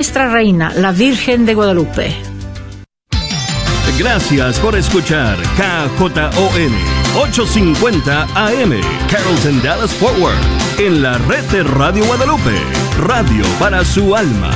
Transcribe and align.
Nuestra 0.00 0.30
Reina, 0.30 0.72
la 0.72 0.92
Virgen 0.92 1.44
de 1.44 1.52
Guadalupe. 1.52 2.16
Gracias 3.98 4.58
por 4.60 4.74
escuchar 4.74 5.36
KJON 5.58 6.72
850 7.18 8.22
AM, 8.34 8.80
Carrollton 9.10 9.62
Dallas 9.62 9.92
Forward, 9.92 10.38
en 10.78 11.02
la 11.02 11.18
red 11.18 11.44
de 11.50 11.64
Radio 11.64 12.02
Guadalupe, 12.06 12.56
radio 12.98 13.44
para 13.58 13.84
su 13.84 14.16
alma. 14.16 14.50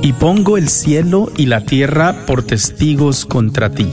Y 0.00 0.14
pongo 0.14 0.56
el 0.56 0.70
cielo 0.70 1.30
y 1.36 1.44
la 1.44 1.60
tierra 1.66 2.24
por 2.24 2.42
testigos 2.42 3.26
contra 3.26 3.68
ti 3.68 3.92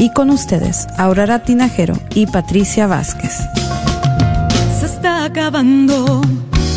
y 0.00 0.08
con 0.14 0.30
ustedes, 0.30 0.86
Aurora 0.96 1.40
Tinajero 1.40 1.94
y 2.14 2.26
Patricia 2.26 2.86
Vázquez. 2.86 3.36
Se 4.80 4.86
está 4.86 5.24
acabando 5.26 6.22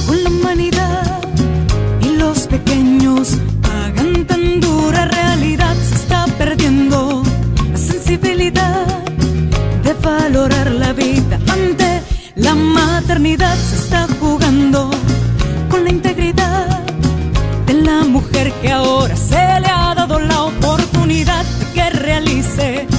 con 0.05 0.23
la 0.23 0.29
humanidad 0.29 1.21
y 2.01 2.17
los 2.17 2.47
pequeños 2.47 3.37
pagan 3.61 4.25
tan 4.27 4.59
dura 4.59 5.05
realidad. 5.05 5.73
Se 5.87 5.95
está 5.95 6.25
perdiendo 6.37 7.23
la 7.71 7.77
sensibilidad 7.77 8.85
de 9.83 9.93
valorar 9.93 10.69
la 10.71 10.91
vida 10.91 11.39
ante 11.49 12.01
la 12.35 12.55
maternidad. 12.55 13.55
Se 13.55 13.75
está 13.77 14.05
jugando 14.19 14.91
con 15.69 15.85
la 15.85 15.89
integridad 15.89 16.67
de 17.67 17.73
la 17.73 18.03
mujer 18.03 18.51
que 18.61 18.69
ahora 18.69 19.15
se 19.15 19.61
le 19.61 19.69
ha 19.69 19.95
dado 19.95 20.19
la 20.19 20.43
oportunidad 20.43 21.45
de 21.45 21.65
que 21.73 21.89
realice 21.89 22.92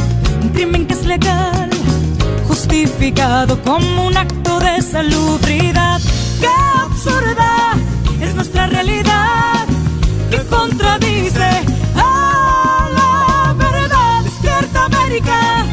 como 3.12 4.06
un 4.06 4.16
acto 4.16 4.58
de 4.60 4.80
salubridad. 4.80 6.00
¡Qué 6.40 6.48
absurda 6.80 7.74
es 8.22 8.34
nuestra 8.34 8.66
realidad! 8.66 9.66
Que 10.30 10.38
contradice 10.46 11.50
a 11.96 12.88
la 12.96 13.52
verdad. 13.58 14.22
Despierta 14.24 14.86
América, 14.86 15.66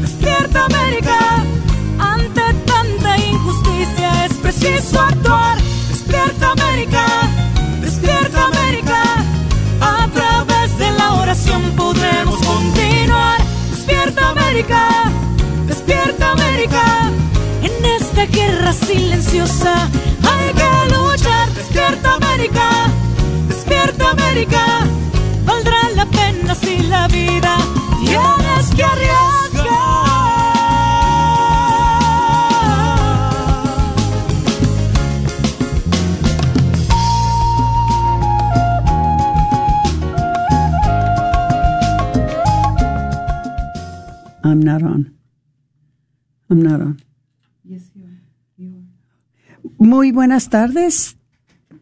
despierta 0.00 0.64
América. 0.64 1.18
Ante 1.98 2.54
tanta 2.64 3.18
injusticia 3.18 4.24
es 4.24 4.32
preciso 4.38 4.98
actuar. 4.98 5.58
Despierta 5.90 6.52
América, 6.52 7.04
despierta 7.82 8.46
América. 8.46 9.02
A 9.82 10.08
través 10.14 10.78
de 10.78 10.90
la 10.92 11.12
oración 11.14 11.62
podremos 11.76 12.36
continuar 12.36 13.38
Despierta 13.70 14.30
América, 14.30 14.87
silenciosa 18.86 19.88
hay 20.22 20.52
que 20.54 20.94
luchar. 20.94 21.48
Despierta 21.54 22.14
América, 22.14 22.90
despierta 23.48 24.10
América. 24.10 24.87
Muy 49.88 50.12
buenas 50.12 50.50
tardes. 50.50 51.16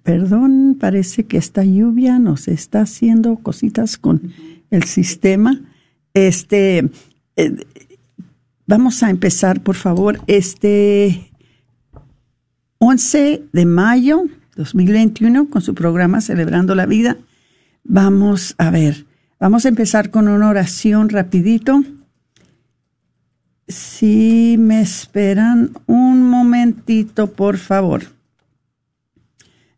Perdón, 0.05 0.77
parece 0.79 1.25
que 1.25 1.39
esta 1.39 1.65
lluvia 1.65 2.21
nos 2.21 2.47
está 2.47 2.83
haciendo 2.83 3.35
cositas 3.39 3.97
con 3.97 4.33
el 4.71 4.85
sistema. 4.85 5.61
Este, 6.15 6.89
eh, 7.35 7.57
vamos 8.65 9.03
a 9.03 9.11
empezar, 9.11 9.61
por 9.61 9.75
favor. 9.75 10.21
Este 10.29 11.33
11 12.79 13.43
de 13.53 13.67
mayo 13.67 14.23
2021 14.55 15.51
con 15.51 15.61
su 15.61 15.75
programa 15.75 16.21
Celebrando 16.21 16.77
la 16.77 16.87
Vida. 16.87 17.17
Vamos 17.83 18.55
a 18.57 18.71
ver, 18.71 19.05
vamos 19.41 19.65
a 19.65 19.69
empezar 19.69 20.11
con 20.11 20.29
una 20.29 20.49
oración 20.49 21.09
rapidito. 21.09 21.83
Si 23.69 24.57
me 24.59 24.81
esperan 24.81 25.73
un 25.87 26.23
momentito, 26.23 27.33
por 27.33 27.59
favor. 27.59 28.05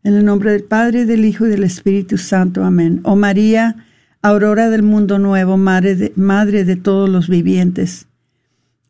En 0.03 0.13
el 0.13 0.25
nombre 0.25 0.51
del 0.51 0.63
Padre, 0.63 1.05
del 1.05 1.25
Hijo 1.25 1.47
y 1.47 1.49
del 1.49 1.63
Espíritu 1.63 2.17
Santo. 2.17 2.63
Amén. 2.63 3.01
Oh 3.03 3.15
María, 3.15 3.85
aurora 4.21 4.69
del 4.69 4.83
mundo 4.83 5.17
nuevo, 5.19 5.57
madre 5.57 5.95
de, 5.95 6.13
madre 6.15 6.65
de 6.65 6.75
todos 6.75 7.09
los 7.09 7.27
vivientes. 7.29 8.07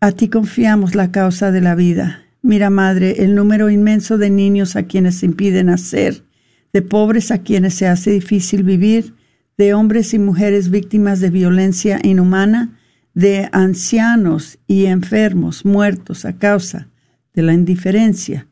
A 0.02 0.12
ti 0.12 0.30
confiamos 0.30 0.96
la 0.96 1.12
causa 1.12 1.52
de 1.52 1.62
la 1.62 1.76
vida. 1.76 2.24
Mira, 2.42 2.70
Madre, 2.70 3.24
el 3.24 3.36
número 3.36 3.70
inmenso 3.70 4.18
de 4.18 4.30
niños 4.30 4.78
a 4.78 4.84
quienes 4.84 5.16
se 5.16 5.26
impide 5.26 5.64
nacer, 5.64 6.24
de 6.72 6.82
pobres 6.82 7.32
a 7.32 7.40
quienes 7.40 7.74
se 7.74 7.88
hace 7.88 8.12
difícil 8.12 8.64
vivir, 8.64 9.14
de 9.58 9.74
hombres 9.74 10.14
y 10.14 10.20
mujeres 10.20 10.70
víctimas 10.70 11.20
de 11.20 11.32
violencia 11.32 12.00
inhumana, 12.02 12.78
de 13.19 13.50
ancianos 13.52 14.59
y 14.66 14.85
enfermos 14.85 15.66
muertos 15.66 16.24
a 16.24 16.38
causa 16.38 16.88
de 17.34 17.41
la 17.41 17.53
indiferencia 17.53 18.47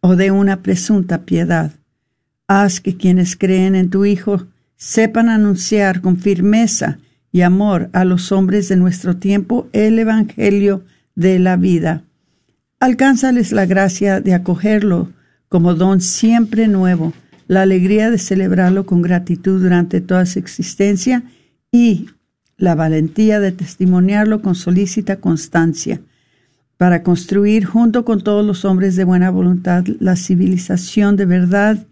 o 0.00 0.16
de 0.16 0.30
una 0.30 0.62
presunta 0.62 1.26
piedad. 1.26 1.70
Haz 2.48 2.80
que 2.80 2.96
quienes 2.96 3.36
creen 3.36 3.74
en 3.74 3.90
tu 3.90 4.06
Hijo 4.06 4.46
sepan 4.76 5.28
anunciar 5.28 6.00
con 6.00 6.16
firmeza 6.16 6.96
y 7.30 7.42
amor 7.42 7.90
a 7.92 8.06
los 8.06 8.32
hombres 8.32 8.70
de 8.70 8.76
nuestro 8.76 9.18
tiempo 9.18 9.68
el 9.74 9.98
Evangelio 9.98 10.82
de 11.14 11.38
la 11.38 11.56
vida. 11.58 12.04
Alcánzales 12.80 13.52
la 13.52 13.66
gracia 13.66 14.22
de 14.22 14.32
acogerlo 14.32 15.10
como 15.50 15.74
don 15.74 16.00
siempre 16.00 16.68
nuevo, 16.68 17.12
la 17.48 17.60
alegría 17.60 18.10
de 18.10 18.16
celebrarlo 18.16 18.86
con 18.86 19.02
gratitud 19.02 19.60
durante 19.60 20.00
toda 20.00 20.24
su 20.24 20.38
existencia 20.38 21.22
y 21.70 22.06
la 22.56 22.74
valentía 22.74 23.40
de 23.40 23.52
testimoniarlo 23.52 24.42
con 24.42 24.54
solícita 24.54 25.16
constancia, 25.16 26.00
para 26.76 27.02
construir 27.02 27.64
junto 27.64 28.04
con 28.04 28.20
todos 28.20 28.44
los 28.44 28.64
hombres 28.64 28.96
de 28.96 29.04
buena 29.04 29.30
voluntad 29.30 29.84
la 30.00 30.16
civilización 30.16 31.16
de 31.16 31.26
verdad 31.26 31.86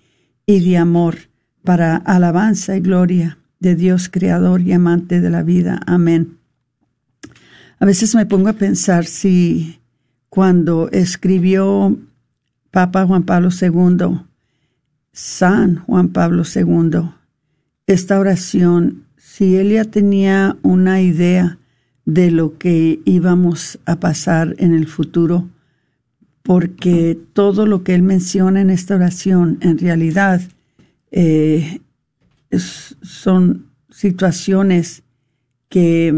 y 0.47 0.61
de 0.69 0.77
amor, 0.77 1.17
para 1.62 1.97
alabanza 1.97 2.77
y 2.77 2.81
gloria 2.81 3.39
de 3.61 3.77
Dios 3.77 4.09
creador 4.09 4.61
y 4.62 4.73
amante 4.73 5.21
de 5.21 5.31
la 5.31 5.45
vida. 5.45 5.81
Amén. 5.87 6.39
A 7.79 7.87
veces 7.87 8.15
me 8.15 8.27
pongo 8.27 8.49
a 8.49 8.55
pensar 8.55 9.05
si 9.05 9.79
cuando 10.29 10.89
escribió 10.91 11.97
Papa 12.71 13.06
Juan 13.06 13.23
Pablo 13.23 13.50
II, 13.50 14.20
San 15.12 15.76
Juan 15.76 16.08
Pablo 16.08 16.43
II, 16.43 17.11
esta 17.87 18.19
oración 18.19 19.05
si 19.32 19.56
él 19.56 19.70
ya 19.70 19.87
tenía 19.87 20.58
una 20.61 21.00
idea 21.00 21.56
de 22.05 22.31
lo 22.31 22.58
que 22.58 23.00
íbamos 23.06 23.79
a 23.87 23.96
pasar 23.99 24.55
en 24.58 24.75
el 24.75 24.87
futuro, 24.87 25.49
porque 26.43 27.19
todo 27.32 27.64
lo 27.64 27.82
que 27.82 27.94
él 27.94 28.02
menciona 28.02 28.61
en 28.61 28.69
esta 28.69 28.94
oración 28.94 29.56
en 29.62 29.79
realidad 29.79 30.43
eh, 31.12 31.81
son 32.58 33.69
situaciones 33.88 35.02
que 35.70 36.14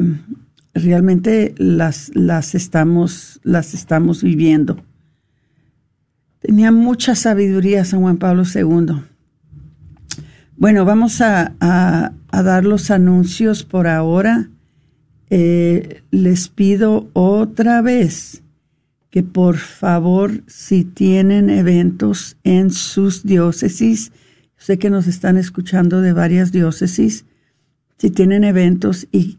realmente 0.75 1.55
las, 1.57 2.11
las, 2.17 2.57
estamos, 2.57 3.39
las 3.45 3.75
estamos 3.75 4.25
viviendo. 4.25 4.83
Tenía 6.41 6.73
mucha 6.73 7.15
sabiduría 7.15 7.85
San 7.85 8.01
Juan 8.01 8.17
Pablo 8.17 8.43
II. 8.43 9.05
Bueno, 10.57 10.85
vamos 10.85 11.21
a, 11.21 12.13
dar 12.43 12.65
los 12.65 12.91
anuncios 12.91 13.65
por 13.65 13.87
ahora. 13.87 14.49
Eh, 15.31 16.03
les 16.11 16.49
pido 16.49 17.09
otra 17.13 17.83
vez 17.83 18.43
que 19.15 19.23
por 19.23 19.59
favor, 19.59 20.43
si 20.49 20.83
tienen 20.83 21.49
eventos 21.49 22.37
en 22.43 22.73
sus 22.73 23.23
diócesis, 23.23 24.11
sé 24.57 24.77
que 24.77 24.91
nos 24.91 25.07
están 25.07 25.37
escuchando 25.37 26.01
de 26.01 26.13
varias 26.13 26.51
diócesis, 26.51 27.25
si 27.97 28.11
tienen 28.11 28.43
eventos 28.43 29.07
y 29.13 29.39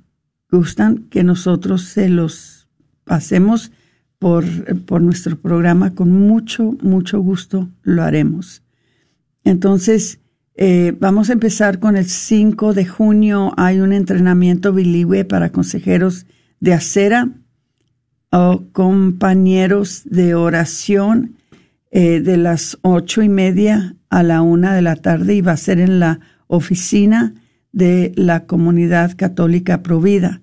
gustan 0.50 1.00
que 1.10 1.26
nosotros 1.26 1.84
se 1.84 2.08
los 2.08 2.70
pasemos 3.04 3.74
por, 4.18 4.46
por 4.86 5.02
nuestro 5.02 5.38
programa, 5.38 5.94
con 5.94 6.10
mucho, 6.10 6.78
mucho 6.82 7.20
gusto 7.20 7.70
lo 7.84 8.02
haremos. 8.04 8.64
Entonces, 9.44 10.20
eh, 10.58 10.96
vamos 11.00 11.30
a 11.30 11.34
empezar 11.34 11.80
con 11.80 11.98
el 11.98 12.06
5 12.06 12.74
de 12.74 12.86
junio. 12.86 13.54
Hay 13.58 13.80
un 13.80 13.92
entrenamiento 13.92 14.72
bilingüe 14.72 15.26
para 15.26 15.52
consejeros 15.52 16.26
de 16.62 16.74
acera 16.74 17.30
o 18.32 18.64
compañeros 18.72 20.04
de 20.06 20.34
oración 20.34 21.36
eh, 21.92 22.22
de 22.22 22.38
las 22.38 22.78
ocho 22.82 23.22
y 23.22 23.30
media 23.30 23.96
a 24.10 24.24
la 24.24 24.42
una 24.42 24.74
de 24.74 24.82
la 24.82 24.96
tarde 24.96 25.36
y 25.36 25.42
va 25.42 25.52
a 25.52 25.58
ser 25.58 25.80
en 25.80 26.00
la 26.00 26.20
oficina 26.48 27.34
de 27.74 28.14
la 28.16 28.46
comunidad 28.46 29.16
católica 29.18 29.84
Provida. 29.84 30.42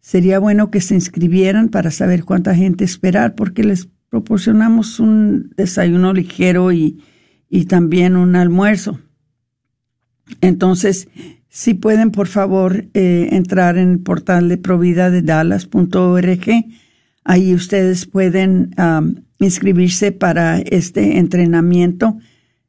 Sería 0.00 0.38
bueno 0.38 0.70
que 0.70 0.80
se 0.80 0.94
inscribieran 0.94 1.68
para 1.68 1.90
saber 1.90 2.24
cuánta 2.24 2.54
gente 2.54 2.84
esperar 2.84 3.34
porque 3.34 3.64
les 3.64 3.88
proporcionamos 4.08 4.98
un 4.98 5.50
desayuno 5.56 6.14
ligero 6.14 6.72
y, 6.72 7.02
y 7.50 7.66
también 7.66 8.16
un 8.16 8.36
almuerzo. 8.36 8.98
Entonces, 10.40 11.08
si 11.48 11.74
pueden, 11.74 12.10
por 12.10 12.26
favor, 12.26 12.84
eh, 12.94 13.28
entrar 13.32 13.78
en 13.78 13.92
el 13.92 13.98
portal 14.00 14.48
de 14.48 14.58
provida 14.58 15.10
de 15.10 15.22
Dallas.org, 15.22 16.66
ahí 17.24 17.54
ustedes 17.54 18.06
pueden 18.06 18.74
inscribirse 19.38 20.12
para 20.12 20.58
este 20.58 21.18
entrenamiento. 21.18 22.18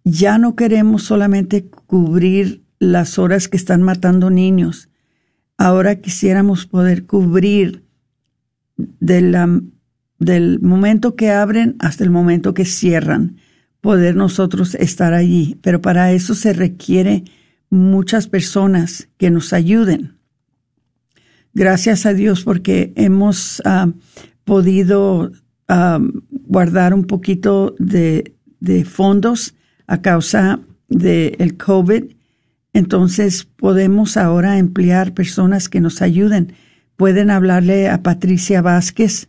ya 0.05 0.39
no 0.39 0.57
queremos 0.57 1.03
solamente 1.03 1.67
cubrir 1.67 2.63
las 2.79 3.19
horas 3.19 3.49
que 3.49 3.57
están 3.57 3.83
matando 3.83 4.31
niños. 4.31 4.89
Ahora 5.57 5.97
quisiéramos 5.97 6.67
poder 6.67 7.05
cubrir 7.07 7.85
del 8.99 10.59
momento 10.63 11.17
que 11.17 11.31
abren 11.31 11.77
hasta 11.81 12.05
el 12.05 12.11
momento 12.11 12.55
que 12.55 12.65
cierran, 12.65 13.37
poder 13.81 14.17
nosotros 14.17 14.75
estar 14.75 15.13
allí. 15.13 15.59
Pero 15.61 15.83
para 15.83 16.13
eso 16.13 16.35
se 16.35 16.53
requiere 16.55 17.25
muchas 17.69 18.27
personas 18.27 19.09
que 19.19 19.31
nos 19.31 19.53
ayuden 19.53 20.20
gracias 21.55 22.05
a 22.07 22.15
Dios 22.15 22.45
porque 22.45 22.93
hemos 22.97 23.61
ah, 23.65 23.91
podido 24.45 25.33
ah, 25.69 26.01
guardar 26.31 26.95
un 26.95 27.05
poquito 27.05 27.75
de, 27.79 28.35
fondos 28.85 29.55
a 29.87 30.03
causa 30.03 30.59
del 30.89 31.57
COVID. 31.57 32.05
Entonces 32.73 33.45
podemos 33.45 34.17
ahora 34.17 34.59
emplear 34.59 35.15
personas 35.15 35.69
que 35.69 35.81
nos 35.81 36.03
ayuden. 36.03 36.55
Pueden 36.97 37.31
hablarle 37.31 37.89
a 37.89 38.03
Patricia 38.03 38.63
Vázquez 38.63 39.29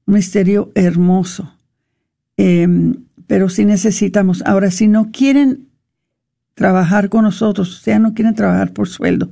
un 0.06 0.14
misterio 0.14 0.70
hermoso. 0.74 1.54
Em, 2.36 3.04
pero 3.26 3.48
si 3.48 3.64
necesitamos, 3.64 4.42
ahora 4.44 4.70
si 4.70 4.88
no 4.88 5.10
quieren 5.10 5.68
trabajar 6.54 7.08
con 7.08 7.24
nosotros, 7.24 7.78
o 7.78 7.82
sea, 7.82 7.98
no 7.98 8.14
quieren 8.14 8.34
trabajar 8.34 8.72
por 8.72 8.88
sueldo, 8.88 9.30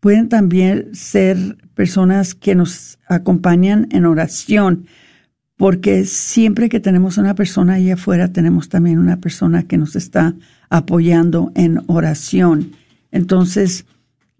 pueden 0.00 0.28
también 0.28 0.94
ser 0.94 1.56
personas 1.74 2.34
que 2.34 2.54
nos 2.54 2.98
acompañan 3.06 3.88
en 3.90 4.06
oración, 4.06 4.86
porque 5.56 6.04
siempre 6.06 6.68
que 6.68 6.80
tenemos 6.80 7.18
una 7.18 7.34
persona 7.34 7.74
ahí 7.74 7.90
afuera, 7.90 8.32
tenemos 8.32 8.68
también 8.68 8.98
una 8.98 9.18
persona 9.18 9.64
que 9.64 9.78
nos 9.78 9.94
está 9.96 10.34
apoyando 10.70 11.52
en 11.54 11.82
oración. 11.86 12.72
Entonces, 13.10 13.84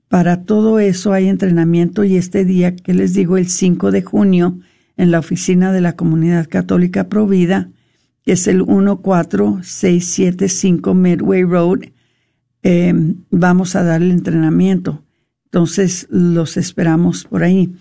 para 0.08 0.42
todo 0.42 0.78
eso 0.78 1.12
hay 1.12 1.28
entrenamiento 1.28 2.04
y 2.04 2.16
este 2.16 2.44
día 2.44 2.74
que 2.74 2.92
les 2.92 3.14
digo, 3.14 3.36
el 3.36 3.48
5 3.48 3.90
de 3.92 4.02
junio, 4.02 4.58
en 5.02 5.10
la 5.10 5.18
oficina 5.18 5.72
de 5.72 5.80
la 5.80 5.96
Comunidad 5.96 6.48
Católica 6.48 7.08
Provida, 7.08 7.68
que 8.24 8.34
es 8.34 8.46
el 8.46 8.62
14675 8.62 10.94
Midway 10.94 11.42
Road. 11.42 11.80
Em, 12.62 13.16
vamos 13.28 13.74
a 13.74 13.82
dar 13.82 14.00
el 14.00 14.12
entrenamiento. 14.12 15.02
Entonces, 15.46 16.06
los 16.08 16.56
esperamos 16.56 17.24
por 17.24 17.42
ahí. 17.42 17.74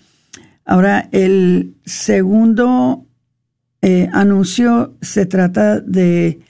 Ahora, 0.64 1.08
el 1.12 1.76
segundo 1.84 3.06
eh, 3.82 4.08
anuncio 4.12 4.96
se 5.00 5.24
trata 5.24 5.78
de 5.78 6.40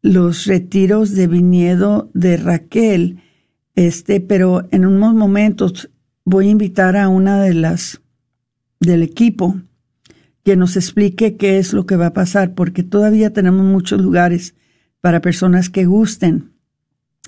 los 0.00 0.46
retiros 0.46 1.14
de 1.14 1.26
viñedo 1.26 2.10
de 2.14 2.38
Raquel. 2.38 3.18
Este, 3.74 4.22
pero 4.22 4.66
en 4.70 4.86
unos 4.86 5.12
momentos 5.12 5.90
voy 6.24 6.48
a 6.48 6.52
invitar 6.52 6.96
a 6.96 7.10
una 7.10 7.42
de 7.42 7.52
las 7.52 8.00
del 8.80 9.02
equipo 9.02 9.60
que 10.50 10.56
nos 10.56 10.76
explique 10.76 11.36
qué 11.36 11.58
es 11.58 11.72
lo 11.72 11.86
que 11.86 11.94
va 11.94 12.06
a 12.06 12.12
pasar, 12.12 12.54
porque 12.54 12.82
todavía 12.82 13.32
tenemos 13.32 13.64
muchos 13.64 14.00
lugares 14.00 14.56
para 15.00 15.20
personas 15.20 15.70
que 15.70 15.84
gusten 15.84 16.50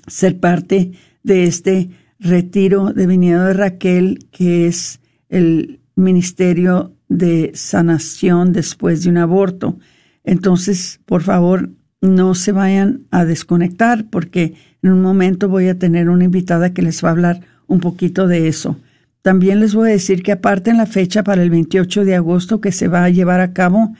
ser 0.07 0.41
parte 0.41 0.91
de 1.23 1.45
este 1.45 1.89
retiro 2.19 2.91
de 2.91 3.07
viñedo 3.07 3.45
de 3.45 3.53
Raquel, 3.53 4.27
que 4.29 4.67
es 4.67 4.99
el 5.29 5.79
ministerio 5.95 6.97
de 7.07 7.51
sanación 7.53 8.51
después 8.51 9.05
de 9.05 9.11
un 9.11 9.19
aborto. 9.19 9.79
Entonces, 10.25 10.99
por 11.05 11.21
favor, 11.21 11.69
no 12.01 12.35
se 12.35 12.51
vayan 12.51 13.05
a 13.09 13.23
desconectar 13.23 14.09
porque 14.09 14.55
en 14.81 14.91
un 14.91 15.01
momento 15.01 15.47
voy 15.47 15.69
a 15.69 15.79
tener 15.79 16.09
una 16.09 16.25
invitada 16.25 16.73
que 16.73 16.81
les 16.81 17.01
va 17.01 17.07
a 17.07 17.13
hablar 17.13 17.39
un 17.67 17.79
poquito 17.79 18.27
de 18.27 18.49
eso. 18.49 18.75
También 19.23 19.61
les 19.61 19.73
voy 19.73 19.89
a 19.89 19.93
decir 19.93 20.21
que 20.21 20.33
aparte 20.33 20.69
en 20.69 20.77
la 20.77 20.85
fecha 20.85 21.23
para 21.23 21.41
el 21.41 21.49
28 21.49 22.03
de 22.03 22.15
agosto 22.15 22.59
que 22.59 22.73
se 22.73 22.89
va 22.89 23.05
a 23.05 23.09
llevar 23.09 23.39
a 23.39 23.53
cabo 23.53 23.93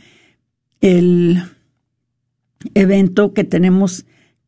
el 0.82 1.42
evento 2.74 3.34
que 3.34 3.46
tenemos 3.46 4.06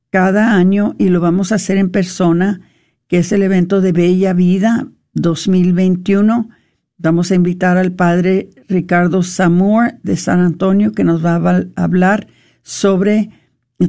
cada 0.09 0.53
año 0.53 0.93
y 0.99 1.07
lo 1.07 1.21
vamos 1.21 1.51
a 1.51 1.55
hacer 1.55 1.77
en 1.77 1.91
persona, 1.91 2.59
que 3.07 3.19
es 3.19 3.31
el 3.31 3.43
evento 3.43 3.79
de 3.79 3.93
Bella 3.93 4.33
Vida 4.33 4.89
2021. 5.13 6.49
Vamos 6.97 7.31
a 7.31 7.35
invitar 7.35 7.77
al 7.77 7.93
padre 7.93 8.49
Ricardo 8.67 9.23
Samur 9.23 9.93
de 10.03 10.17
San 10.17 10.41
Antonio 10.41 10.91
que 10.91 11.05
nos 11.05 11.25
va 11.25 11.35
a 11.35 11.81
hablar 11.81 12.27
sobre 12.63 13.29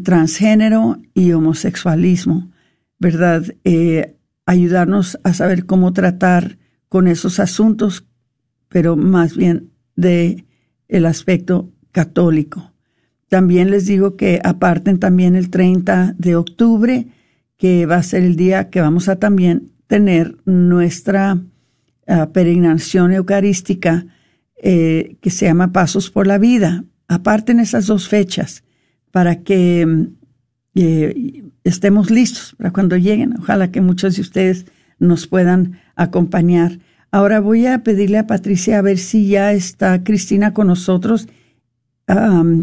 transgénero 0.05 1.03
y 1.15 1.33
homosexualismo, 1.33 2.49
¿verdad? 3.01 3.43
Eh, 3.65 4.15
ayudarnos 4.45 5.19
a 5.25 5.35
saber 5.35 5.67
cómo 5.67 5.93
tratar 5.93 6.59
con 6.89 7.09
esos 7.09 7.41
asuntos, 7.41 8.07
pero 8.69 8.97
más 8.97 9.37
bien 9.37 9.71
de 9.97 10.45
el 10.89 11.07
aspecto 11.07 11.73
católico. 11.93 12.73
También 13.29 13.71
les 13.71 13.87
digo 13.87 14.17
que 14.17 14.41
aparten 14.45 14.99
también 14.99 15.35
el 15.35 15.51
30 15.51 16.15
de 16.17 16.37
octubre, 16.37 17.07
que 17.57 17.87
va 17.87 17.97
a 17.97 18.03
ser 18.03 18.23
el 18.23 18.37
día 18.37 18.71
que 18.71 18.81
vamos 18.81 19.09
a 19.09 19.17
también 19.17 19.73
tener 19.87 20.37
nuestra 20.45 21.41
ah, 22.07 22.31
peregrinación 22.33 23.13
eucarística 23.13 24.07
eh, 24.63 25.17
que 25.21 25.31
se 25.31 25.47
llama 25.47 25.73
Pasos 25.73 26.11
por 26.11 26.27
la 26.27 26.39
Vida. 26.39 26.85
Aparten 27.09 27.61
esas 27.61 27.87
dos 27.87 28.09
fechas 28.09 28.63
para 29.11 29.43
que 29.43 30.09
eh, 30.75 31.43
estemos 31.65 32.11
listos 32.11 32.55
para 32.59 32.73
cuando 32.73 32.97
lleguen. 32.97 33.35
Ojalá 33.39 33.71
que 33.71 33.81
muchos 33.81 34.17
de 34.17 34.23
ustedes 34.23 34.67
nos 34.99 35.27
puedan 35.27 35.81
acompañar. 35.97 36.79
Ahora 37.11 37.41
voy 37.41 37.67
a 37.67 37.83
pedirle 37.83 38.19
a 38.19 38.27
Patricia 38.27 38.79
a 38.79 38.83
ver 38.83 38.99
si 38.99 39.27
ya 39.29 39.53
está 39.53 40.05
Cristina 40.05 40.53
con 40.53 40.69
nosotros. 40.69 41.29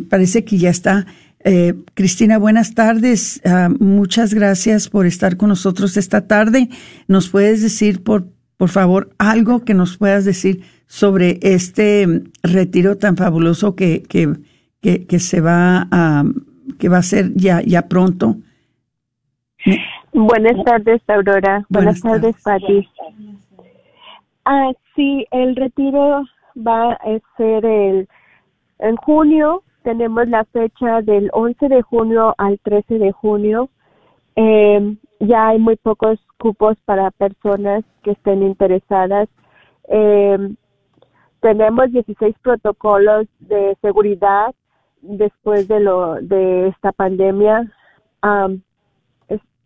parece 0.09 0.45
que 0.45 0.57
ya 0.57 0.69
está. 0.69 1.05
Eh, 1.43 1.73
Cristina, 1.93 2.37
buenas 2.37 2.73
tardes. 2.73 3.41
Ah, 3.45 3.69
muchas 3.79 4.33
gracias 4.33 4.87
por 4.87 5.05
estar 5.05 5.35
con 5.35 5.49
nosotros 5.49 5.97
esta 5.97 6.27
tarde. 6.27 6.69
¿Nos 7.07 7.29
puedes 7.29 7.61
decir, 7.61 8.03
por, 8.03 8.27
por 8.55 8.69
favor, 8.69 9.09
algo 9.17 9.65
que 9.65 9.73
nos 9.73 9.97
puedas 9.97 10.23
decir 10.23 10.61
sobre 10.87 11.39
este 11.41 12.23
retiro 12.43 12.97
tan 12.97 13.17
fabuloso 13.17 13.75
que, 13.75 14.03
que, 14.03 14.37
que, 14.81 15.19
se 15.19 15.41
va 15.41 15.87
a, 15.91 16.23
que 16.77 16.87
va 16.87 16.99
a 16.99 17.03
ser 17.03 17.33
ya, 17.33 17.61
ya 17.61 17.87
pronto? 17.87 18.37
Buenas 20.13 20.63
tardes, 20.63 21.01
Aurora. 21.07 21.65
Buenas, 21.69 22.01
tardes, 22.01 22.35
Pati. 22.43 22.87
Ah, 24.45 24.71
sí, 24.95 25.25
el 25.31 25.55
retiro 25.55 26.23
va 26.55 26.93
a 26.93 27.19
ser 27.37 27.65
el 27.65 28.07
en 28.79 28.95
junio 28.97 29.63
tenemos 29.83 30.27
la 30.29 30.45
fecha 30.45 31.01
del 31.01 31.29
11 31.33 31.67
de 31.67 31.81
junio 31.81 32.33
al 32.37 32.59
13 32.59 32.99
de 32.99 33.11
junio. 33.11 33.69
Eh, 34.35 34.95
ya 35.19 35.49
hay 35.49 35.59
muy 35.59 35.75
pocos 35.75 36.19
cupos 36.39 36.77
para 36.85 37.11
personas 37.11 37.83
que 38.01 38.11
estén 38.11 38.43
interesadas. 38.43 39.29
Eh, 39.89 40.55
tenemos 41.41 41.91
16 41.91 42.35
protocolos 42.41 43.27
de 43.39 43.77
seguridad 43.81 44.55
después 45.01 45.67
de 45.67 45.81
lo 45.81 46.15
de 46.15 46.69
esta 46.69 46.93
pandemia. 46.93 47.69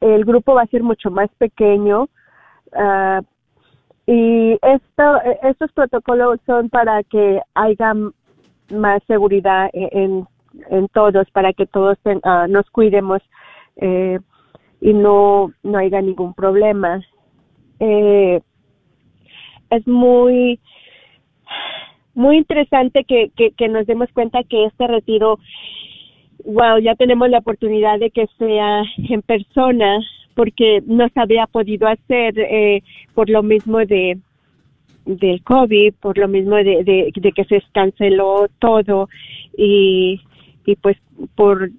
el 0.02 0.26
grupo 0.26 0.56
va 0.56 0.64
a 0.64 0.68
ser 0.68 0.84
mucho 0.84 1.10
más 1.12 1.30
pequeño 1.38 2.04
uh, 2.04 3.22
y 4.08 4.54
esto, 4.54 5.22
estos 5.44 5.72
protocolos 5.74 6.40
son 6.46 6.70
para 6.70 7.04
que 7.04 7.42
haya 7.54 7.94
más 8.72 9.04
seguridad 9.06 9.70
en, 9.74 10.26
en 10.70 10.88
todos, 10.90 11.30
para 11.32 11.52
que 11.54 11.66
todos 11.66 11.98
uh, 12.06 12.48
nos 12.48 12.70
cuidemos 12.70 13.22
eh, 13.76 14.20
y 14.80 14.94
no, 14.94 15.52
no 15.62 15.78
haya 15.78 16.02
ningún 16.02 16.34
problema. 16.34 17.02
Eh, 17.80 18.42
es 19.70 19.88
muy 19.88 20.60
muy 22.14 22.38
interesante 22.38 23.04
que, 23.04 23.32
que, 23.36 23.68
nos 23.68 23.86
demos 23.86 24.10
cuenta 24.12 24.44
que 24.44 24.66
este 24.66 24.88
retiro, 24.88 25.38
wow, 26.46 26.80
ya 26.80 26.96
tenemos 26.96 27.30
la 27.30 27.38
oportunidad 27.40 28.00
de 28.00 28.10
que 28.10 28.26
sea 28.40 28.82
en 29.10 29.22
persona, 29.22 30.00
porque 30.38 30.84
no 30.86 31.10
se 31.10 31.20
había 31.20 31.48
podido 31.48 31.88
hacer 31.88 32.38
eh, 32.38 32.84
por 33.16 33.28
lo 33.28 33.42
mismo 33.42 33.80
de 33.80 34.20
del 35.06 35.42
COVID, 35.42 35.96
por 35.96 36.18
lo 36.18 36.28
mismo 36.28 36.58
de, 36.58 36.84
de, 36.84 37.32
que 37.32 37.44
se 37.46 37.64
canceló 37.72 38.48
todo 38.60 39.10
y, 39.58 40.22
y 40.66 40.76
pues 40.76 40.98
por 41.34 41.72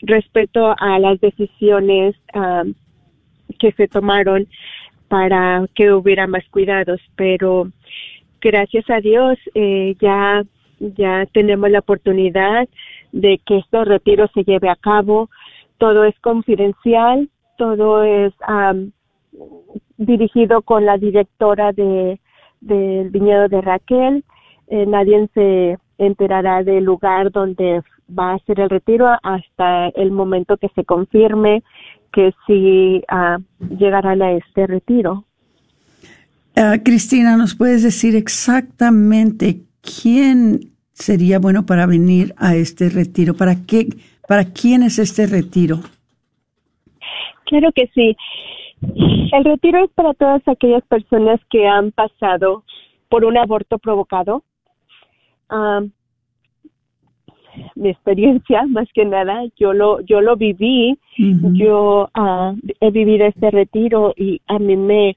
respeto 0.00 0.74
a 0.76 0.98
las 0.98 1.20
decisiones 1.20 2.16
um, 2.34 2.74
que 3.60 3.70
se 3.72 3.86
tomaron 3.86 4.48
para 5.08 5.64
que 5.74 5.92
hubiera 5.92 6.26
más 6.26 6.44
cuidados, 6.48 7.00
pero 7.14 7.70
gracias 8.40 8.90
a 8.90 9.00
Dios 9.00 9.38
eh, 9.54 9.94
ya 10.00 10.42
ya 10.80 11.26
tenemos 11.32 11.70
la 11.70 11.78
oportunidad 11.78 12.66
de 13.12 13.38
que 13.46 13.58
estos 13.58 13.86
retiros 13.86 14.30
se 14.34 14.42
lleve 14.42 14.68
a 14.68 14.76
cabo. 14.76 15.30
Todo 15.78 16.04
es 16.04 16.18
confidencial, 16.20 17.28
todo 17.56 18.02
es 18.02 18.32
um, 18.48 18.90
dirigido 19.96 20.62
con 20.62 20.84
la 20.84 20.98
directora 20.98 21.72
de 21.72 22.18
del 22.64 23.10
viñedo 23.10 23.48
de 23.48 23.60
Raquel. 23.60 24.24
Eh, 24.68 24.86
nadie 24.86 25.28
se 25.34 25.78
enterará 25.98 26.62
del 26.62 26.84
lugar 26.84 27.30
donde 27.30 27.82
va 28.08 28.34
a 28.34 28.38
ser 28.40 28.60
el 28.60 28.70
retiro 28.70 29.06
hasta 29.22 29.88
el 29.88 30.10
momento 30.10 30.56
que 30.56 30.68
se 30.74 30.84
confirme 30.84 31.62
que 32.12 32.32
sí 32.46 33.02
uh, 33.12 33.42
llegarán 33.76 34.22
a 34.22 34.32
este 34.32 34.66
retiro. 34.66 35.24
Ah, 36.56 36.76
Cristina, 36.84 37.36
¿nos 37.36 37.54
puedes 37.54 37.82
decir 37.82 38.14
exactamente 38.14 39.62
quién 39.80 40.72
sería 40.92 41.38
bueno 41.40 41.66
para 41.66 41.86
venir 41.86 42.34
a 42.36 42.54
este 42.54 42.88
retiro? 42.88 43.34
¿Para 43.34 43.56
qué, 43.66 43.88
para 44.28 44.44
quién 44.44 44.84
es 44.84 44.98
este 45.00 45.26
retiro? 45.26 45.80
Claro 47.44 47.72
que 47.72 47.88
sí. 47.94 48.16
El 49.32 49.44
retiro 49.44 49.84
es 49.84 49.90
para 49.92 50.14
todas 50.14 50.46
aquellas 50.46 50.84
personas 50.86 51.40
que 51.50 51.66
han 51.66 51.92
pasado 51.92 52.64
por 53.08 53.24
un 53.24 53.36
aborto 53.36 53.78
provocado. 53.78 54.42
mi 57.76 57.88
experiencia, 57.88 58.66
más 58.68 58.88
que 58.92 59.04
nada, 59.04 59.44
yo 59.56 59.72
lo 59.72 60.00
yo 60.00 60.20
lo 60.20 60.36
viví. 60.36 60.98
Yo 61.16 62.10
uh, 62.16 62.56
he 62.80 62.90
vivido 62.90 63.26
este 63.26 63.50
retiro 63.50 64.14
y 64.16 64.40
a 64.46 64.58
mí 64.58 64.76
me 64.76 65.16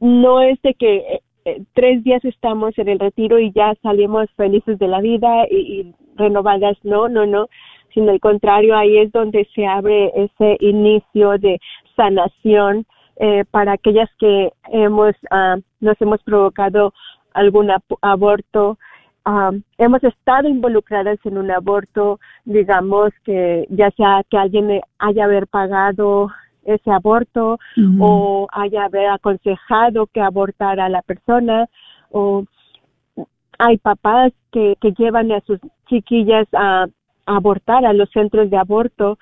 no 0.00 0.40
es 0.40 0.60
de 0.62 0.74
que 0.74 0.96
eh, 0.96 1.20
eh, 1.44 1.62
tres 1.74 2.02
días 2.04 2.24
estamos 2.24 2.76
en 2.78 2.88
el 2.88 2.98
retiro 2.98 3.38
y 3.38 3.52
ya 3.52 3.74
salimos 3.82 4.30
felices 4.36 4.78
de 4.78 4.88
la 4.88 5.00
vida 5.00 5.46
y, 5.50 5.56
y 5.56 5.94
renovadas. 6.16 6.76
No, 6.84 7.08
no, 7.08 7.26
no 7.26 7.48
sino 7.94 8.10
al 8.10 8.20
contrario, 8.20 8.76
ahí 8.76 8.98
es 8.98 9.12
donde 9.12 9.48
se 9.54 9.64
abre 9.66 10.12
ese 10.16 10.56
inicio 10.60 11.38
de 11.38 11.60
sanación 11.96 12.84
eh, 13.16 13.44
para 13.50 13.72
aquellas 13.72 14.10
que 14.18 14.52
hemos 14.72 15.14
ah, 15.30 15.56
nos 15.80 16.00
hemos 16.00 16.20
provocado 16.24 16.92
algún 17.32 17.70
aborto. 18.02 18.76
Ah, 19.24 19.52
hemos 19.78 20.02
estado 20.02 20.48
involucradas 20.48 21.18
en 21.24 21.38
un 21.38 21.50
aborto 21.50 22.18
digamos 22.44 23.10
que 23.24 23.66
ya 23.70 23.90
sea 23.92 24.22
que 24.28 24.36
alguien 24.36 24.80
haya 24.98 25.24
haber 25.24 25.46
pagado 25.46 26.30
ese 26.64 26.90
aborto 26.90 27.58
o 28.00 28.46
haya 28.52 28.84
haber 28.84 29.08
aconsejado 29.08 30.06
que 30.08 30.20
abortara 30.20 30.86
a 30.86 30.88
la 30.90 31.02
persona 31.02 31.68
o 32.10 32.44
hay 33.58 33.78
papás 33.78 34.32
que, 34.50 34.76
que 34.80 34.92
llevan 34.92 35.32
a 35.32 35.40
sus 35.42 35.58
chiquillas 35.88 36.46
a 36.52 36.86
abortar 37.26 37.84
a 37.84 37.92
los 37.92 38.10
centros 38.10 38.50
de 38.50 38.56
aborto 38.56 39.18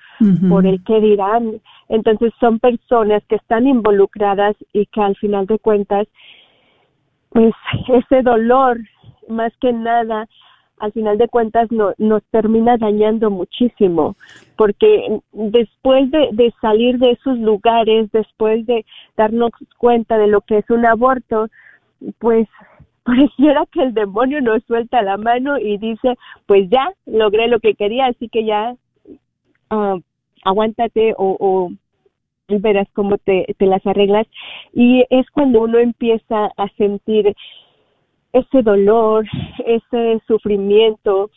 por 0.49 0.65
el 0.65 0.83
que 0.83 0.99
dirán. 0.99 1.61
Entonces 1.89 2.33
son 2.39 2.59
personas 2.59 3.23
que 3.27 3.35
están 3.35 3.67
involucradas 3.67 4.55
y 4.73 4.85
que 4.87 5.01
al 5.01 5.15
final 5.15 5.45
de 5.45 5.59
cuentas, 5.59 6.07
pues 7.29 7.53
ese 7.87 8.21
dolor, 8.21 8.79
más 9.27 9.53
que 9.59 9.73
nada, 9.73 10.27
al 10.79 10.91
final 10.91 11.17
de 11.17 11.29
cuentas 11.29 11.71
no, 11.71 11.93
nos 11.97 12.23
termina 12.25 12.77
dañando 12.77 13.29
muchísimo, 13.29 14.17
porque 14.57 15.21
después 15.31 16.11
de, 16.11 16.29
de 16.33 16.53
salir 16.59 16.97
de 16.97 17.11
esos 17.11 17.37
lugares, 17.37 18.11
después 18.11 18.65
de 18.65 18.85
darnos 19.15 19.51
cuenta 19.77 20.17
de 20.17 20.27
lo 20.27 20.41
que 20.41 20.57
es 20.57 20.69
un 20.69 20.85
aborto, 20.85 21.47
pues 22.19 22.47
pareciera 23.05 23.65
que 23.71 23.83
el 23.83 23.93
demonio 23.93 24.41
nos 24.41 24.63
suelta 24.63 25.01
la 25.01 25.17
mano 25.17 25.57
y 25.57 25.77
dice, 25.77 26.15
pues 26.45 26.69
ya, 26.69 26.91
logré 27.05 27.47
lo 27.47 27.59
que 27.59 27.75
quería, 27.75 28.07
así 28.07 28.29
que 28.29 28.45
ya 28.45 28.75
uh, 29.71 29.99
aguántate 30.43 31.13
o, 31.17 31.71
verás 32.47 32.87
cómo 32.93 33.17
te, 33.17 33.45
las 33.59 33.85
arreglas. 33.85 34.27
Y 34.73 35.03
es 35.09 35.29
cuando 35.31 35.61
uno 35.61 35.79
empieza 35.79 36.45
a 36.55 36.67
sentir 36.77 37.35
ese 38.31 38.61
dolor, 38.61 39.25
ese 39.65 40.21
sufrimiento, 40.27 41.29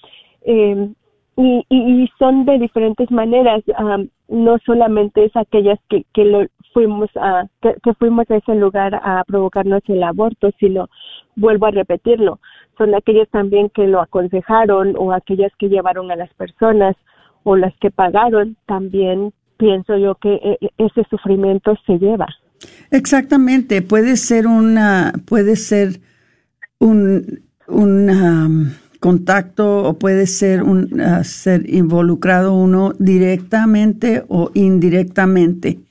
eh, 0.43 0.89
y, 1.39 1.67
y, 1.69 2.09
son 2.19 2.47
de 2.47 2.59
diferentes 2.59 3.11
maneras, 3.11 3.63
no 4.29 4.59
solamente 4.65 5.25
es 5.25 5.37
aquellas 5.37 5.79
que, 5.91 6.05
que 6.15 6.25
lo 6.25 6.47
fuimos 6.77 7.09
a, 7.17 7.47
que, 7.63 7.95
fuimos 7.95 8.31
a 8.31 8.37
ese 8.37 8.55
lugar 8.55 8.95
a 8.97 9.25
provocarnos 9.27 9.81
el 9.87 10.03
aborto, 10.03 10.51
sino, 10.61 10.91
vuelvo 11.35 11.65
a 11.65 11.71
repetirlo, 11.71 12.39
son 12.77 12.95
aquellas 12.95 13.31
también 13.31 13.71
que 13.71 13.87
lo 13.87 14.03
aconsejaron 14.03 14.95
o 14.99 15.15
aquellas 15.15 15.51
que 15.59 15.71
llevaron 15.71 16.11
a 16.11 16.17
las 16.17 16.29
personas 16.35 16.95
o 17.45 17.57
las 17.57 17.75
que 17.79 17.91
pagaron, 17.91 18.59
también 18.67 19.33
pienso 19.57 19.97
yo 19.97 20.17
que 20.17 20.35
e, 20.35 20.59
e, 20.61 20.71
ese 20.77 21.03
sufrimiento 21.09 21.79
se 21.87 21.99
lleva. 21.99 22.27
Exactamente, 22.91 23.81
puede 23.81 24.19
ser 24.19 24.47
una, 24.47 25.15
puede 25.27 25.57
ser 25.57 26.01
un, 26.79 27.41
un 27.69 28.77
contacto 29.01 29.83
o 29.85 29.99
puede 29.99 30.27
ser 30.27 30.63
un, 30.63 31.01
ser 31.25 31.73
involucrado 31.73 32.53
uno 32.53 32.93
directamente 32.99 34.25
o 34.29 34.51
indirectamente. 34.53 35.86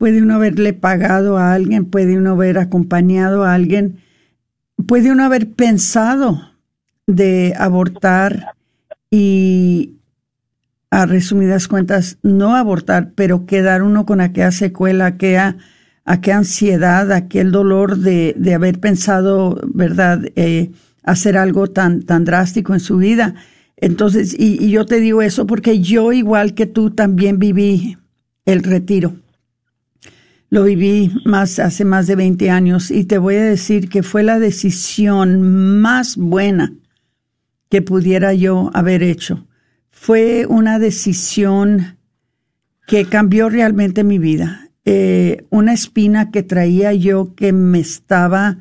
Puede 0.00 0.20
uno 0.20 0.34
haberle 0.34 0.72
pagado 0.72 1.38
a 1.38 1.54
alguien, 1.54 1.84
puede 1.84 2.18
uno 2.18 2.32
haber 2.32 2.58
acompañado 2.58 3.44
a 3.44 3.54
alguien 3.54 4.00
puede 4.86 5.10
uno 5.10 5.24
haber 5.24 5.50
pensado 5.50 6.40
de 7.06 7.54
abortar 7.58 8.54
y 9.10 9.96
a 10.90 11.06
resumidas 11.06 11.68
cuentas 11.68 12.18
no 12.22 12.56
abortar, 12.56 13.12
pero 13.14 13.46
quedar 13.46 13.82
uno 13.82 14.06
con 14.06 14.20
aquella 14.20 14.50
secuela, 14.50 15.06
aquella, 15.06 15.56
aquella 16.04 16.38
ansiedad, 16.38 17.12
aquel 17.12 17.52
dolor 17.52 17.98
de, 17.98 18.34
de 18.36 18.54
haber 18.54 18.80
pensado, 18.80 19.60
¿verdad?, 19.72 20.24
eh, 20.36 20.70
hacer 21.02 21.36
algo 21.38 21.68
tan, 21.68 22.02
tan 22.02 22.24
drástico 22.24 22.74
en 22.74 22.80
su 22.80 22.98
vida. 22.98 23.34
Entonces, 23.76 24.34
y, 24.38 24.62
y 24.62 24.70
yo 24.70 24.84
te 24.84 25.00
digo 25.00 25.22
eso 25.22 25.46
porque 25.46 25.80
yo, 25.80 26.12
igual 26.12 26.54
que 26.54 26.66
tú, 26.66 26.90
también 26.90 27.38
viví 27.38 27.96
el 28.44 28.62
retiro. 28.62 29.14
Lo 30.50 30.64
viví 30.64 31.12
más 31.24 31.60
hace 31.60 31.84
más 31.84 32.08
de 32.08 32.16
20 32.16 32.50
años 32.50 32.90
y 32.90 33.04
te 33.04 33.18
voy 33.18 33.36
a 33.36 33.44
decir 33.44 33.88
que 33.88 34.02
fue 34.02 34.24
la 34.24 34.40
decisión 34.40 35.80
más 35.80 36.16
buena 36.16 36.74
que 37.68 37.82
pudiera 37.82 38.34
yo 38.34 38.72
haber 38.74 39.04
hecho. 39.04 39.46
Fue 39.90 40.46
una 40.46 40.80
decisión 40.80 41.98
que 42.88 43.04
cambió 43.04 43.48
realmente 43.48 44.02
mi 44.02 44.18
vida. 44.18 44.70
Eh, 44.84 45.46
una 45.50 45.72
espina 45.72 46.32
que 46.32 46.42
traía 46.42 46.92
yo 46.94 47.36
que 47.36 47.52
me 47.52 47.78
estaba, 47.78 48.58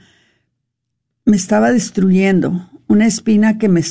me 1.25 1.37
estaba 1.37 1.71
destruyendo. 1.71 2.69
Una 2.85 3.07
espina 3.07 3.57
que 3.57 3.67
me, 3.67 3.81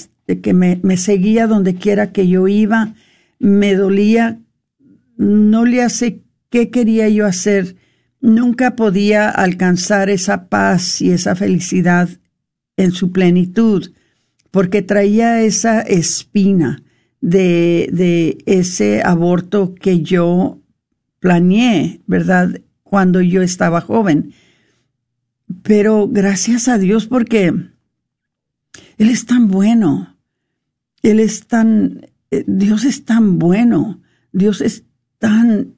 que 0.41 0.55
me, 0.55 0.79
me 0.85 0.97
seguía 0.99 1.49
donde 1.49 1.75
quiera 1.75 2.13
que 2.13 2.29
yo 2.29 2.47
iba. 2.47 2.95
Me 3.41 3.75
dolía. 3.75 4.39
No 5.17 5.65
le 5.65 5.83
hace 5.83 6.23
qué 6.49 6.71
quería 6.71 7.09
yo 7.09 7.27
hacer 7.27 7.78
nunca 8.21 8.77
podía 8.77 9.29
alcanzar 9.29 10.11
esa 10.11 10.49
paz 10.49 11.01
y 11.01 11.11
esa 11.11 11.35
felicidad 11.35 12.09
en 12.77 12.93
su 12.93 13.13
plenitud, 13.13 13.93
porque 14.51 14.83
traía 14.83 15.43
esa 15.43 15.81
espina 15.81 16.83
de, 17.21 17.89
de 17.93 18.39
ese 18.47 19.03
aborto 19.03 19.75
que 19.75 20.03
yo 20.03 20.61
planeé, 21.21 22.01
¿verdad? 22.07 22.61
Cuando 22.83 23.21
yo 23.21 23.43
estaba 23.43 23.81
joven. 23.81 24.33
Pero 25.63 26.09
gracias 26.09 26.69
a 26.69 26.79
Dios 26.79 27.07
porque 27.07 27.47
Él 27.47 27.73
es 28.99 29.27
tan 29.27 29.49
bueno. 29.49 30.17
Él 31.03 31.21
es 31.21 31.47
tan, 31.47 32.07
eh, 32.31 32.45
Dios 32.47 32.85
es 32.85 33.05
tan 33.05 33.39
bueno. 33.39 34.01
Dios 34.33 34.61
es 34.61 34.85
tan, 35.19 35.75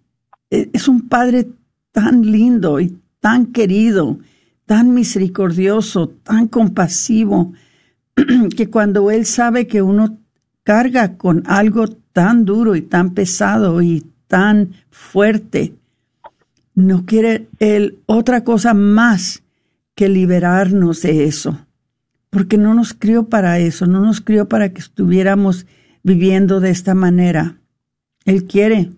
eh, 0.50 0.70
es 0.72 0.88
un 0.88 1.08
Padre 1.08 1.48
tan 1.92 2.22
lindo 2.22 2.80
y 2.80 2.98
tan 3.20 3.46
querido, 3.46 4.18
tan 4.66 4.94
misericordioso, 4.94 6.08
tan 6.08 6.48
compasivo, 6.48 7.52
que 8.56 8.70
cuando 8.70 9.10
Él 9.10 9.26
sabe 9.26 9.66
que 9.66 9.82
uno 9.82 10.18
carga 10.62 11.16
con 11.16 11.42
algo 11.46 11.88
tan 11.88 12.44
duro 12.44 12.76
y 12.76 12.82
tan 12.82 13.14
pesado 13.14 13.82
y 13.82 14.06
tan 14.26 14.74
fuerte, 14.90 15.74
no 16.74 17.04
quiere 17.04 17.48
Él 17.58 17.98
otra 18.06 18.44
cosa 18.44 18.74
más 18.74 19.42
que 19.94 20.08
liberarnos 20.08 21.02
de 21.02 21.24
eso, 21.24 21.66
porque 22.30 22.56
no 22.56 22.74
nos 22.74 22.94
crió 22.94 23.28
para 23.28 23.58
eso, 23.58 23.86
no 23.86 24.00
nos 24.00 24.20
crió 24.20 24.48
para 24.48 24.72
que 24.72 24.80
estuviéramos 24.80 25.66
viviendo 26.02 26.60
de 26.60 26.70
esta 26.70 26.94
manera. 26.94 27.58
Él 28.24 28.44
quiere 28.44 28.92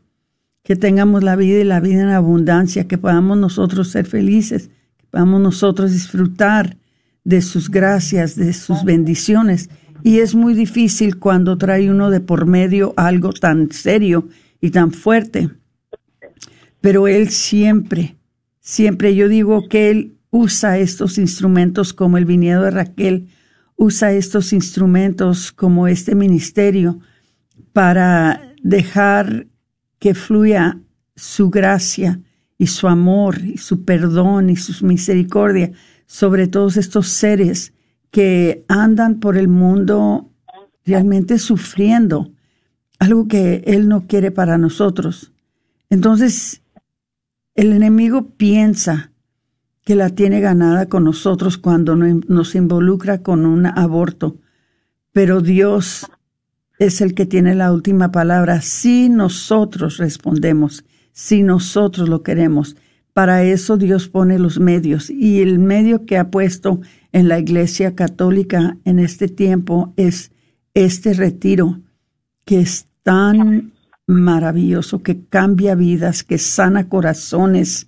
que 0.62 0.76
tengamos 0.76 1.22
la 1.22 1.36
vida 1.36 1.58
y 1.58 1.64
la 1.64 1.80
vida 1.80 2.02
en 2.02 2.08
abundancia, 2.08 2.86
que 2.86 2.98
podamos 2.98 3.38
nosotros 3.38 3.88
ser 3.88 4.06
felices, 4.06 4.70
que 4.96 5.06
podamos 5.10 5.40
nosotros 5.40 5.92
disfrutar 5.92 6.76
de 7.24 7.42
sus 7.42 7.70
gracias, 7.70 8.36
de 8.36 8.52
sus 8.52 8.84
bendiciones. 8.84 9.70
Y 10.02 10.18
es 10.18 10.34
muy 10.34 10.54
difícil 10.54 11.18
cuando 11.18 11.58
trae 11.58 11.90
uno 11.90 12.10
de 12.10 12.20
por 12.20 12.46
medio 12.46 12.94
algo 12.96 13.32
tan 13.32 13.70
serio 13.70 14.28
y 14.60 14.70
tan 14.70 14.92
fuerte. 14.92 15.50
Pero 16.80 17.06
Él 17.06 17.28
siempre, 17.28 18.16
siempre, 18.60 19.14
yo 19.14 19.28
digo 19.28 19.68
que 19.68 19.90
Él 19.90 20.16
usa 20.30 20.78
estos 20.78 21.18
instrumentos 21.18 21.92
como 21.92 22.18
el 22.18 22.24
viñedo 22.24 22.62
de 22.62 22.70
Raquel, 22.70 23.28
usa 23.76 24.12
estos 24.12 24.52
instrumentos 24.52 25.52
como 25.52 25.86
este 25.88 26.14
ministerio 26.14 27.00
para 27.72 28.54
dejar 28.62 29.46
que 30.02 30.14
fluya 30.16 30.80
su 31.14 31.48
gracia 31.48 32.20
y 32.58 32.66
su 32.66 32.88
amor 32.88 33.38
y 33.44 33.58
su 33.58 33.84
perdón 33.84 34.50
y 34.50 34.56
su 34.56 34.84
misericordia 34.84 35.70
sobre 36.06 36.48
todos 36.48 36.76
estos 36.76 37.06
seres 37.06 37.72
que 38.10 38.64
andan 38.66 39.20
por 39.20 39.36
el 39.36 39.46
mundo 39.46 40.28
realmente 40.84 41.38
sufriendo 41.38 42.32
algo 42.98 43.28
que 43.28 43.62
Él 43.64 43.86
no 43.86 44.08
quiere 44.08 44.32
para 44.32 44.58
nosotros. 44.58 45.32
Entonces, 45.88 46.62
el 47.54 47.72
enemigo 47.72 48.26
piensa 48.36 49.12
que 49.84 49.94
la 49.94 50.10
tiene 50.10 50.40
ganada 50.40 50.86
con 50.86 51.04
nosotros 51.04 51.58
cuando 51.58 51.94
nos 51.94 52.56
involucra 52.56 53.22
con 53.22 53.46
un 53.46 53.66
aborto, 53.66 54.40
pero 55.12 55.40
Dios 55.40 56.10
es 56.82 57.00
el 57.00 57.14
que 57.14 57.26
tiene 57.26 57.54
la 57.54 57.72
última 57.72 58.10
palabra 58.10 58.60
si 58.60 59.08
nosotros 59.08 59.98
respondemos, 59.98 60.84
si 61.12 61.44
nosotros 61.44 62.08
lo 62.08 62.24
queremos. 62.24 62.76
Para 63.12 63.44
eso 63.44 63.76
Dios 63.76 64.08
pone 64.08 64.38
los 64.38 64.58
medios 64.58 65.08
y 65.08 65.42
el 65.42 65.60
medio 65.60 66.06
que 66.06 66.18
ha 66.18 66.30
puesto 66.30 66.80
en 67.12 67.28
la 67.28 67.38
Iglesia 67.38 67.94
Católica 67.94 68.78
en 68.84 68.98
este 68.98 69.28
tiempo 69.28 69.92
es 69.96 70.32
este 70.74 71.14
retiro 71.14 71.78
que 72.44 72.60
es 72.60 72.86
tan 73.04 73.72
maravilloso, 74.08 75.04
que 75.04 75.20
cambia 75.26 75.76
vidas, 75.76 76.24
que 76.24 76.38
sana 76.38 76.88
corazones, 76.88 77.86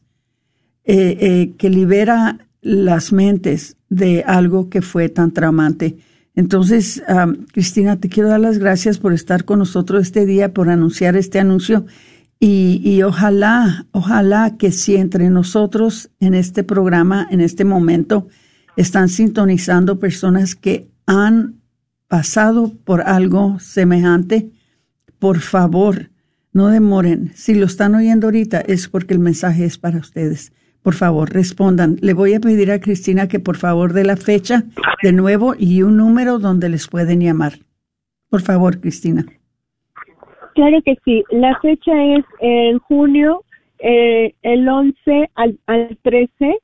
eh, 0.84 1.16
eh, 1.20 1.52
que 1.58 1.68
libera 1.68 2.46
las 2.60 3.12
mentes 3.12 3.76
de 3.88 4.22
algo 4.22 4.70
que 4.70 4.82
fue 4.82 5.08
tan 5.08 5.32
traumante. 5.32 5.96
Entonces, 6.34 7.02
Cristina, 7.52 7.96
te 7.96 8.08
quiero 8.08 8.28
dar 8.28 8.40
las 8.40 8.58
gracias 8.58 8.98
por 8.98 9.12
estar 9.12 9.44
con 9.44 9.60
nosotros 9.60 10.02
este 10.02 10.26
día, 10.26 10.52
por 10.52 10.68
anunciar 10.68 11.16
este 11.16 11.38
anuncio 11.38 11.86
y, 12.40 12.80
y, 12.84 13.02
ojalá, 13.02 13.86
ojalá 13.92 14.56
que 14.58 14.72
si 14.72 14.96
entre 14.96 15.30
nosotros 15.30 16.10
en 16.18 16.34
este 16.34 16.64
programa, 16.64 17.26
en 17.30 17.40
este 17.40 17.64
momento, 17.64 18.28
están 18.76 19.08
sintonizando 19.08 20.00
personas 20.00 20.56
que 20.56 20.90
han 21.06 21.60
pasado 22.08 22.74
por 22.84 23.02
algo 23.02 23.58
semejante, 23.60 24.50
por 25.18 25.38
favor, 25.38 26.10
no 26.52 26.68
demoren. 26.68 27.32
Si 27.34 27.54
lo 27.54 27.66
están 27.66 27.94
oyendo 27.94 28.26
ahorita 28.26 28.60
es 28.60 28.88
porque 28.88 29.14
el 29.14 29.20
mensaje 29.20 29.64
es 29.64 29.78
para 29.78 29.98
ustedes 29.98 30.52
por 30.84 30.92
favor, 30.92 31.32
respondan. 31.32 31.96
Le 32.02 32.12
voy 32.12 32.34
a 32.34 32.40
pedir 32.40 32.70
a 32.70 32.78
Cristina 32.78 33.26
que 33.26 33.40
por 33.40 33.56
favor 33.56 33.94
dé 33.94 34.04
la 34.04 34.16
fecha 34.16 34.64
de 35.02 35.12
nuevo 35.14 35.54
y 35.58 35.82
un 35.82 35.96
número 35.96 36.38
donde 36.38 36.68
les 36.68 36.88
pueden 36.88 37.22
llamar. 37.22 37.54
Por 38.28 38.42
favor, 38.42 38.78
Cristina. 38.78 39.24
Claro 40.54 40.76
que 40.84 40.94
sí. 41.02 41.24
La 41.30 41.58
fecha 41.60 41.92
es 42.16 42.24
en 42.40 42.78
junio, 42.80 43.44
eh, 43.78 44.34
el 44.42 44.68
11 44.68 45.30
al, 45.34 45.58
al 45.66 45.96
13. 46.02 46.58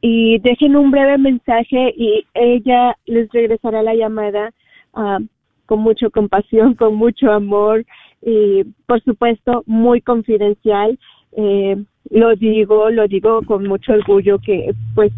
y 0.01 0.39
dejen 0.39 0.77
un 0.77 0.91
breve 0.91 1.17
mensaje 1.17 1.93
y 1.97 2.25
ella 2.33 2.95
les 3.05 3.29
regresará 3.31 3.83
la 3.83 3.95
llamada 3.95 4.53
uh, 4.93 5.19
con 5.65 5.81
mucha 5.81 6.09
compasión, 6.09 6.73
con 6.73 6.95
mucho 6.95 7.29
amor 7.31 7.85
y 8.21 8.63
por 8.85 9.01
supuesto 9.03 9.63
muy 9.65 10.01
confidencial. 10.01 10.97
Eh, 11.37 11.77
lo 12.09 12.35
digo, 12.35 12.89
lo 12.89 13.07
digo 13.07 13.41
con 13.43 13.67
mucho 13.67 13.93
orgullo 13.93 14.39
que 14.39 14.73
pues 14.95 15.11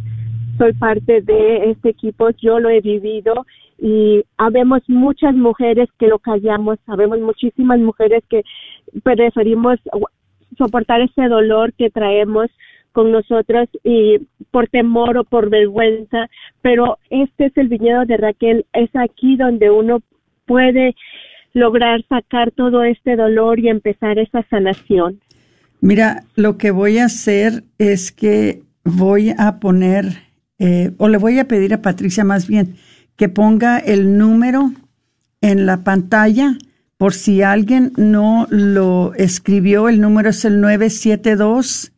soy 0.58 0.74
parte 0.74 1.22
de 1.22 1.72
este 1.72 1.90
equipo, 1.90 2.30
yo 2.32 2.60
lo 2.60 2.70
he 2.70 2.82
vivido 2.82 3.46
y 3.80 4.24
habemos 4.38 4.82
muchas 4.88 5.34
mujeres 5.34 5.90
que 5.98 6.08
lo 6.08 6.20
callamos, 6.20 6.78
sabemos 6.86 7.20
muchísimas 7.20 7.80
mujeres 7.80 8.24
que 8.30 8.44
preferimos 9.02 9.80
soportar 10.58 11.02
ese 11.02 11.28
dolor 11.28 11.74
que 11.74 11.90
traemos 11.90 12.48
con 12.92 13.12
nosotros 13.12 13.70
y 13.84 14.20
por 14.52 14.68
temor 14.68 15.18
o 15.18 15.24
por 15.24 15.50
vergüenza, 15.50 16.30
pero 16.62 16.98
este 17.10 17.46
es 17.46 17.58
el 17.58 17.70
viñedo 17.70 18.06
de 18.06 18.18
Raquel, 18.18 18.66
es 18.74 18.90
aquí 18.96 19.38
donde 19.38 19.72
uno 19.72 20.02
puede 20.46 20.94
lograr 21.54 22.04
sacar 22.08 22.52
todo 22.52 22.84
este 22.84 23.16
dolor 23.16 23.60
y 23.60 23.70
empezar 23.70 24.20
esa 24.20 24.44
sanación. 24.50 25.20
Mira, 25.80 26.24
lo 26.36 26.58
que 26.58 26.72
voy 26.72 27.00
a 27.00 27.06
hacer 27.06 27.64
es 27.78 28.12
que 28.12 28.64
voy 28.84 29.34
a 29.38 29.60
poner, 29.60 30.24
eh, 30.60 30.92
o 30.98 31.08
le 31.08 31.18
voy 31.18 31.40
a 31.40 31.48
pedir 31.48 31.74
a 31.74 31.82
Patricia 31.82 32.24
más 32.24 32.48
bien, 32.48 32.76
que 33.16 33.30
ponga 33.30 33.80
el 33.80 34.18
número 34.18 34.72
en 35.42 35.66
la 35.66 35.84
pantalla 35.84 36.58
por 36.98 37.14
si 37.14 37.42
alguien 37.42 37.94
no 37.98 38.48
lo 38.52 39.14
escribió. 39.16 39.90
El 39.90 40.00
número 40.02 40.30
es 40.30 40.46
el 40.46 40.62
972 40.62 41.92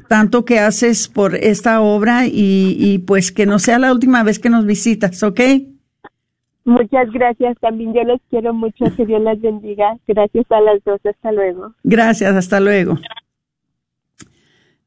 tanto 0.09 0.45
que 0.45 0.59
haces 0.59 1.07
por 1.07 1.37
esta 1.37 1.81
obra 1.81 2.27
y, 2.27 2.77
y 2.81 2.99
pues 2.99 3.31
que 3.31 3.47
no 3.47 3.61
sea 3.61 3.79
la 3.79 3.93
última 3.93 4.25
vez 4.25 4.41
que 4.41 4.51
nos 4.51 4.67
visitas, 4.67 5.23
¿ok? 5.23 5.41
Muchas 6.65 7.13
gracias. 7.13 7.57
También 7.61 7.95
yo 7.95 8.03
les 8.03 8.21
quiero 8.29 8.53
mucho. 8.53 8.87
Que 8.97 9.07
Dios 9.07 9.23
las 9.23 9.41
bendiga. 9.41 9.97
Gracias 10.09 10.47
a 10.51 10.61
las 10.61 10.83
dos. 10.83 11.01
Hasta 11.07 11.31
luego. 11.31 11.75
Gracias. 11.85 12.35
Hasta 12.35 12.59
luego. 12.59 12.99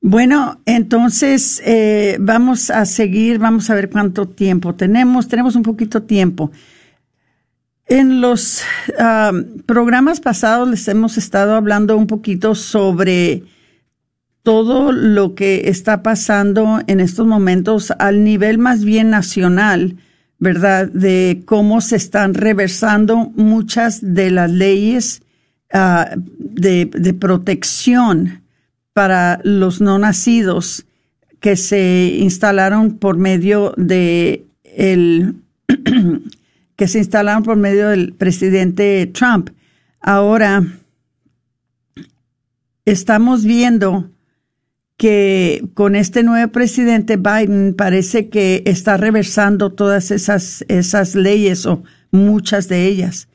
Bueno, 0.02 0.60
entonces 0.66 1.64
eh, 1.66 2.18
vamos 2.20 2.70
a 2.70 2.84
seguir. 2.84 3.40
Vamos 3.40 3.70
a 3.70 3.76
ver 3.76 3.90
cuánto 3.90 4.28
tiempo 4.28 4.76
tenemos. 4.76 5.30
Tenemos 5.30 5.56
un 5.56 5.64
poquito 5.64 6.04
tiempo. 6.04 6.52
En 7.90 8.22
los 8.22 8.62
ah, 8.98 9.32
programas 9.66 10.20
pasados 10.20 10.70
les 10.70 10.88
hemos 10.88 11.18
estado 11.18 11.56
hablando 11.56 11.98
un 11.98 12.08
poquito 12.08 12.56
sobre 12.56 13.44
todo 14.44 14.92
lo 14.92 15.36
que 15.36 15.70
está 15.70 16.02
pasando 16.02 16.82
en 16.88 17.00
estos 17.00 17.28
momentos 17.28 17.92
al 18.00 18.24
nivel 18.24 18.58
más 18.58 18.84
bien 18.86 19.10
nacional 19.10 19.98
¿verdad? 20.40 20.88
De 20.88 21.42
cómo 21.46 21.82
se 21.82 21.98
están 21.98 22.34
reversando 22.34 23.32
muchas 23.36 24.00
de 24.02 24.32
las 24.32 24.50
leyes 24.50 25.22
ah, 25.74 26.12
de, 26.16 27.16
protección 27.20 28.42
para 28.94 29.42
los 29.44 29.82
no 29.82 30.00
nacidos 30.00 30.86
que 31.42 31.56
se 31.56 32.16
instalaron 32.20 32.98
por 32.98 33.18
medio 33.18 33.74
de 33.78 34.46
el 34.64 35.36
que 36.80 36.88
se 36.88 37.00
instalaron 37.00 37.44
por 37.44 37.58
medio 37.58 37.90
del 37.90 38.14
presidente 38.14 39.06
Trump. 39.08 39.50
Ahora 40.00 40.64
estamos 42.86 43.44
viendo 43.44 44.10
que 44.96 45.68
con 45.74 45.98
este 45.98 46.24
nuevo 46.24 46.50
presidente 46.54 47.18
Biden 47.18 47.76
parece 47.78 48.30
que 48.30 48.64
está 48.66 48.96
reversando 48.96 49.74
todas 49.74 50.10
esas, 50.10 50.64
esas 50.70 51.16
leyes 51.16 51.66
o 51.66 51.84
muchas 52.12 52.70
de 52.70 52.86
ellas. 52.86 53.28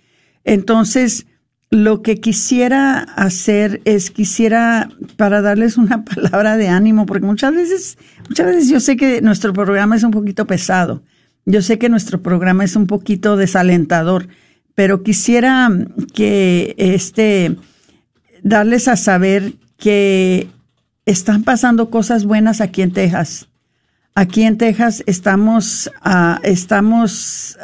Entonces, 0.45 1.27
lo 1.69 2.01
que 2.01 2.21
quisiera 2.21 3.01
hacer 3.01 3.83
es 3.85 4.11
quisiera 4.11 4.89
para 5.19 5.43
darles 5.43 5.77
una 5.77 6.03
palabra 6.07 6.57
de 6.57 6.69
ánimo, 6.69 7.05
porque 7.05 7.27
muchas 7.27 7.55
veces, 7.55 7.99
muchas 8.27 8.47
veces 8.47 8.69
yo 8.71 8.81
sé 8.81 8.97
que 8.97 9.21
nuestro 9.21 9.53
programa 9.53 9.97
es 9.97 10.03
un 10.03 10.13
poquito 10.13 10.47
pesado. 10.47 11.03
Yo 11.47 11.61
sé 11.63 11.79
que 11.79 11.89
nuestro 11.89 12.23
programa 12.23 12.65
es 12.65 12.75
un 12.75 12.87
poquito 12.87 13.37
desalentador, 13.37 14.29
pero 14.75 15.03
quisiera 15.03 15.71
que 16.15 16.75
este 16.79 17.57
darles 18.43 18.89
a 18.89 18.97
saber 18.97 19.55
que 19.77 20.49
están 21.07 21.45
pasando 21.45 21.91
cosas 21.91 22.25
buenas 22.25 22.61
aquí 22.61 22.83
en 22.83 22.93
Texas. 22.93 23.49
Aquí 24.15 24.45
en 24.45 24.59
Texas 24.59 25.03
estamos, 25.07 25.91
uh, 26.05 26.39
estamos 26.43 27.59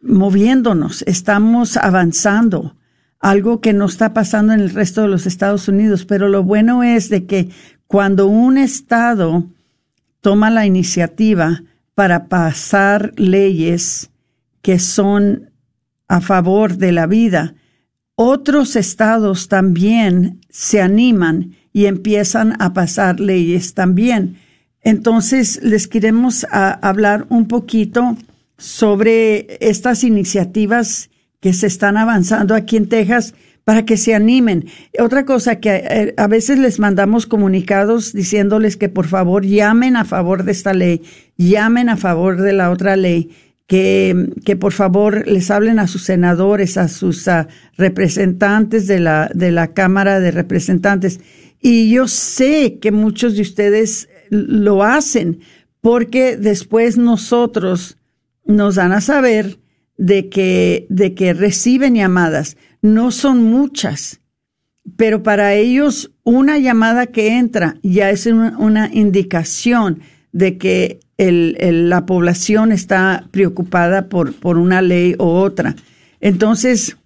moviéndonos, 0.00 1.02
estamos 1.02 1.76
avanzando, 1.76 2.74
algo 3.20 3.60
que 3.60 3.72
no 3.72 3.86
está 3.86 4.14
pasando 4.14 4.54
en 4.54 4.60
el 4.60 4.70
resto 4.70 5.02
de 5.02 5.08
los 5.08 5.26
Estados 5.26 5.68
Unidos. 5.68 6.04
Pero 6.04 6.28
lo 6.28 6.42
bueno 6.42 6.82
es 6.82 7.10
de 7.10 7.26
que 7.26 7.50
cuando 7.86 8.26
un 8.26 8.58
estado 8.58 9.46
toma 10.20 10.50
la 10.50 10.66
iniciativa 10.66 11.62
para 11.98 12.28
pasar 12.28 13.12
leyes 13.16 14.10
que 14.62 14.78
son 14.78 15.50
a 16.06 16.20
favor 16.20 16.76
de 16.76 16.92
la 16.92 17.08
vida, 17.08 17.56
otros 18.14 18.76
estados 18.76 19.48
también 19.48 20.40
se 20.48 20.80
animan 20.80 21.56
y 21.72 21.86
empiezan 21.86 22.54
a 22.62 22.72
pasar 22.72 23.18
leyes 23.18 23.74
también. 23.74 24.38
Entonces, 24.80 25.58
les 25.60 25.88
queremos 25.88 26.46
hablar 26.52 27.26
un 27.30 27.48
poquito 27.48 28.16
sobre 28.56 29.58
estas 29.58 30.04
iniciativas 30.04 31.10
que 31.40 31.52
se 31.52 31.66
están 31.66 31.96
avanzando 31.96 32.54
aquí 32.54 32.76
en 32.76 32.88
Texas 32.88 33.34
para 33.68 33.84
que 33.84 33.98
se 33.98 34.14
animen. 34.14 34.64
Otra 34.98 35.26
cosa 35.26 35.56
que 35.56 35.68
eh, 35.68 36.14
a 36.16 36.26
veces 36.26 36.58
les 36.58 36.78
mandamos 36.78 37.26
comunicados 37.26 38.14
diciéndoles 38.14 38.78
que 38.78 38.88
por 38.88 39.06
favor 39.06 39.44
llamen 39.44 39.96
a 39.96 40.06
favor 40.06 40.44
de 40.44 40.52
esta 40.52 40.72
ley, 40.72 41.02
llamen 41.36 41.90
a 41.90 41.98
favor 41.98 42.40
de 42.40 42.54
la 42.54 42.70
otra 42.70 42.96
ley, 42.96 43.28
que, 43.66 44.30
que 44.46 44.56
por 44.56 44.72
favor 44.72 45.28
les 45.28 45.50
hablen 45.50 45.80
a 45.80 45.86
sus 45.86 46.04
senadores, 46.04 46.78
a 46.78 46.88
sus 46.88 47.28
representantes 47.76 48.86
de 48.86 49.00
la, 49.00 49.30
de 49.34 49.50
la 49.50 49.66
Cámara 49.66 50.18
de 50.18 50.30
Representantes 50.30 51.20
y 51.60 51.90
yo 51.90 52.08
sé 52.08 52.78
que 52.80 52.90
muchos 52.90 53.36
de 53.36 53.42
ustedes 53.42 54.08
lo 54.30 54.82
hacen 54.82 55.40
porque 55.82 56.38
después 56.38 56.96
nosotros 56.96 57.98
nos 58.46 58.76
dan 58.76 58.92
a 58.92 59.02
saber 59.02 59.58
de 59.98 60.30
que, 60.30 60.86
de 60.88 61.14
que 61.14 61.34
reciben 61.34 61.96
llamadas. 61.96 62.56
No 62.80 63.10
son 63.10 63.42
muchas, 63.42 64.20
pero 64.96 65.22
para 65.22 65.54
ellos 65.54 66.12
una 66.24 66.58
llamada 66.58 67.06
que 67.06 67.36
entra 67.36 67.76
ya 67.82 68.10
es 68.10 68.24
una, 68.26 68.90
indicación 68.92 70.00
de 70.32 70.56
que 70.56 71.00
la 71.18 72.06
población 72.06 72.72
está 72.72 73.28
preocupada 73.30 74.08
por, 74.08 74.32
por 74.34 74.56
una 74.56 74.80
ley 74.80 75.14
u 75.18 75.24
otra. 75.24 75.76
Entonces, 76.20 76.96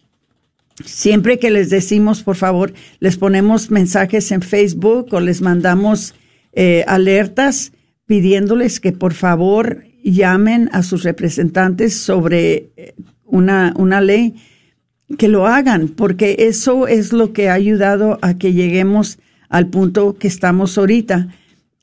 Siempre 0.85 1.39
que 1.39 1.51
les 1.51 1.71
decimos, 1.71 2.23
por 2.23 2.37
favor, 2.37 2.73
les 2.99 3.17
ponemos 3.17 3.71
mensajes 3.71 4.33
en 4.33 4.43
Facebook 4.43 5.09
o 5.13 5.21
les 5.21 5.43
mandamos 5.43 6.15
eh, 6.55 6.85
alertas 6.87 7.73
pidiéndoles 8.07 8.81
que 8.81 8.93
por 8.93 9.13
favor 9.15 9.85
llamen 10.03 10.69
a 10.73 10.83
sus 10.83 11.03
representantes 11.03 11.97
sobre 11.97 12.71
eh, 12.77 12.95
una, 13.25 13.73
una 13.77 14.01
ley, 14.01 14.35
que 15.19 15.29
lo 15.29 15.47
hagan, 15.47 15.89
porque 15.89 16.37
eso 16.39 16.87
es 16.87 17.13
lo 17.13 17.33
que 17.33 17.51
ha 17.51 17.55
ayudado 17.55 18.19
a 18.23 18.35
que 18.35 18.53
lleguemos 18.53 19.19
al 19.49 19.67
punto 19.67 20.17
que 20.19 20.29
estamos 20.29 20.79
ahorita. 20.79 21.29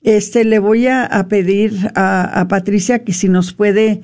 Este, 0.01 0.45
le 0.45 0.59
voy 0.59 0.87
a, 0.87 1.27
pedir 1.29 1.91
a, 1.93 2.41
a 2.41 2.47
Patricia 2.47 3.03
que 3.03 3.13
si 3.13 3.29
nos 3.29 3.53
puede 3.53 4.01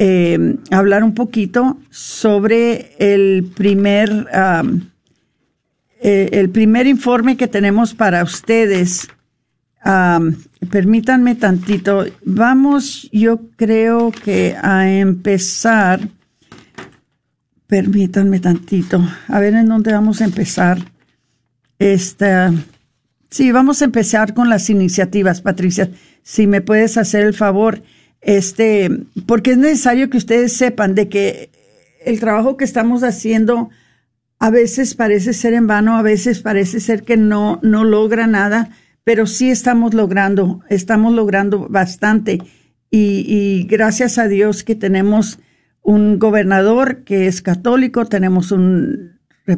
eh, 0.00 0.56
hablar 0.70 1.02
un 1.02 1.14
poquito 1.14 1.78
sobre 1.90 2.92
el 2.98 3.50
primer, 3.56 4.28
eh, 6.00 6.28
el 6.32 6.50
primer 6.50 6.86
informe 6.86 7.36
que 7.36 7.48
tenemos 7.48 7.94
para 7.94 8.22
ustedes. 8.22 9.08
Permítanme 10.70 11.34
tantito. 11.34 12.04
Vamos, 12.24 13.08
yo 13.12 13.40
creo 13.56 14.10
que 14.10 14.56
a 14.60 14.90
empezar. 14.90 16.08
Permítanme 17.66 18.40
tantito. 18.40 19.02
A 19.28 19.40
ver 19.40 19.54
en 19.54 19.66
dónde 19.66 19.92
vamos 19.92 20.20
a 20.20 20.24
empezar. 20.24 20.78
Esta. 21.78 22.52
Sí, 23.30 23.52
vamos 23.52 23.82
a 23.82 23.84
empezar 23.84 24.34
con 24.34 24.48
las 24.48 24.70
iniciativas, 24.70 25.42
Patricia. 25.42 25.90
Si 26.22 26.46
me 26.46 26.60
puedes 26.60 26.96
hacer 26.96 27.24
el 27.24 27.34
favor 27.34 27.82
este, 28.20 28.90
porque 29.26 29.52
es 29.52 29.58
necesario 29.58 30.10
que 30.10 30.16
ustedes 30.16 30.52
sepan 30.52 30.94
de 30.94 31.08
que 31.08 31.50
el 32.04 32.20
trabajo 32.20 32.56
que 32.56 32.64
estamos 32.64 33.02
haciendo 33.02 33.70
a 34.38 34.50
veces 34.50 34.94
parece 34.94 35.32
ser 35.32 35.54
en 35.54 35.66
vano, 35.66 35.96
a 35.96 36.02
veces 36.02 36.40
parece 36.40 36.80
ser 36.80 37.02
que 37.02 37.16
no, 37.16 37.58
no 37.62 37.84
logra 37.84 38.26
nada, 38.26 38.70
pero 39.08 39.26
sí 39.26 39.48
estamos 39.48 39.94
logrando, 39.94 40.60
estamos 40.68 41.14
logrando 41.14 41.66
bastante. 41.70 42.42
Y, 42.90 43.66
gracias 43.66 44.18
a 44.18 44.28
Dios 44.28 44.62
que 44.64 44.74
tenemos 44.74 45.38
un 45.80 46.18
gobernador 46.18 47.04
que 47.04 47.26
es 47.26 47.40
católico, 47.40 48.04
tenemos 48.04 48.52
un 48.52 49.18
uh, 49.46 49.54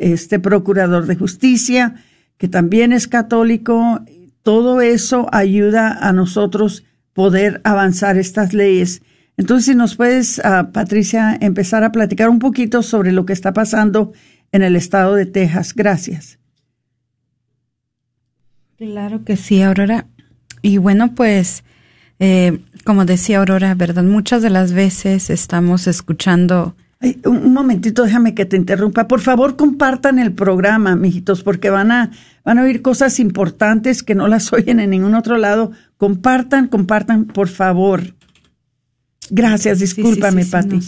este 0.00 0.40
procurador 0.40 1.06
de 1.06 1.14
justicia 1.14 1.94
que 2.36 2.48
también 2.48 2.92
es 2.92 3.06
católico. 3.06 4.00
Todo 4.42 4.80
eso 4.80 5.28
ayuda 5.30 5.92
a 5.92 6.12
nosotros 6.12 6.82
poder 7.12 7.60
avanzar 7.62 8.18
estas 8.18 8.54
leyes. 8.54 9.02
Entonces, 9.36 9.66
si 9.66 9.76
nos 9.76 9.94
puedes, 9.94 10.38
uh, 10.38 10.72
Patricia, 10.72 11.38
empezar 11.40 11.84
a 11.84 11.92
platicar 11.92 12.28
un 12.28 12.40
poquito 12.40 12.82
sobre 12.82 13.12
lo 13.12 13.24
que 13.24 13.34
está 13.34 13.52
pasando 13.52 14.12
en 14.50 14.62
el 14.62 14.74
estado 14.74 15.14
de 15.14 15.26
Texas. 15.26 15.74
Gracias. 15.76 16.39
Claro 18.80 19.24
que 19.24 19.36
sí, 19.36 19.60
Aurora. 19.60 20.06
Y 20.62 20.78
bueno, 20.78 21.14
pues, 21.14 21.64
eh, 22.18 22.60
como 22.86 23.04
decía 23.04 23.40
Aurora, 23.40 23.74
¿verdad? 23.74 24.04
Muchas 24.04 24.40
de 24.40 24.48
las 24.48 24.72
veces 24.72 25.28
estamos 25.28 25.86
escuchando... 25.86 26.74
Ay, 26.98 27.20
un 27.26 27.52
momentito, 27.52 28.04
déjame 28.04 28.34
que 28.34 28.46
te 28.46 28.56
interrumpa. 28.56 29.06
Por 29.06 29.20
favor, 29.20 29.56
compartan 29.56 30.18
el 30.18 30.32
programa, 30.32 30.96
mijitos, 30.96 31.42
porque 31.42 31.68
van 31.68 31.92
a, 31.92 32.10
van 32.42 32.58
a 32.58 32.62
oír 32.62 32.80
cosas 32.80 33.20
importantes 33.20 34.02
que 34.02 34.14
no 34.14 34.28
las 34.28 34.50
oyen 34.54 34.80
en 34.80 34.88
ningún 34.88 35.14
otro 35.14 35.36
lado. 35.36 35.72
Compartan, 35.98 36.66
compartan, 36.66 37.26
por 37.26 37.48
favor. 37.48 38.14
Gracias, 39.28 39.80
discúlpame, 39.80 40.44
sí, 40.44 40.50
Pati. 40.52 40.80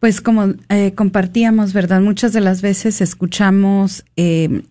pues 0.00 0.20
como 0.20 0.54
eh, 0.68 0.94
compartíamos, 0.96 1.72
¿verdad? 1.72 2.00
Muchas 2.00 2.32
de 2.32 2.40
las 2.40 2.60
veces 2.60 3.00
escuchamos 3.00 4.04
eh, 4.16 4.62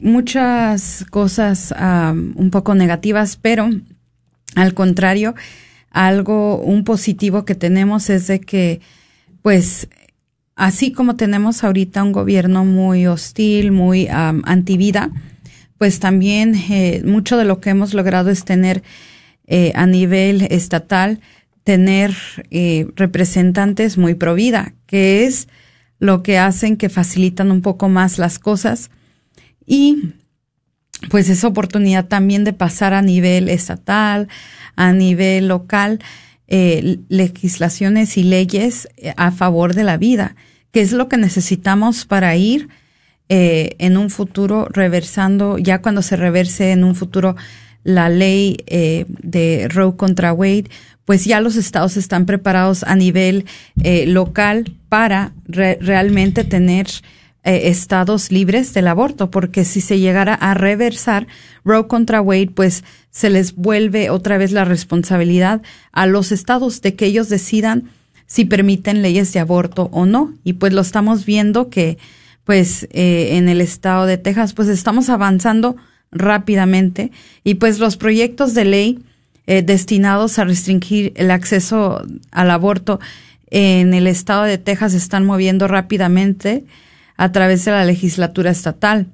muchas 0.00 1.04
cosas 1.10 1.72
um, 1.72 2.32
un 2.36 2.50
poco 2.50 2.74
negativas, 2.74 3.36
pero 3.36 3.70
al 4.56 4.74
contrario, 4.74 5.34
algo, 5.90 6.58
un 6.60 6.84
positivo 6.84 7.44
que 7.44 7.54
tenemos 7.54 8.10
es 8.10 8.26
de 8.26 8.40
que, 8.40 8.80
pues, 9.42 9.88
así 10.56 10.92
como 10.92 11.16
tenemos 11.16 11.64
ahorita 11.64 12.02
un 12.02 12.12
gobierno 12.12 12.64
muy 12.64 13.06
hostil, 13.06 13.72
muy 13.72 14.06
um, 14.06 14.42
antivida, 14.44 15.10
pues 15.78 15.98
también 16.00 16.54
eh, 16.54 17.02
mucho 17.04 17.36
de 17.36 17.44
lo 17.44 17.60
que 17.60 17.70
hemos 17.70 17.94
logrado 17.94 18.30
es 18.30 18.44
tener 18.44 18.82
eh, 19.46 19.72
a 19.74 19.86
nivel 19.86 20.42
estatal 20.50 21.20
tener 21.64 22.14
eh, 22.50 22.88
representantes 22.96 23.98
muy 23.98 24.14
pro 24.14 24.34
vida, 24.34 24.74
que 24.86 25.24
es 25.24 25.48
lo 25.98 26.22
que 26.22 26.38
hacen 26.38 26.76
que 26.76 26.88
facilitan 26.88 27.50
un 27.50 27.62
poco 27.62 27.88
más 27.88 28.18
las 28.18 28.38
cosas 28.38 28.90
y 29.70 30.14
pues 31.08 31.28
esa 31.28 31.46
oportunidad 31.46 32.06
también 32.08 32.44
de 32.44 32.52
pasar 32.52 32.92
a 32.92 33.02
nivel 33.02 33.48
estatal, 33.48 34.28
a 34.74 34.92
nivel 34.92 35.46
local, 35.48 36.00
eh, 36.48 36.98
legislaciones 37.08 38.16
y 38.16 38.24
leyes 38.24 38.88
a 39.16 39.30
favor 39.30 39.74
de 39.74 39.84
la 39.84 39.96
vida, 39.96 40.34
que 40.72 40.80
es 40.80 40.90
lo 40.90 41.08
que 41.08 41.16
necesitamos 41.16 42.04
para 42.04 42.34
ir 42.36 42.68
en 43.32 43.96
un 43.96 44.10
futuro 44.10 44.66
reversando, 44.68 45.56
ya 45.56 45.80
cuando 45.80 46.02
se 46.02 46.16
reverse 46.16 46.72
en 46.72 46.82
un 46.82 46.96
futuro 46.96 47.36
la 47.84 48.08
ley 48.08 48.58
eh, 48.66 49.06
de 49.08 49.68
Roe 49.68 49.96
contra 49.96 50.32
Wade, 50.32 50.70
pues 51.04 51.24
ya 51.24 51.40
los 51.40 51.56
estados 51.56 51.96
están 51.96 52.26
preparados 52.26 52.84
a 52.84 52.94
nivel 52.94 53.46
eh, 53.82 54.06
local 54.06 54.76
para 54.88 55.32
realmente 55.46 56.44
tener 56.44 56.86
eh, 57.44 57.68
estados 57.68 58.30
libres 58.30 58.74
del 58.74 58.88
aborto, 58.88 59.30
porque 59.30 59.64
si 59.64 59.80
se 59.80 59.98
llegara 59.98 60.34
a 60.34 60.54
reversar 60.54 61.26
Roe 61.64 61.86
contra 61.86 62.20
Wade, 62.20 62.50
pues 62.54 62.84
se 63.10 63.30
les 63.30 63.54
vuelve 63.54 64.10
otra 64.10 64.38
vez 64.38 64.52
la 64.52 64.64
responsabilidad 64.64 65.62
a 65.92 66.06
los 66.06 66.32
estados 66.32 66.80
de 66.82 66.94
que 66.94 67.06
ellos 67.06 67.28
decidan 67.28 67.90
si 68.26 68.44
permiten 68.44 69.02
leyes 69.02 69.32
de 69.32 69.40
aborto 69.40 69.88
o 69.92 70.06
no. 70.06 70.34
Y 70.44 70.54
pues 70.54 70.72
lo 70.72 70.80
estamos 70.82 71.26
viendo 71.26 71.68
que 71.68 71.98
pues 72.44 72.88
en 72.92 73.48
el 73.48 73.60
estado 73.60 74.06
de 74.06 74.18
Texas 74.18 74.54
pues 74.54 74.68
estamos 74.68 75.08
avanzando 75.08 75.76
rápidamente 76.12 77.12
y 77.44 77.54
pues 77.54 77.78
los 77.78 77.96
proyectos 77.96 78.54
de 78.54 78.64
ley 78.64 78.98
eh, 79.46 79.62
destinados 79.62 80.38
a 80.38 80.44
restringir 80.44 81.12
el 81.16 81.30
acceso 81.30 82.02
al 82.30 82.50
aborto 82.50 83.00
en 83.50 83.94
el 83.94 84.06
estado 84.06 84.44
de 84.44 84.58
Texas 84.58 84.94
están 84.94 85.24
moviendo 85.24 85.66
rápidamente 85.66 86.64
a 87.20 87.32
través 87.32 87.66
de 87.66 87.70
la 87.70 87.84
legislatura 87.84 88.50
estatal. 88.50 89.06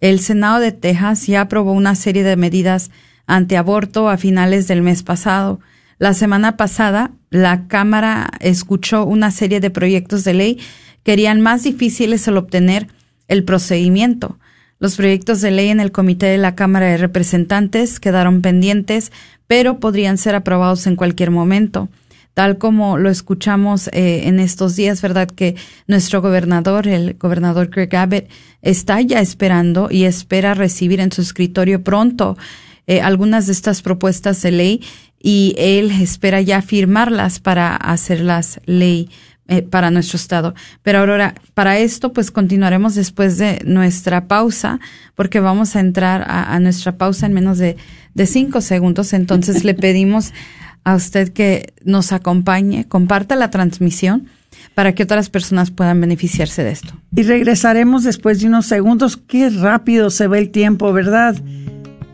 El 0.00 0.18
Senado 0.18 0.60
de 0.60 0.72
Texas 0.72 1.26
ya 1.26 1.42
aprobó 1.42 1.72
una 1.72 1.94
serie 1.94 2.22
de 2.22 2.36
medidas 2.36 2.90
antiaborto 3.26 4.08
a 4.08 4.16
finales 4.16 4.66
del 4.66 4.80
mes 4.80 5.02
pasado. 5.02 5.60
La 5.98 6.14
semana 6.14 6.56
pasada, 6.56 7.10
la 7.28 7.68
Cámara 7.68 8.30
escuchó 8.40 9.04
una 9.04 9.30
serie 9.30 9.60
de 9.60 9.68
proyectos 9.68 10.24
de 10.24 10.32
ley 10.32 10.58
que 11.02 11.12
harían 11.12 11.42
más 11.42 11.64
difíciles 11.64 12.26
el 12.28 12.38
obtener 12.38 12.86
el 13.28 13.44
procedimiento. 13.44 14.38
Los 14.78 14.96
proyectos 14.96 15.42
de 15.42 15.50
ley 15.50 15.68
en 15.68 15.80
el 15.80 15.92
Comité 15.92 16.28
de 16.28 16.38
la 16.38 16.54
Cámara 16.54 16.86
de 16.86 16.96
Representantes 16.96 18.00
quedaron 18.00 18.40
pendientes, 18.40 19.12
pero 19.46 19.80
podrían 19.80 20.16
ser 20.16 20.34
aprobados 20.34 20.86
en 20.86 20.96
cualquier 20.96 21.30
momento. 21.30 21.90
Tal 22.38 22.56
como 22.56 22.98
lo 22.98 23.10
escuchamos 23.10 23.88
eh, 23.88 24.28
en 24.28 24.38
estos 24.38 24.76
días, 24.76 25.02
¿verdad? 25.02 25.26
Que 25.26 25.56
nuestro 25.88 26.22
gobernador, 26.22 26.86
el 26.86 27.14
gobernador 27.14 27.66
Greg 27.66 27.96
Abbott, 27.96 28.28
está 28.62 29.00
ya 29.00 29.18
esperando 29.18 29.88
y 29.90 30.04
espera 30.04 30.54
recibir 30.54 31.00
en 31.00 31.10
su 31.10 31.20
escritorio 31.20 31.82
pronto 31.82 32.38
eh, 32.86 33.00
algunas 33.00 33.46
de 33.46 33.52
estas 33.54 33.82
propuestas 33.82 34.40
de 34.42 34.52
ley 34.52 34.84
y 35.20 35.56
él 35.58 35.90
espera 35.90 36.40
ya 36.40 36.62
firmarlas 36.62 37.40
para 37.40 37.74
hacerlas 37.74 38.60
ley 38.66 39.10
eh, 39.48 39.62
para 39.62 39.90
nuestro 39.90 40.16
estado. 40.16 40.54
Pero 40.84 41.00
Aurora, 41.00 41.34
para 41.54 41.80
esto 41.80 42.12
pues 42.12 42.30
continuaremos 42.30 42.94
después 42.94 43.38
de 43.38 43.62
nuestra 43.64 44.28
pausa, 44.28 44.78
porque 45.16 45.40
vamos 45.40 45.74
a 45.74 45.80
entrar 45.80 46.24
a, 46.28 46.56
nuestra 46.60 46.98
pausa 46.98 47.26
en 47.26 47.32
menos 47.32 47.58
de, 47.58 47.76
de 48.14 48.26
cinco 48.26 48.60
segundos. 48.60 49.12
Entonces 49.12 49.64
le 49.64 49.74
pedimos 49.74 50.32
a 50.88 50.94
usted 50.94 51.32
que 51.34 51.74
nos 51.84 52.12
acompañe, 52.12 52.86
comparta 52.88 53.36
la 53.36 53.50
transmisión 53.50 54.28
para 54.74 54.94
que 54.94 55.02
otras 55.02 55.28
personas 55.28 55.70
puedan 55.70 56.00
beneficiarse 56.00 56.64
de 56.64 56.70
esto. 56.70 56.94
Y 57.14 57.24
regresaremos 57.24 58.04
después 58.04 58.40
de 58.40 58.46
unos 58.46 58.64
segundos. 58.64 59.18
Qué 59.18 59.50
rápido 59.50 60.08
se 60.08 60.28
ve 60.28 60.38
el 60.38 60.50
tiempo, 60.50 60.90
¿verdad? 60.94 61.36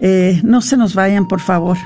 Eh, 0.01 0.41
no 0.43 0.61
se 0.61 0.77
nos 0.77 0.95
vayan, 0.95 1.29
por 1.29 1.41
favor. 1.41 1.79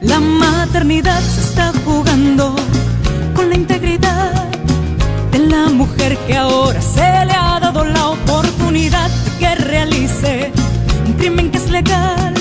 La 0.00 0.20
maternidad. 0.20 1.20
Se 1.20 1.40
está 1.40 1.72
jugando 1.84 2.54
con 3.34 3.48
la 3.48 3.54
integridad 3.54 4.32
de 5.32 5.38
la 5.38 5.68
mujer 5.68 6.16
que 6.26 6.36
ahora 6.36 6.80
se 6.80 7.26
le 7.26 7.32
ha 7.32 7.60
dado 7.60 7.84
la 7.84 8.08
oportunidad 8.08 9.10
de 9.10 9.30
que 9.38 9.54
realice 9.54 10.52
un 11.06 11.12
crimen 11.14 11.50
que 11.50 11.58
es 11.58 11.70
legal 11.70 12.34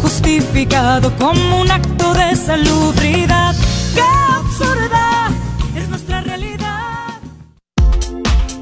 justificado 0.00 1.14
como 1.16 1.60
un 1.60 1.70
acto 1.70 2.14
de 2.14 2.34
salubridad. 2.36 3.54
¡Qué 3.94 4.02
absurda 4.30 5.28
es 5.76 5.88
nuestra 5.88 6.20
realidad! 6.22 6.68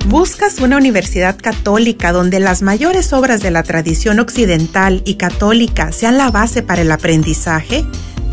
¿Buscas 0.07 0.61
una 0.61 0.77
universidad 0.77 1.37
católica 1.37 2.12
donde 2.12 2.41
las 2.41 2.62
mayores 2.62 3.12
obras 3.12 3.43
de 3.43 3.51
la 3.51 3.62
tradición 3.62 4.19
occidental 4.21 5.03
y 5.05 5.15
católica 5.15 5.93
sean 5.93 6.17
la 6.17 6.31
base 6.31 6.62
para 6.62 6.83
el 6.83 6.93
aprendizaje? 6.93 7.85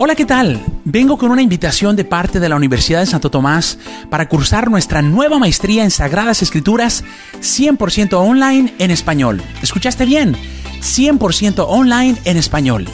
Hola, 0.00 0.14
¿qué 0.14 0.24
tal? 0.24 0.64
Vengo 0.84 1.18
con 1.18 1.32
una 1.32 1.42
invitación 1.42 1.96
de 1.96 2.04
parte 2.04 2.38
de 2.38 2.48
la 2.48 2.54
Universidad 2.54 3.00
de 3.00 3.06
Santo 3.06 3.32
Tomás 3.32 3.80
para 4.08 4.28
cursar 4.28 4.70
nuestra 4.70 5.02
nueva 5.02 5.40
maestría 5.40 5.82
en 5.82 5.90
Sagradas 5.90 6.40
Escrituras 6.40 7.02
100% 7.40 8.12
online 8.12 8.72
en 8.78 8.92
español. 8.92 9.42
¿Escuchaste 9.60 10.06
bien? 10.06 10.36
100% 10.82 11.64
online 11.66 12.16
en 12.24 12.36
español. 12.36 12.86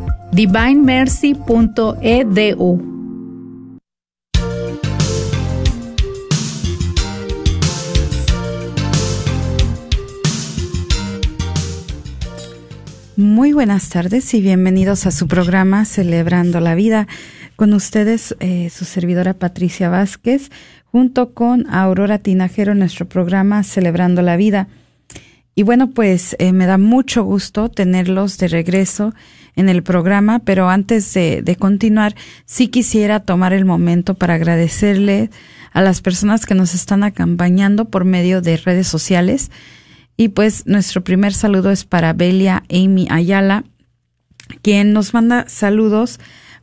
divinemercy.edu. 0.31 2.91
Muy 13.17 13.53
buenas 13.53 13.89
tardes 13.89 14.33
y 14.33 14.41
bienvenidos 14.41 15.05
a 15.05 15.11
su 15.11 15.27
programa 15.27 15.85
Celebrando 15.85 16.59
la 16.59 16.73
Vida. 16.75 17.07
Con 17.55 17.73
ustedes, 17.73 18.35
eh, 18.39 18.69
su 18.71 18.85
servidora 18.85 19.35
Patricia 19.35 19.89
Vázquez, 19.89 20.49
junto 20.85 21.33
con 21.33 21.69
Aurora 21.69 22.17
Tinajero, 22.17 22.73
nuestro 22.73 23.07
programa 23.07 23.63
Celebrando 23.63 24.21
la 24.21 24.37
Vida. 24.37 24.67
Y 25.55 25.63
bueno, 25.63 25.89
pues 25.89 26.35
eh, 26.39 26.53
me 26.53 26.65
da 26.65 26.77
mucho 26.77 27.23
gusto 27.23 27.69
tenerlos 27.69 28.37
de 28.37 28.47
regreso 28.47 29.13
en 29.55 29.69
el 29.69 29.83
programa, 29.83 30.39
pero 30.39 30.69
antes 30.69 31.13
de, 31.13 31.57
continuar, 31.59 32.15
sí 32.45 32.69
quisiera 32.69 33.19
tomar 33.19 33.53
el 33.53 33.65
momento 33.65 34.15
para 34.15 34.35
agradecerle 34.35 35.29
a 35.73 35.81
las 35.81 36.01
personas 36.01 36.45
que 36.45 36.55
nos 36.55 36.73
están 36.73 37.03
acompañando 37.03 37.85
por 37.85 38.05
medio 38.05 38.41
de 38.41 38.57
redes 38.57 38.87
sociales. 38.87 39.51
Y 40.15 40.29
pues 40.29 40.65
nuestro 40.67 41.03
primer 41.03 41.33
saludo 41.33 41.71
es 41.71 41.83
para 41.83 42.13
Belia 42.13 42.63
Amy 42.69 43.07
Ayala, 43.09 43.65
quien 44.61 44.93
nos 44.93 45.13
manda 45.13 45.45
saludos 45.47 46.19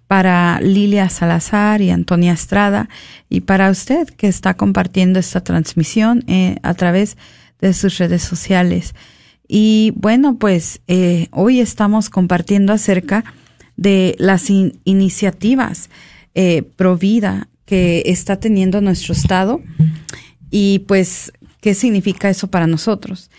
para 0.07 0.61
Lilia 0.62 1.11
Salazar 1.11 1.83
y 1.83 1.90
Antonia 1.90 2.33
Estrada 2.33 2.88
y 3.29 3.40
para 3.40 3.70
usted 3.70 4.09
que 4.09 4.29
está 4.29 4.55
compartiendo 4.55 5.18
esta 5.18 5.42
transmisión 5.42 6.24
eh, 6.27 6.57
a 6.62 6.72
través 6.72 7.16
de 7.16 7.22
sus 7.73 7.99
redes 7.99 8.23
sociales. 8.23 8.94
Y 9.47 9.92
bueno, 9.97 10.37
pues 10.38 10.81
eh, 10.87 11.29
hoy 11.31 11.61
estamos 11.61 12.11
compartiendo 12.11 12.73
acerca 12.73 13.25
de 13.77 14.14
las 14.18 14.51
iniciativas 14.51 15.88
eh, 16.35 16.62
pro 16.77 16.99
vida 16.99 17.49
que 17.64 18.03
está 18.07 18.38
teniendo 18.38 18.81
nuestro 18.81 19.14
Estado 19.14 19.61
y 20.51 20.81
pues 20.81 21.33
qué 21.61 21.75
significa 21.75 22.29
eso 22.29 22.49
para 22.49 22.66
nosotros. 22.66 23.31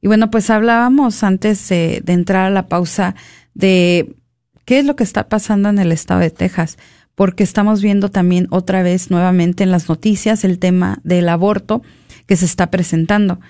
Y 0.00 0.06
bueno, 0.06 0.30
pues 0.30 0.50
hablábamos 0.50 1.22
antes 1.24 1.68
de, 1.68 2.00
de 2.04 2.12
entrar 2.12 2.46
a 2.46 2.50
la 2.50 2.68
pausa 2.68 3.16
de 3.54 4.14
qué 4.64 4.78
es 4.78 4.84
lo 4.84 4.94
que 4.96 5.04
está 5.04 5.28
pasando 5.28 5.68
en 5.68 5.78
el 5.78 5.90
estado 5.92 6.20
de 6.20 6.30
Texas, 6.30 6.76
porque 7.14 7.42
estamos 7.42 7.82
viendo 7.82 8.10
también 8.10 8.46
otra 8.50 8.82
vez 8.82 9.10
nuevamente 9.10 9.64
en 9.64 9.70
las 9.70 9.88
noticias 9.88 10.44
el 10.44 10.58
tema 10.58 10.98
del 11.02 11.28
aborto 11.28 11.82
que 12.26 12.36
se 12.36 12.44
está 12.44 12.70
presentando. 12.70 13.40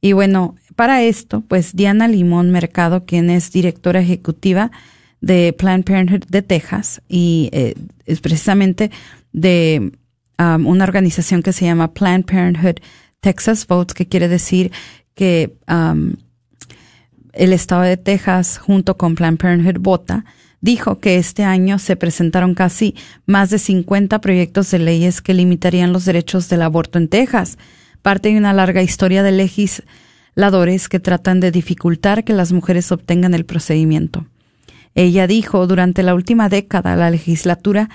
Y 0.00 0.12
bueno, 0.12 0.56
para 0.76 1.02
esto, 1.02 1.40
pues 1.40 1.74
Diana 1.74 2.08
Limón 2.08 2.50
Mercado, 2.50 3.04
quien 3.04 3.30
es 3.30 3.50
directora 3.50 4.00
ejecutiva 4.00 4.70
de 5.20 5.52
Planned 5.52 5.84
Parenthood 5.84 6.24
de 6.28 6.42
Texas 6.42 7.02
y 7.08 7.48
eh, 7.52 7.74
es 8.04 8.20
precisamente 8.20 8.90
de 9.32 9.92
um, 10.38 10.66
una 10.66 10.84
organización 10.84 11.42
que 11.42 11.52
se 11.52 11.64
llama 11.64 11.92
Planned 11.94 12.26
Parenthood 12.26 12.76
Texas 13.20 13.66
Votes, 13.66 13.94
que 13.94 14.06
quiere 14.06 14.28
decir 14.28 14.70
que 15.14 15.56
um, 15.68 16.14
el 17.32 17.52
estado 17.52 17.82
de 17.82 17.96
Texas 17.96 18.58
junto 18.58 18.96
con 18.96 19.14
Planned 19.14 19.38
Parenthood 19.38 19.80
vota, 19.80 20.24
dijo 20.60 20.98
que 21.00 21.16
este 21.16 21.44
año 21.44 21.78
se 21.78 21.96
presentaron 21.96 22.54
casi 22.54 22.94
más 23.24 23.50
de 23.50 23.58
50 23.58 24.20
proyectos 24.20 24.70
de 24.70 24.78
leyes 24.78 25.20
que 25.20 25.34
limitarían 25.34 25.92
los 25.92 26.04
derechos 26.04 26.48
del 26.48 26.62
aborto 26.62 26.98
en 26.98 27.08
Texas, 27.08 27.58
parte 28.06 28.28
de 28.28 28.38
una 28.38 28.52
larga 28.52 28.82
historia 28.82 29.24
de 29.24 29.32
legislación 29.32 30.06
ladores 30.36 30.88
que 30.88 31.00
tratan 31.00 31.40
de 31.40 31.50
dificultar 31.50 32.22
que 32.22 32.34
las 32.34 32.52
mujeres 32.52 32.92
obtengan 32.92 33.34
el 33.34 33.44
procedimiento. 33.44 34.26
Ella 34.94 35.26
dijo, 35.26 35.66
durante 35.66 36.04
la 36.04 36.14
última 36.14 36.48
década 36.48 36.94
la 36.94 37.10
legislatura 37.10 37.88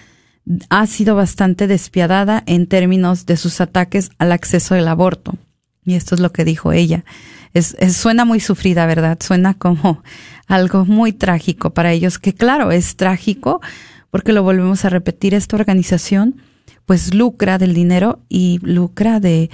ha 0.70 0.86
sido 0.88 1.16
bastante 1.16 1.68
despiadada 1.68 2.44
en 2.46 2.68
términos 2.68 3.26
de 3.26 3.38
sus 3.38 3.62
ataques 3.62 4.10
al 4.18 4.34
acceso 4.34 4.76
al 4.76 4.88
aborto. 4.88 5.38
Y 5.86 5.94
esto 5.94 6.16
es 6.16 6.22
lo 6.22 6.32
que 6.34 6.44
dijo 6.44 6.74
ella. 6.74 7.06
Es, 7.54 7.76
suena 7.96 8.26
muy 8.26 8.40
sufrida, 8.40 8.86
¿verdad? 8.86 9.18
Suena 9.22 9.54
como 9.54 10.04
algo 10.48 10.86
muy 10.86 11.14
trágico 11.14 11.70
para 11.70 11.94
ellos, 11.94 12.20
que 12.20 12.34
claro, 12.34 12.72
es 12.72 12.98
trágico 12.98 13.62
porque 14.10 14.34
lo 14.34 14.44
volvemos 14.44 14.84
a 14.84 14.90
repetir, 14.90 15.34
esta 15.34 15.56
organización 15.56 16.42
pues 16.86 17.14
lucra 17.14 17.58
del 17.58 17.74
dinero 17.74 18.20
y 18.28 18.60
lucra 18.64 19.20
de, 19.20 19.50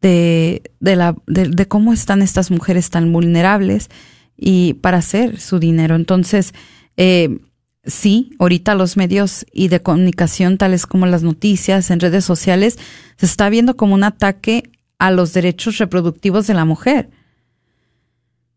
de, 0.00 0.62
de, 0.80 0.96
la, 0.96 1.16
de, 1.26 1.68
cómo 1.68 1.92
están 1.92 2.22
estas 2.22 2.50
mujeres 2.50 2.90
tan 2.90 3.12
vulnerables 3.12 3.88
y 4.36 4.74
para 4.74 4.98
hacer 4.98 5.40
su 5.40 5.58
dinero. 5.58 5.96
Entonces, 5.96 6.54
eh, 6.96 7.38
sí, 7.84 8.30
ahorita 8.38 8.74
los 8.74 8.96
medios 8.96 9.46
y 9.52 9.68
de 9.68 9.82
comunicación, 9.82 10.58
tales 10.58 10.86
como 10.86 11.06
las 11.06 11.22
noticias 11.22 11.90
en 11.90 12.00
redes 12.00 12.24
sociales, 12.24 12.78
se 13.16 13.26
está 13.26 13.48
viendo 13.48 13.76
como 13.76 13.94
un 13.94 14.04
ataque 14.04 14.70
a 14.98 15.10
los 15.10 15.32
derechos 15.32 15.78
reproductivos 15.78 16.46
de 16.46 16.54
la 16.54 16.64
mujer. 16.64 17.10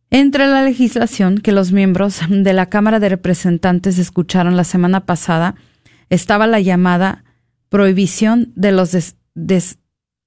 Entre 0.10 0.46
la 0.46 0.62
legislación 0.64 1.38
que 1.38 1.54
los 1.54 1.72
miembros 1.72 2.20
de 2.30 2.54
la 2.54 2.68
Cámara 2.68 3.00
de 3.00 3.10
Representantes 3.10 3.98
escucharon 3.98 4.58
la 4.58 4.66
semana 4.66 5.06
pasada 5.06 5.56
estaba 6.10 6.46
la 6.46 6.60
llamada 6.60 7.24
prohibición 7.70 8.52
de 8.56 8.74
los 8.74 8.92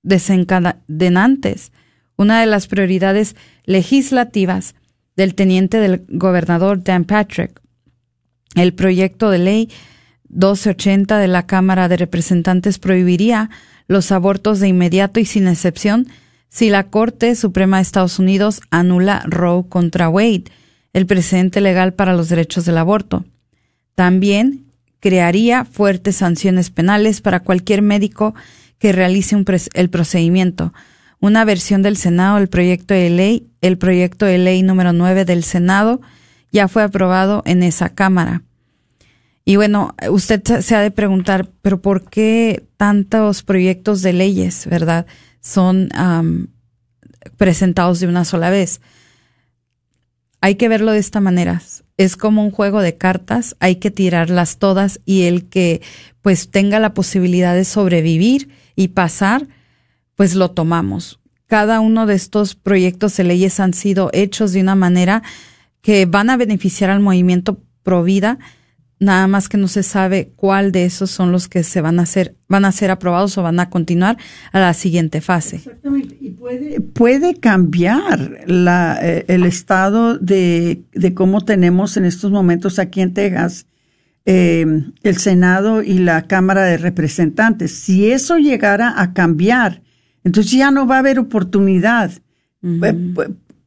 desencadenantes. 0.05 1.73
Una 2.17 2.41
de 2.41 2.47
las 2.47 2.69
prioridades 2.69 3.35
legislativas 3.65 4.77
del 5.17 5.35
teniente 5.35 5.79
del 5.81 6.05
gobernador 6.09 6.85
Dan 6.85 7.05
Patrick. 7.05 7.61
El 8.55 8.73
proyecto 8.75 9.31
de 9.31 9.39
ley 9.39 9.69
1280 10.29 11.19
de 11.19 11.29
la 11.29 11.47
Cámara 11.47 11.89
de 11.89 11.97
Representantes 11.97 12.79
prohibiría 12.79 13.51
los 13.89 14.13
abortos 14.13 14.61
de 14.61 14.69
inmediato 14.69 15.21
y 15.21 15.25
sin 15.25 15.49
excepción 15.49 16.07
si 16.49 16.71
la 16.71 16.85
Corte 16.85 17.35
Suprema 17.35 17.79
de 17.79 17.83
Estados 17.83 18.19
Unidos 18.19 18.61
anula 18.71 19.25
Roe 19.27 19.69
contra 19.69 20.09
Wade, 20.09 20.45
el 20.93 21.07
precedente 21.07 21.61
legal 21.61 21.95
para 21.95 22.15
los 22.15 22.29
derechos 22.29 22.65
del 22.65 22.79
aborto. 22.79 23.25
También 23.97 24.67
crearía 25.01 25.65
fuertes 25.65 26.17
sanciones 26.17 26.71
penales 26.71 27.21
para 27.21 27.41
cualquier 27.41 27.83
médico 27.83 28.35
que 28.85 28.93
realice 28.93 29.35
el 29.73 29.89
procedimiento. 29.89 30.75
Una 31.19 31.47
versión 31.47 31.81
del 31.81 31.97
Senado, 31.97 32.37
el 32.37 32.49
proyecto 32.49 32.93
de 32.93 33.09
ley, 33.09 33.49
el 33.63 33.79
proyecto 33.79 34.27
de 34.27 34.37
ley 34.37 34.63
número 34.63 34.93
9 34.93 35.25
del 35.25 35.43
Senado, 35.43 36.03
ya 36.53 36.69
fue 36.69 36.83
aprobado 36.83 37.43
en 37.47 37.63
esa 37.63 37.95
Cámara. 37.95 38.43
Y 39.43 39.57
bueno, 39.57 39.95
usted 40.11 40.43
se 40.61 40.77
ha 40.77 40.83
de 40.83 40.91
preguntar, 40.91 41.49
pero 41.63 41.81
¿por 41.81 42.11
qué 42.11 42.67
tantos 42.77 43.43
proyectos 43.43 44.03
de 44.03 44.13
leyes, 44.13 44.67
verdad, 44.67 45.07
son 45.41 45.89
presentados 47.39 48.01
de 48.01 48.07
una 48.07 48.27
sola 48.27 48.51
vez? 48.51 48.83
Hay 50.43 50.57
que 50.57 50.69
verlo 50.69 50.93
de 50.93 50.99
esta 50.99 51.21
manera. 51.21 51.63
Es 51.97 52.19
como 52.19 52.45
un 52.45 52.51
juego 52.51 52.83
de 52.83 52.99
cartas, 52.99 53.57
hay 53.61 53.77
que 53.77 53.91
tirarlas 53.91 54.59
todas 54.59 55.01
y 55.07 55.23
el 55.23 55.49
que 55.49 55.81
pues 56.21 56.51
tenga 56.51 56.79
la 56.81 56.93
posibilidad 56.93 57.55
de 57.55 57.65
sobrevivir 57.65 58.51
y 58.77 58.89
pasar, 58.89 59.47
pues 60.17 60.35
lo 60.35 60.51
tomamos. 60.51 61.21
Cada 61.47 61.81
uno 61.81 62.07
de 62.07 62.15
estos 62.15 62.55
proyectos 62.55 63.17
de 63.17 63.25
leyes 63.25 63.61
han 63.61 63.75
sido 63.75 64.11
hechos 64.13 64.53
de 64.53 64.61
una 64.61 64.75
manera 64.75 65.23
que 65.83 66.07
van 66.07 66.31
a 66.31 66.37
beneficiar 66.37 66.91
al 66.91 67.01
movimiento 67.01 67.61
pro 67.83 68.03
vida, 68.03 68.39
nada 68.99 69.27
más 69.27 69.49
que 69.49 69.59
no 69.59 69.69
se 69.69 69.83
sabe 69.83 70.33
cuál 70.35 70.73
de 70.73 70.87
esos 70.87 71.11
son 71.11 71.31
los 71.31 71.47
que 71.49 71.63
se 71.63 71.81
van 71.81 72.01
a 72.01 72.05
hacer, 72.05 72.37
van 72.49 72.65
a 72.65 72.73
ser 72.73 72.91
aprobados 72.91 73.37
o 73.37 73.43
van 73.43 73.61
a 73.61 73.69
continuar 73.69 74.17
a 74.53 74.61
la 74.61 74.73
siguiente 74.73 75.21
fase. 75.21 75.57
Exactamente. 75.57 76.17
Y 76.21 76.31
puede, 76.31 76.81
puede 76.81 77.35
cambiar 77.35 78.45
la, 78.47 78.99
eh, 79.03 79.27
el 79.29 79.45
estado 79.45 80.17
de, 80.17 80.83
de, 80.93 81.15
cómo 81.15 81.43
tenemos 81.43 81.97
en 81.99 82.07
estos 82.07 82.31
momentos 82.31 82.79
aquí 82.79 83.03
en 83.03 83.13
Texas 83.13 83.67
eh, 84.27 84.67
el 85.03 85.17
Senado 85.19 85.83
y 85.83 85.99
la 85.99 86.23
Cámara 86.23 86.65
de 86.65 86.79
Representantes. 86.79 87.75
Si 87.75 88.11
eso 88.11 88.39
llegara 88.39 89.01
a 89.01 89.13
cambiar, 89.13 89.83
entonces 90.25 90.53
ya 90.53 90.71
no 90.71 90.87
va 90.87 90.97
a 90.97 91.01
haber 91.01 91.19
oportunidad. 91.19 92.11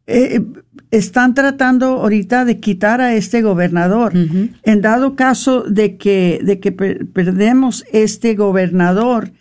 Eh, 0.07 0.41
están 0.89 1.33
tratando 1.33 1.87
ahorita 1.87 2.45
de 2.45 2.59
quitar 2.59 3.01
a 3.01 3.13
este 3.13 3.41
gobernador. 3.41 4.13
En 4.15 4.81
dado 4.81 5.15
caso 5.15 5.63
de 5.63 5.97
que, 5.97 6.39
de 6.43 6.59
que 6.59 6.71
perdemos 6.71 7.85
este 7.91 8.35
gobernador, 8.35 9.31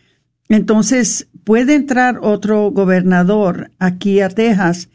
entonces 0.48 1.28
puede 1.44 1.74
entrar 1.74 2.18
otro 2.20 2.70
gobernador 2.72 3.70
aquí 3.78 4.20
a 4.20 4.28
Texas 4.28 4.88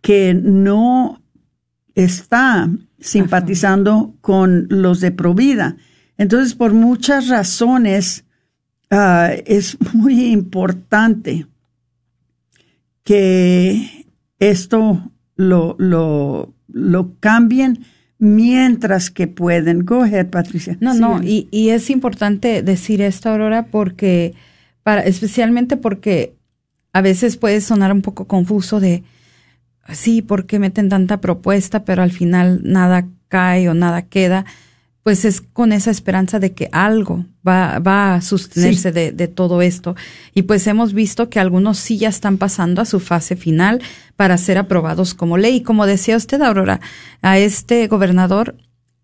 que 0.00 0.34
no 0.34 1.22
está 1.94 2.70
simpatizando 3.00 4.14
con 4.20 4.66
los 4.68 5.00
de 5.00 5.10
Provida. 5.10 5.76
Entonces, 6.16 6.54
por 6.54 6.72
muchas 6.72 7.28
razones, 7.28 8.24
ah, 8.90 9.30
es 9.46 9.78
muy 9.94 10.26
importante 10.26 11.46
que 13.04 14.06
esto 14.38 15.10
lo, 15.36 15.76
lo, 15.78 16.52
lo 16.68 17.14
cambien 17.20 17.84
mientras 18.18 19.10
que 19.10 19.28
pueden. 19.28 19.84
Go 19.84 20.02
ahead, 20.02 20.28
Patricia. 20.28 20.76
No, 20.80 20.94
no, 20.94 21.22
y, 21.22 21.48
y, 21.50 21.70
es 21.70 21.90
importante 21.90 22.62
decir 22.62 23.00
esto, 23.00 23.30
Aurora, 23.30 23.66
porque, 23.66 24.34
para, 24.82 25.02
especialmente 25.02 25.76
porque 25.76 26.34
a 26.92 27.00
veces 27.00 27.36
puede 27.36 27.60
sonar 27.60 27.92
un 27.92 28.02
poco 28.02 28.26
confuso 28.26 28.80
de, 28.80 29.04
sí, 29.92 30.22
¿por 30.22 30.46
qué 30.46 30.58
meten 30.58 30.88
tanta 30.88 31.20
propuesta, 31.20 31.84
pero 31.84 32.02
al 32.02 32.12
final 32.12 32.60
nada 32.64 33.06
cae 33.28 33.68
o 33.68 33.74
nada 33.74 34.02
queda? 34.02 34.44
Pues 35.02 35.24
es 35.24 35.40
con 35.40 35.72
esa 35.72 35.90
esperanza 35.90 36.38
de 36.38 36.52
que 36.52 36.68
algo 36.72 37.24
va, 37.46 37.78
va 37.78 38.14
a 38.14 38.20
sostenerse 38.20 38.92
de, 38.92 39.12
de, 39.12 39.28
todo 39.28 39.62
esto. 39.62 39.96
Y 40.34 40.42
pues 40.42 40.66
hemos 40.66 40.92
visto 40.92 41.30
que 41.30 41.40
algunos 41.40 41.78
sí 41.78 41.96
ya 41.96 42.08
están 42.08 42.36
pasando 42.36 42.82
a 42.82 42.84
su 42.84 43.00
fase 43.00 43.34
final 43.36 43.80
para 44.16 44.36
ser 44.36 44.58
aprobados 44.58 45.14
como 45.14 45.38
ley. 45.38 45.56
Y 45.56 45.62
como 45.62 45.86
decía 45.86 46.16
usted, 46.16 46.42
Aurora, 46.42 46.80
a 47.22 47.38
este 47.38 47.86
gobernador 47.86 48.56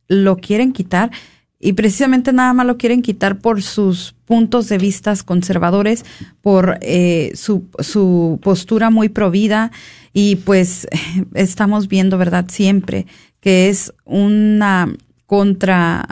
lo 0.08 0.36
quieren 0.36 0.72
quitar 0.72 1.10
y 1.58 1.72
precisamente 1.72 2.32
nada 2.32 2.52
más 2.52 2.66
lo 2.66 2.76
quieren 2.76 3.00
quitar 3.00 3.38
por 3.38 3.62
sus 3.62 4.13
puntos 4.24 4.68
de 4.68 4.78
vista 4.78 5.14
conservadores, 5.24 6.04
por 6.42 6.78
eh, 6.80 7.32
su, 7.34 7.64
su 7.78 8.38
postura 8.42 8.90
muy 8.90 9.08
provida 9.08 9.70
y 10.12 10.36
pues 10.36 10.88
estamos 11.34 11.88
viendo, 11.88 12.18
¿verdad? 12.18 12.46
Siempre 12.48 13.06
que 13.40 13.68
es 13.68 13.92
una 14.04 14.88
contra 15.26 16.06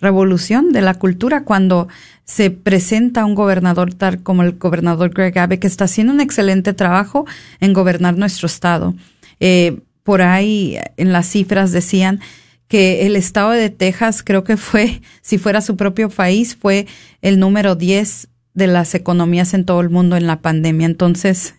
revolución 0.00 0.72
de 0.72 0.82
la 0.82 0.94
cultura 0.94 1.44
cuando 1.44 1.88
se 2.24 2.50
presenta 2.50 3.24
un 3.24 3.34
gobernador 3.34 3.94
tal 3.94 4.22
como 4.22 4.42
el 4.42 4.52
gobernador 4.52 5.10
Greg 5.10 5.38
Abbott 5.38 5.60
que 5.60 5.66
está 5.66 5.84
haciendo 5.84 6.12
un 6.12 6.20
excelente 6.20 6.72
trabajo 6.72 7.26
en 7.60 7.72
gobernar 7.72 8.16
nuestro 8.16 8.46
estado. 8.46 8.94
Eh, 9.40 9.80
por 10.02 10.22
ahí 10.22 10.76
en 10.96 11.12
las 11.12 11.26
cifras 11.26 11.72
decían 11.72 12.20
que 12.74 13.06
el 13.06 13.14
estado 13.14 13.52
de 13.52 13.70
Texas 13.70 14.24
creo 14.24 14.42
que 14.42 14.56
fue, 14.56 15.00
si 15.22 15.38
fuera 15.38 15.60
su 15.60 15.76
propio 15.76 16.08
país, 16.08 16.56
fue 16.60 16.88
el 17.22 17.38
número 17.38 17.76
10 17.76 18.26
de 18.52 18.66
las 18.66 18.96
economías 18.96 19.54
en 19.54 19.64
todo 19.64 19.80
el 19.80 19.90
mundo 19.90 20.16
en 20.16 20.26
la 20.26 20.40
pandemia. 20.40 20.86
Entonces, 20.86 21.54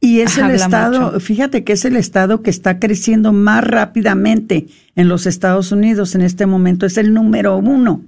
y 0.00 0.18
es 0.18 0.36
el 0.36 0.50
estado, 0.50 1.20
fíjate 1.20 1.62
que 1.62 1.74
es 1.74 1.84
el 1.84 1.94
estado 1.94 2.42
que 2.42 2.50
está 2.50 2.80
creciendo 2.80 3.32
más 3.32 3.62
rápidamente 3.62 4.66
en 4.96 5.06
los 5.06 5.26
Estados 5.26 5.70
Unidos 5.70 6.16
en 6.16 6.22
este 6.22 6.44
momento. 6.44 6.86
Es 6.86 6.98
el 6.98 7.14
número 7.14 7.56
uno 7.58 8.02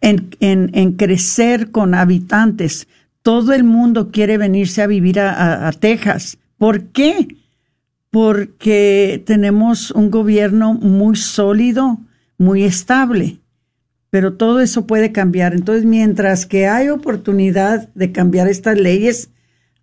en, 0.00 0.28
en, 0.40 0.72
en 0.74 0.94
crecer 0.94 1.70
con 1.70 1.94
habitantes. 1.94 2.88
Todo 3.22 3.52
el 3.52 3.62
mundo 3.62 4.10
quiere 4.10 4.38
venirse 4.38 4.82
a 4.82 4.88
vivir 4.88 5.20
a, 5.20 5.68
a 5.68 5.70
Texas. 5.70 6.36
¿Por 6.58 6.86
qué? 6.86 7.28
Porque 8.12 9.24
tenemos 9.26 9.90
un 9.90 10.12
gobierno 10.12 10.74
muy 10.74 11.16
sólido, 11.16 11.98
muy 12.38 12.62
estable 12.62 13.40
pero 14.12 14.34
todo 14.34 14.60
eso 14.60 14.86
puede 14.86 15.10
cambiar. 15.10 15.54
Entonces, 15.54 15.86
mientras 15.86 16.44
que 16.44 16.66
hay 16.66 16.90
oportunidad 16.90 17.88
de 17.94 18.12
cambiar 18.12 18.46
estas 18.46 18.78
leyes, 18.78 19.30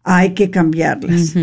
hay 0.04 0.36
que 0.36 0.52
cambiarlas. 0.52 1.34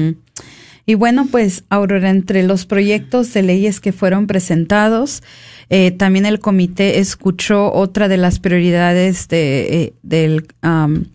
Y 0.87 0.95
bueno, 0.95 1.27
pues 1.29 1.65
Aurora, 1.69 2.11
entre 2.11 2.45
los 2.45 2.65
proyectos 2.65 3.35
de 3.35 3.43
leyes 3.43 3.81
que 3.81 3.93
fueron 3.93 4.29
presentados, 4.29 5.25
eh, 5.69 5.91
también 5.91 6.27
el 6.27 6.39
comité 6.39 7.01
escuchó 7.01 7.73
otra 7.73 8.07
de 8.07 8.19
las 8.19 8.39
prioridades 8.39 9.27
de, 9.27 9.83
eh, 9.83 9.95
del 10.05 10.47
um, 10.63 11.07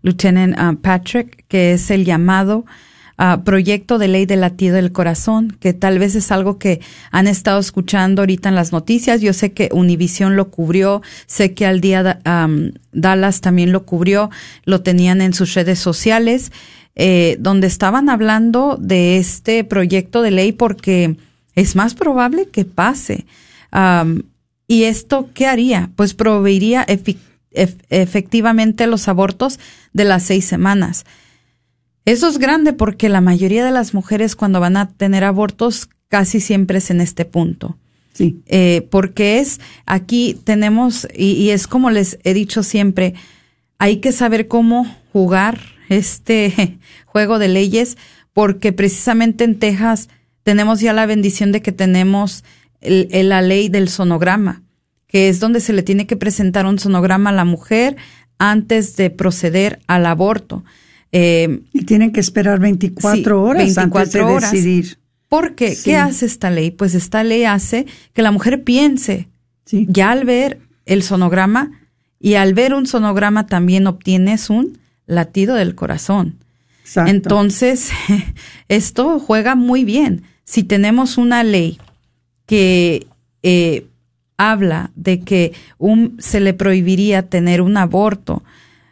Lieutenant 0.00 0.58
uh, 0.58 0.80
Patrick, 0.80 1.44
que 1.46 1.72
es 1.72 1.90
el 1.90 2.06
llamado 2.06 2.64
uh, 3.18 3.42
proyecto 3.42 3.98
de 3.98 4.08
ley 4.08 4.26
del 4.26 4.40
latido 4.40 4.76
del 4.76 4.92
corazón, 4.92 5.56
que 5.60 5.72
tal 5.72 5.98
vez 5.98 6.14
es 6.14 6.30
algo 6.32 6.58
que 6.58 6.80
han 7.10 7.26
estado 7.26 7.58
escuchando 7.60 8.22
ahorita 8.22 8.48
en 8.48 8.54
las 8.54 8.72
noticias. 8.72 9.20
Yo 9.20 9.32
sé 9.32 9.52
que 9.52 9.68
Univision 9.72 10.36
lo 10.36 10.50
cubrió, 10.50 11.02
sé 11.26 11.54
que 11.54 11.66
al 11.66 11.80
día 11.80 12.20
um, 12.24 12.72
Dallas 12.92 13.40
también 13.40 13.72
lo 13.72 13.84
cubrió, 13.84 14.30
lo 14.64 14.82
tenían 14.82 15.20
en 15.20 15.34
sus 15.34 15.54
redes 15.54 15.78
sociales 15.78 16.52
eh, 17.00 17.36
donde 17.38 17.68
estaban 17.68 18.08
hablando 18.08 18.76
de 18.76 19.18
este 19.18 19.62
proyecto 19.62 20.20
de 20.20 20.32
ley 20.32 20.50
porque 20.50 21.16
es 21.54 21.76
más 21.76 21.94
probable 21.94 22.48
que 22.48 22.64
pase. 22.64 23.24
¿Y 24.66 24.82
esto 24.82 25.30
qué 25.32 25.46
haría? 25.46 25.90
Pues 25.94 26.14
proveería 26.14 26.84
efectivamente 27.88 28.88
los 28.88 29.06
abortos 29.06 29.60
de 29.92 30.04
las 30.04 30.24
seis 30.24 30.44
semanas. 30.44 31.06
Eso 32.08 32.28
es 32.28 32.38
grande 32.38 32.72
porque 32.72 33.08
la 33.08 33.20
mayoría 33.20 33.64
de 33.64 33.70
las 33.70 33.92
mujeres 33.92 34.34
cuando 34.34 34.60
van 34.60 34.76
a 34.76 34.88
tener 34.88 35.24
abortos 35.24 35.88
casi 36.08 36.40
siempre 36.40 36.78
es 36.78 36.90
en 36.90 37.00
este 37.00 37.24
punto. 37.24 37.76
Sí. 38.14 38.40
Eh, 38.46 38.88
porque 38.90 39.40
es, 39.40 39.60
aquí 39.86 40.40
tenemos, 40.42 41.06
y, 41.14 41.32
y 41.32 41.50
es 41.50 41.66
como 41.66 41.90
les 41.90 42.18
he 42.24 42.32
dicho 42.32 42.62
siempre, 42.62 43.14
hay 43.78 43.98
que 43.98 44.12
saber 44.12 44.48
cómo 44.48 44.86
jugar 45.12 45.60
este 45.88 46.78
juego 47.06 47.38
de 47.38 47.48
leyes 47.48 47.96
porque 48.32 48.72
precisamente 48.72 49.44
en 49.44 49.58
Texas 49.58 50.08
tenemos 50.44 50.80
ya 50.80 50.92
la 50.92 51.06
bendición 51.06 51.52
de 51.52 51.60
que 51.60 51.72
tenemos 51.72 52.44
el, 52.80 53.28
la 53.28 53.42
ley 53.42 53.68
del 53.68 53.88
sonograma, 53.88 54.62
que 55.08 55.28
es 55.28 55.40
donde 55.40 55.60
se 55.60 55.72
le 55.72 55.82
tiene 55.82 56.06
que 56.06 56.16
presentar 56.16 56.64
un 56.64 56.78
sonograma 56.78 57.30
a 57.30 57.34
la 57.34 57.44
mujer 57.44 57.96
antes 58.38 58.96
de 58.96 59.10
proceder 59.10 59.80
al 59.88 60.06
aborto. 60.06 60.64
Eh, 61.12 61.60
y 61.72 61.84
tienen 61.84 62.12
que 62.12 62.20
esperar 62.20 62.60
24 62.60 63.42
horas 63.42 63.78
antes 63.78 64.12
de 64.12 64.24
decidir. 64.24 64.98
Porque, 65.28 65.76
¿qué 65.82 65.96
hace 65.96 66.26
esta 66.26 66.50
ley? 66.50 66.70
Pues 66.70 66.94
esta 66.94 67.22
ley 67.22 67.44
hace 67.44 67.86
que 68.14 68.22
la 68.22 68.30
mujer 68.30 68.64
piense, 68.64 69.28
ya 69.66 70.10
al 70.10 70.24
ver 70.24 70.58
el 70.86 71.02
sonograma, 71.02 71.72
y 72.20 72.34
al 72.34 72.54
ver 72.54 72.74
un 72.74 72.86
sonograma 72.86 73.46
también 73.46 73.86
obtienes 73.86 74.50
un 74.50 74.78
latido 75.06 75.54
del 75.54 75.74
corazón. 75.74 76.38
Entonces, 77.06 77.90
esto 78.68 79.20
juega 79.20 79.54
muy 79.54 79.84
bien. 79.84 80.22
Si 80.44 80.62
tenemos 80.62 81.18
una 81.18 81.44
ley 81.44 81.78
que 82.46 83.06
eh, 83.42 83.86
habla 84.38 84.90
de 84.94 85.20
que 85.20 85.52
un, 85.76 86.16
se 86.18 86.40
le 86.40 86.54
prohibiría 86.54 87.28
tener 87.28 87.60
un 87.60 87.76
aborto 87.76 88.42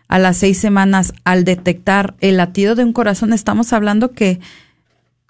a 0.09 0.19
las 0.19 0.37
seis 0.37 0.59
semanas 0.59 1.13
al 1.25 1.45
detectar 1.45 2.15
el 2.21 2.37
latido 2.37 2.75
de 2.75 2.85
un 2.85 2.93
corazón, 2.93 3.33
estamos 3.33 3.73
hablando 3.73 4.13
que 4.13 4.41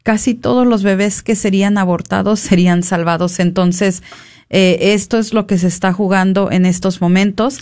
casi 0.03 0.35
todos 0.35 0.67
los 0.67 0.83
bebés 0.83 1.23
que 1.23 1.35
serían 1.35 1.79
abortados 1.79 2.41
serían 2.41 2.83
salvados. 2.83 3.41
Entonces, 3.41 4.03
eh, 4.51 4.79
esto 4.95 5.19
es 5.19 5.35
lo 5.35 5.47
que 5.47 5.59
se 5.59 5.67
está 5.67 5.93
jugando 5.93 6.51
en 6.51 6.67
estos 6.67 7.01
momentos. 7.01 7.61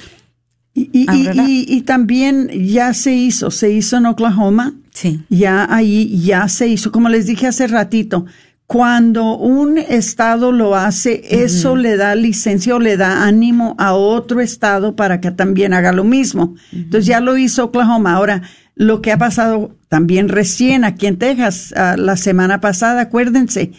Y, 0.77 0.91
y, 0.93 1.81
también 1.83 2.49
ya 2.49 2.93
se 2.95 3.15
hizo, 3.15 3.53
se 3.53 3.71
hizo 3.71 3.97
en 3.97 4.07
Oklahoma. 4.07 4.75
Sí. 4.93 5.23
Ya 5.29 5.73
ahí, 5.73 6.21
ya 6.21 6.49
se 6.49 6.67
hizo. 6.67 6.91
Como 6.91 7.09
les 7.09 7.27
dije 7.27 7.47
hace 7.47 7.69
ratito, 7.69 8.27
cuando 8.67 9.37
un 9.37 9.77
estado 9.77 10.51
lo 10.51 10.75
hace, 10.75 11.23
eso 11.45 11.77
le 11.77 11.97
da 11.97 12.15
licencia 12.15 12.75
o 12.75 12.79
le 12.79 12.97
da 12.97 13.25
ánimo 13.25 13.75
a 13.79 13.93
otro 13.95 14.41
estado 14.41 14.97
para 14.97 15.21
que 15.21 15.31
también 15.31 15.75
haga 15.75 15.93
lo 15.93 16.05
mismo. 16.05 16.55
Entonces 16.73 17.07
ya 17.07 17.21
lo 17.21 17.37
hizo 17.37 17.65
Oklahoma. 17.65 18.15
Ahora, 18.15 18.43
lo 18.75 19.03
que 19.03 19.13
ha 19.13 19.19
pasado 19.19 19.77
también 19.89 20.29
recién 20.29 20.85
aquí 20.85 21.07
en 21.07 21.19
Texas, 21.19 21.75
ah, 21.77 21.97
la 21.99 22.17
semana 22.17 22.61
pasada, 22.61 23.03
acuérdense, 23.03 23.73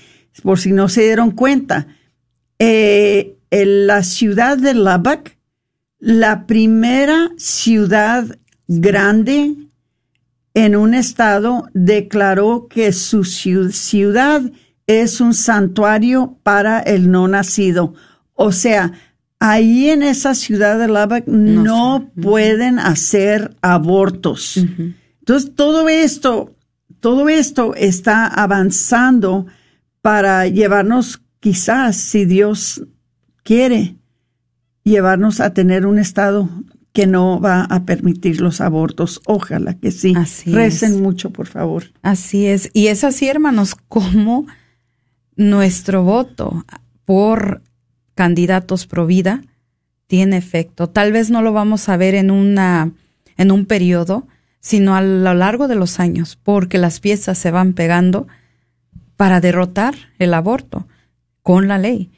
por 0.43 0.59
si 0.59 0.71
no 0.71 0.87
se 0.87 1.03
dieron 1.03 1.31
cuenta, 1.31 1.87
eh, 2.59 3.37
en 3.49 3.87
la 3.87 4.03
ciudad 4.03 4.57
de 4.57 4.75
Lubbock, 4.75 5.31
la 5.99 6.45
primera 6.45 7.31
ciudad 7.37 8.37
grande 8.67 9.55
en 10.53 10.75
un 10.75 10.93
estado 10.93 11.67
declaró 11.73 12.67
que 12.69 12.93
su 12.93 13.23
ciudad 13.23 14.41
es 14.87 15.21
un 15.21 15.33
santuario 15.33 16.37
para 16.43 16.79
el 16.79 17.11
no 17.11 17.27
nacido. 17.27 17.93
O 18.33 18.51
sea, 18.51 18.93
ahí 19.39 19.89
en 19.89 20.03
esa 20.03 20.35
ciudad 20.35 20.79
de 20.79 20.87
Lubbock 20.87 21.27
no, 21.27 22.11
pueden 22.21 22.79
hacer 22.79 23.55
abortos. 23.61 24.57
Entonces, 25.19 25.53
todo 25.55 25.89
esto, 25.89 26.55
todo 26.99 27.29
esto 27.29 27.73
está 27.75 28.27
avanzando 28.27 29.47
para 30.01 30.47
llevarnos, 30.47 31.21
quizás, 31.39 31.95
si 31.95 32.25
Dios 32.25 32.83
quiere, 33.43 33.95
llevarnos 34.83 35.39
a 35.39 35.53
tener 35.53 35.85
un 35.85 35.99
estado 35.99 36.49
que 36.93 37.07
no 37.07 37.41
va 37.41 37.63
a 37.63 37.83
permitir 37.83 38.39
los 38.39 38.61
abortos. 38.61 39.21
Ojalá 39.25 39.73
que 39.73 39.91
sí. 39.91 40.13
Así 40.15 40.53
Recen 40.53 41.01
mucho, 41.01 41.29
por 41.31 41.47
favor. 41.47 41.91
Así 42.01 42.45
es. 42.45 42.69
Y 42.73 42.87
es 42.87 43.03
así, 43.03 43.27
hermanos, 43.27 43.75
como 43.89 44.45
nuestro 45.35 46.03
voto 46.03 46.65
por 47.05 47.61
candidatos 48.15 48.87
pro 48.87 49.05
vida 49.05 49.41
tiene 50.07 50.37
efecto. 50.37 50.89
Tal 50.89 51.11
vez 51.11 51.29
no 51.29 51.41
lo 51.41 51.53
vamos 51.53 51.89
a 51.89 51.97
ver 51.97 52.15
en 52.15 52.31
una 52.31 52.91
en 53.37 53.51
un 53.51 53.65
periodo, 53.65 54.27
sino 54.59 54.95
a 54.95 55.01
lo 55.01 55.33
largo 55.33 55.67
de 55.67 55.75
los 55.75 55.99
años, 55.99 56.37
porque 56.41 56.77
las 56.77 56.99
piezas 56.99 57.37
se 57.37 57.51
van 57.51 57.73
pegando 57.73 58.27
para 59.17 59.41
derrotar 59.41 59.93
el 60.19 60.33
aborto 60.33 60.87
con 61.41 61.67
la 61.67 61.77
ley. 61.77 62.11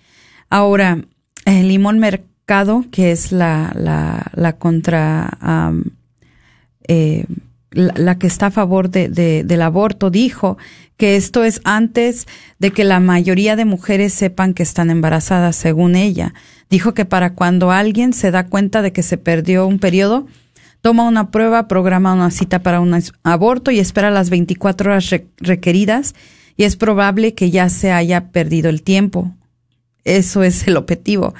Ahora, 0.49 1.03
el 1.45 1.67
limón 1.67 1.99
mercado, 1.99 2.85
que 2.91 3.11
es 3.11 3.31
la, 3.31 3.73
la, 3.75 4.31
la 4.33 4.53
contra 4.53 5.37
eh, 6.87 7.25
la, 7.71 8.17
que 8.17 8.27
está 8.27 8.47
a 8.47 8.51
favor 8.51 8.89
de, 8.89 9.09
del 9.43 9.61
aborto, 9.61 10.09
dijo 10.09 10.57
que 10.97 11.15
esto 11.15 11.43
es 11.43 11.61
antes 11.63 12.27
de 12.59 12.71
que 12.71 12.83
la 12.83 12.99
mayoría 12.99 13.55
de 13.55 13.65
mujeres 13.65 14.13
sepan 14.13 14.53
que 14.53 14.63
están 14.63 14.89
embarazadas, 14.89 15.55
según 15.55 15.95
ella. 15.95 16.33
Dijo 16.69 16.93
que 16.93 17.05
para 17.05 17.33
cuando 17.33 17.71
alguien 17.71 18.13
se 18.13 18.31
da 18.31 18.47
cuenta 18.47 18.81
de 18.81 18.91
que 18.91 19.03
se 19.03 19.17
perdió 19.17 19.67
un 19.67 19.79
periodo, 19.79 20.25
toma 20.81 21.07
una 21.07 21.29
prueba, 21.29 21.67
programa 21.67 22.13
una 22.13 22.31
cita 22.31 22.63
para 22.63 22.81
un 22.81 22.99
aborto 23.23 23.71
y 23.71 23.79
espera 23.79 24.09
las 24.09 24.29
24 24.29 24.91
horas 24.91 25.09
requeridas 25.37 26.15
y 26.57 26.63
es 26.63 26.75
probable 26.75 27.35
que 27.35 27.51
ya 27.51 27.69
se 27.69 27.91
haya 27.91 28.31
perdido 28.31 28.69
el 28.69 28.81
tiempo. 28.81 29.33
Eso 30.03 30.43
es 30.43 30.67
el 30.67 30.77
objetivo. 30.77 31.35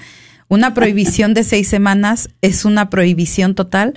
Una 0.50 0.74
prohibición 0.74 1.34
de 1.34 1.44
seis 1.44 1.68
semanas 1.68 2.30
es 2.42 2.64
una 2.64 2.90
prohibición 2.90 3.56
total 3.56 3.96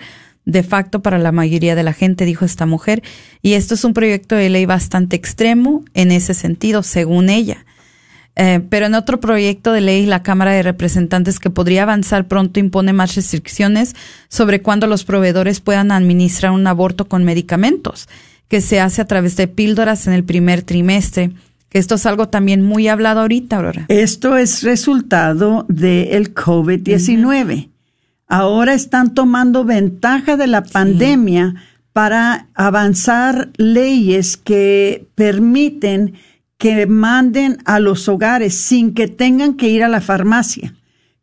de 0.50 0.62
facto 0.62 1.00
para 1.00 1.18
la 1.18 1.32
mayoría 1.32 1.74
de 1.74 1.82
la 1.82 1.92
gente, 1.92 2.24
dijo 2.24 2.44
esta 2.44 2.66
mujer, 2.66 3.02
y 3.42 3.54
esto 3.54 3.74
es 3.74 3.84
un 3.84 3.94
proyecto 3.94 4.34
de 4.34 4.50
ley 4.50 4.66
bastante 4.66 5.16
extremo 5.16 5.84
en 5.94 6.10
ese 6.10 6.34
sentido, 6.34 6.82
según 6.82 7.30
ella. 7.30 7.64
Eh, 8.36 8.60
pero 8.68 8.86
en 8.86 8.94
otro 8.94 9.20
proyecto 9.20 9.72
de 9.72 9.80
ley, 9.80 10.06
la 10.06 10.22
Cámara 10.22 10.52
de 10.52 10.62
Representantes 10.62 11.38
que 11.38 11.50
podría 11.50 11.82
avanzar 11.82 12.26
pronto 12.26 12.60
impone 12.60 12.92
más 12.92 13.14
restricciones 13.14 13.94
sobre 14.28 14.62
cuándo 14.62 14.86
los 14.86 15.04
proveedores 15.04 15.60
puedan 15.60 15.92
administrar 15.92 16.52
un 16.52 16.66
aborto 16.66 17.06
con 17.06 17.24
medicamentos, 17.24 18.08
que 18.48 18.60
se 18.60 18.80
hace 18.80 19.02
a 19.02 19.06
través 19.06 19.36
de 19.36 19.48
píldoras 19.48 20.06
en 20.06 20.14
el 20.14 20.24
primer 20.24 20.62
trimestre. 20.62 21.30
Esto 21.70 21.94
es 21.94 22.06
algo 22.06 22.28
también 22.28 22.62
muy 22.62 22.88
hablado 22.88 23.20
ahorita, 23.20 23.56
Aurora. 23.56 23.84
Esto 23.88 24.36
es 24.36 24.62
resultado 24.62 25.66
del 25.68 26.34
COVID-19 26.34 27.69
ahora 28.30 28.74
están 28.74 29.12
tomando 29.12 29.64
ventaja 29.64 30.36
de 30.36 30.46
la 30.46 30.62
pandemia 30.62 31.56
para 31.92 32.46
avanzar 32.54 33.50
leyes 33.56 34.36
que 34.36 35.06
permiten 35.16 36.14
que 36.56 36.86
manden 36.86 37.58
a 37.64 37.80
los 37.80 38.08
hogares 38.08 38.54
sin 38.54 38.94
que 38.94 39.08
tengan 39.08 39.54
que 39.54 39.68
ir 39.68 39.82
a 39.82 39.88
la 39.88 40.00
farmacia, 40.00 40.74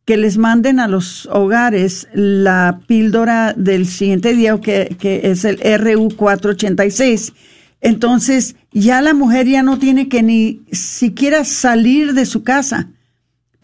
que 0.04 0.18
les 0.18 0.38
manden 0.38 0.82
a 0.82 0.90
los 0.90 1.28
hogares 1.28 2.10
la 2.14 2.82
píldora 2.88 3.54
del 3.54 3.88
siguiente 3.88 4.34
día, 4.34 4.60
que, 4.60 4.98
que 5.00 5.32
es 5.32 5.46
el 5.46 5.60
RU486. 5.60 7.34
Entonces, 7.80 8.58
ya 8.74 9.02
la 9.02 9.14
mujer 9.14 9.48
ya 9.48 9.64
no 9.64 9.80
tiene 9.80 10.10
que 10.10 10.24
ni 10.24 10.62
siquiera 10.74 11.46
salir 11.46 12.14
de 12.14 12.26
su 12.26 12.44
casa 12.44 12.90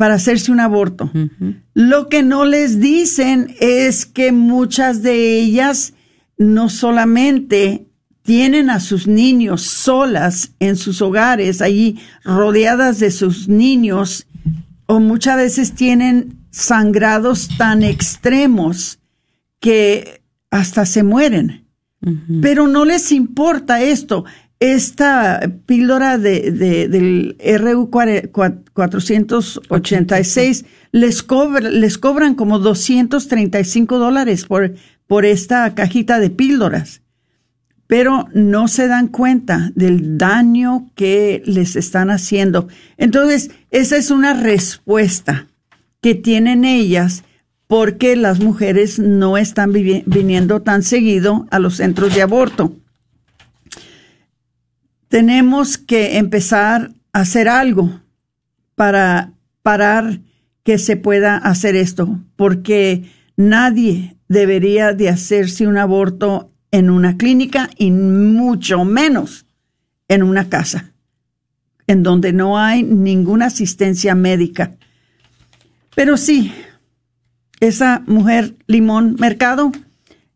para 0.03 0.15
hacerse 0.15 0.51
un 0.51 0.59
aborto. 0.59 1.09
Lo 1.73 2.09
que 2.09 2.23
no 2.23 2.43
les 2.43 2.81
dicen 2.81 3.55
es 3.61 4.05
que 4.05 4.33
muchas 4.33 5.01
de 5.01 5.39
ellas 5.39 5.93
no 6.37 6.67
solamente 6.67 7.87
tienen 8.21 8.69
a 8.69 8.81
sus 8.81 9.07
niños 9.07 9.61
solas 9.61 10.55
en 10.59 10.75
sus 10.75 11.01
hogares, 11.01 11.61
allí 11.61 12.01
rodeadas 12.25 12.99
de 12.99 13.11
sus 13.11 13.47
niños, 13.47 14.27
o 14.87 14.99
muchas 14.99 15.37
veces 15.37 15.71
tienen 15.71 16.37
sangrados 16.51 17.47
tan 17.57 17.81
extremos 17.81 18.99
que 19.61 20.21
hasta 20.51 20.85
se 20.85 21.03
mueren. 21.03 21.65
Pero 22.41 22.67
no 22.67 22.83
les 22.83 23.13
importa 23.13 23.81
esto 23.81 24.25
esta 24.63 25.51
píldora 25.65 26.17
de, 26.17 26.51
del 26.87 27.35
RU 27.59 27.89
486 27.89 30.65
les, 30.93 31.25
les 31.69 31.97
cobran 31.97 32.35
como 32.35 32.59
235 32.59 33.97
dólares 33.97 34.45
por, 34.45 34.73
por 35.05 35.25
esta 35.25 35.75
cajita 35.75 36.19
de 36.19 36.29
píldoras, 36.29 37.01
pero 37.87 38.29
no 38.33 38.69
se 38.69 38.87
dan 38.87 39.09
cuenta 39.09 39.73
del 39.75 40.17
daño 40.17 40.89
que 40.95 41.43
les 41.45 41.75
están 41.75 42.09
haciendo. 42.09 42.69
Entonces, 42.95 43.51
esa 43.69 43.97
es 43.97 44.11
una 44.11 44.33
respuesta 44.33 45.49
que 45.99 46.15
tienen 46.15 46.63
ellas 46.63 47.25
porque 47.67 48.15
las 48.15 48.39
mujeres 48.39 48.97
no 48.97 49.37
están 49.37 49.73
viniendo 49.73 50.61
tan 50.61 50.83
seguido 50.83 51.47
a 51.51 51.59
los 51.59 51.75
centros 51.75 52.15
de 52.15 52.21
aborto 52.21 52.77
tenemos 55.13 55.77
que 55.77 56.17
empezar 56.17 56.91
a 57.11 57.19
hacer 57.19 57.47
algo 57.47 58.01
para 58.73 59.33
parar 59.61 60.21
que 60.63 60.79
se 60.79 60.97
pueda 60.97 61.37
hacer 61.37 61.75
esto, 61.75 62.19
porque 62.35 63.11
nadie 63.37 64.17
debería 64.27 64.93
de 64.93 65.09
hacerse 65.09 65.67
un 65.67 65.77
aborto 65.77 66.51
en 66.71 66.89
una 66.89 67.15
clínica 67.15 67.69
y 67.77 67.91
mucho 67.91 68.85
menos 68.85 69.45
en 70.07 70.23
una 70.23 70.49
casa, 70.49 70.93
en 71.85 72.01
donde 72.01 72.33
no 72.33 72.57
hay 72.57 72.81
ninguna 72.81 73.45
asistencia 73.45 74.15
médica. 74.15 74.77
Pero 75.95 76.17
sí, 76.17 76.51
esa 77.59 78.01
mujer 78.07 78.55
Limón 78.65 79.15
Mercado 79.19 79.71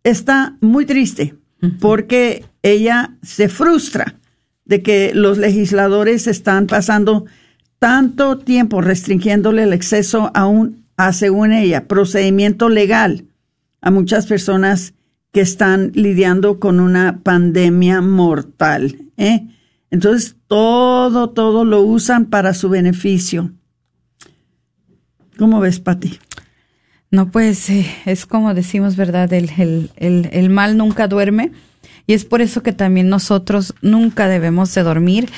está 0.03 0.55
muy 0.61 0.86
triste 0.86 1.34
porque 1.80 2.45
ella 2.61 3.17
se 3.23 3.49
frustra 3.49 4.13
de 4.68 4.84
que 4.84 5.13
los 5.13 5.38
legisladores 5.38 6.28
están 6.28 6.68
pasando 6.68 7.26
tanto 7.80 8.38
tiempo 8.38 8.82
restringiéndole 8.82 9.63
el 9.63 9.74
acceso 9.74 10.30
a 10.34 10.45
un, 10.45 10.86
a 10.97 11.13
según 11.13 11.53
ella, 11.53 11.88
procedimiento 11.88 12.70
legal 12.70 13.26
a 13.82 13.91
muchas 13.91 14.26
personas 14.28 14.93
que 15.32 15.41
están 15.41 15.91
lidiando 15.93 16.59
con 16.59 16.80
una 16.80 17.22
pandemia 17.24 18.01
mortal. 18.01 18.97
¿eh? 19.18 19.47
Entonces, 19.89 20.36
todo, 20.47 21.30
todo 21.30 21.63
lo 21.63 21.82
usan 21.82 22.26
para 22.26 22.53
su 22.53 22.70
beneficio. 22.70 23.51
¿Cómo 25.38 25.59
ves, 25.59 25.80
Pati? 25.80 26.20
No, 27.09 27.32
pues 27.32 27.70
eh, 27.70 27.86
es 28.05 28.26
como 28.26 28.53
decimos, 28.53 28.97
¿verdad? 28.97 29.32
El, 29.32 29.49
el, 29.57 29.91
el, 29.95 30.30
el, 30.34 30.49
mal 30.49 30.76
nunca 30.76 31.07
duerme 31.07 31.51
y 32.08 32.14
es 32.14 32.26
por 32.26 32.41
eso 32.41 32.64
que 32.64 32.72
también 32.72 33.10
nosotros 33.10 33.76
nunca 33.82 34.28
debemos 34.28 34.74
de 34.74 34.84
dormir 34.84 35.30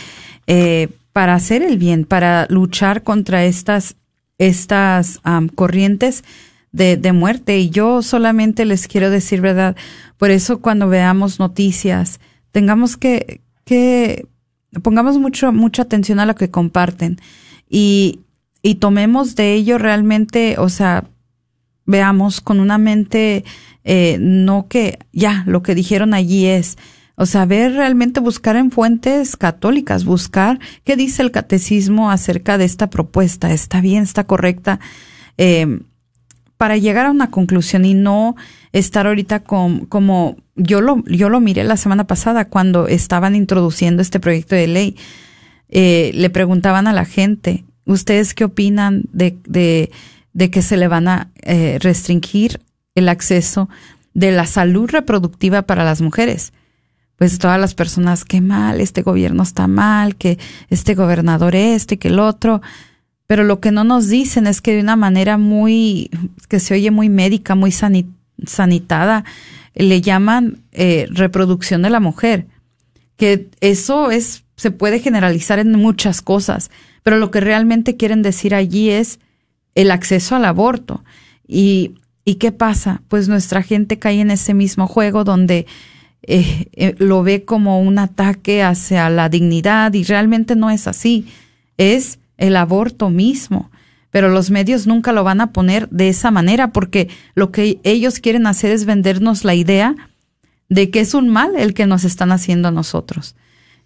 eh, 0.47 0.89
para 1.11 1.33
hacer 1.33 1.63
el 1.63 1.77
bien, 1.77 2.05
para 2.05 2.45
luchar 2.49 3.03
contra 3.03 3.43
estas, 3.43 3.95
estas 4.37 5.19
corrientes 5.55 6.23
de, 6.71 6.95
de 6.95 7.11
muerte. 7.11 7.57
Y 7.57 7.71
yo 7.71 8.03
solamente 8.03 8.65
les 8.65 8.87
quiero 8.87 9.09
decir, 9.09 9.41
¿verdad? 9.41 9.75
Por 10.17 10.29
eso 10.29 10.59
cuando 10.59 10.87
veamos 10.87 11.39
noticias, 11.39 12.19
tengamos 12.51 12.95
que, 12.95 13.41
que 13.65 14.27
pongamos 14.83 15.17
mucho, 15.17 15.51
mucha 15.51 15.81
atención 15.81 16.19
a 16.19 16.25
lo 16.27 16.35
que 16.35 16.51
comparten 16.51 17.19
y, 17.67 18.19
y 18.61 18.75
tomemos 18.75 19.35
de 19.35 19.55
ello 19.55 19.77
realmente, 19.77 20.55
o 20.59 20.69
sea, 20.69 21.05
veamos 21.89 22.39
con 22.39 22.59
una 22.59 22.77
mente, 22.77 23.43
eh, 23.83 24.17
no 24.19 24.67
que 24.67 24.99
ya 25.11 25.43
lo 25.47 25.63
que 25.63 25.73
dijeron 25.73 26.13
allí 26.13 26.45
es, 26.45 26.77
o 27.15 27.25
sea, 27.25 27.45
ver 27.45 27.73
realmente 27.73 28.19
buscar 28.19 28.55
en 28.57 28.69
fuentes 28.69 29.35
católicas, 29.35 30.05
buscar 30.05 30.59
qué 30.83 30.95
dice 30.95 31.23
el 31.23 31.31
catecismo 31.31 32.11
acerca 32.11 32.59
de 32.59 32.65
esta 32.65 32.91
propuesta, 32.91 33.51
está 33.51 33.81
bien, 33.81 34.03
está 34.03 34.25
correcta, 34.25 34.79
eh, 35.39 35.79
para 36.57 36.77
llegar 36.77 37.07
a 37.07 37.11
una 37.11 37.31
conclusión 37.31 37.83
y 37.85 37.95
no 37.95 38.35
estar 38.71 39.07
ahorita 39.07 39.39
con, 39.39 39.85
como 39.87 40.37
yo 40.55 40.81
lo, 40.81 41.03
yo 41.05 41.29
lo 41.29 41.39
miré 41.39 41.63
la 41.63 41.77
semana 41.77 42.05
pasada 42.05 42.49
cuando 42.49 42.87
estaban 42.87 43.35
introduciendo 43.35 44.03
este 44.03 44.19
proyecto 44.19 44.55
de 44.55 44.67
ley. 44.67 44.95
Eh, 45.69 46.11
le 46.13 46.29
preguntaban 46.29 46.85
a 46.85 46.93
la 46.93 47.05
gente, 47.05 47.63
¿ustedes 47.85 48.33
qué 48.35 48.43
opinan 48.43 49.05
de, 49.11 49.39
de 49.47 49.89
de 50.33 50.51
que 50.51 50.61
se 50.61 50.77
le 50.77 50.87
van 50.87 51.07
a 51.07 51.31
eh, 51.41 51.77
restringir 51.81 52.61
el 52.95 53.09
acceso 53.09 53.69
de 54.13 54.31
la 54.31 54.45
salud 54.45 54.89
reproductiva 54.89 55.63
para 55.63 55.83
las 55.83 56.01
mujeres. 56.01 56.53
Pues 57.15 57.37
todas 57.37 57.59
las 57.59 57.75
personas, 57.75 58.23
qué 58.23 58.41
mal, 58.41 58.79
este 58.79 59.01
gobierno 59.01 59.43
está 59.43 59.67
mal, 59.67 60.15
que 60.15 60.39
este 60.69 60.95
gobernador 60.95 61.55
este 61.55 61.97
que 61.97 62.07
el 62.07 62.19
otro. 62.19 62.61
Pero 63.27 63.43
lo 63.43 63.59
que 63.59 63.71
no 63.71 63.83
nos 63.83 64.07
dicen 64.07 64.47
es 64.47 64.61
que 64.61 64.73
de 64.73 64.81
una 64.81 64.95
manera 64.95 65.37
muy, 65.37 66.09
que 66.47 66.59
se 66.59 66.73
oye 66.73 66.91
muy 66.91 67.09
médica, 67.09 67.55
muy 67.55 67.71
sanitada, 67.71 69.25
le 69.75 70.01
llaman 70.01 70.63
eh, 70.71 71.07
reproducción 71.11 71.81
de 71.81 71.89
la 71.89 71.99
mujer. 71.99 72.47
Que 73.17 73.49
eso 73.59 74.11
es, 74.11 74.45
se 74.55 74.71
puede 74.71 74.99
generalizar 74.99 75.59
en 75.59 75.73
muchas 75.73 76.21
cosas, 76.21 76.71
pero 77.03 77.17
lo 77.17 77.31
que 77.31 77.41
realmente 77.41 77.97
quieren 77.97 78.21
decir 78.21 78.55
allí 78.55 78.89
es 78.89 79.19
el 79.75 79.91
acceso 79.91 80.35
al 80.35 80.45
aborto. 80.45 81.03
Y, 81.47 81.93
¿Y 82.29 82.35
qué 82.35 82.51
pasa? 82.51 83.01
Pues 83.07 83.27
nuestra 83.27 83.63
gente 83.63 83.97
cae 83.97 84.21
en 84.21 84.29
ese 84.29 84.53
mismo 84.53 84.85
juego 84.85 85.23
donde 85.23 85.65
eh, 86.21 86.67
eh, 86.73 86.95
lo 86.99 87.23
ve 87.23 87.43
como 87.43 87.81
un 87.81 87.97
ataque 87.97 88.61
hacia 88.61 89.09
la 89.09 89.29
dignidad 89.29 89.93
y 89.93 90.03
realmente 90.03 90.55
no 90.55 90.69
es 90.69 90.85
así. 90.85 91.25
Es 91.77 92.19
el 92.37 92.55
aborto 92.55 93.09
mismo. 93.09 93.71
Pero 94.11 94.29
los 94.29 94.51
medios 94.51 94.85
nunca 94.85 95.11
lo 95.11 95.23
van 95.23 95.41
a 95.41 95.51
poner 95.51 95.89
de 95.89 96.09
esa 96.09 96.29
manera 96.29 96.71
porque 96.71 97.09
lo 97.33 97.51
que 97.51 97.79
ellos 97.83 98.19
quieren 98.19 98.45
hacer 98.45 98.71
es 98.71 98.85
vendernos 98.85 99.43
la 99.43 99.55
idea 99.55 99.95
de 100.67 100.91
que 100.91 100.99
es 100.99 101.15
un 101.15 101.29
mal 101.29 101.55
el 101.55 101.73
que 101.73 101.87
nos 101.87 102.03
están 102.03 102.31
haciendo 102.31 102.67
a 102.67 102.71
nosotros. 102.71 103.35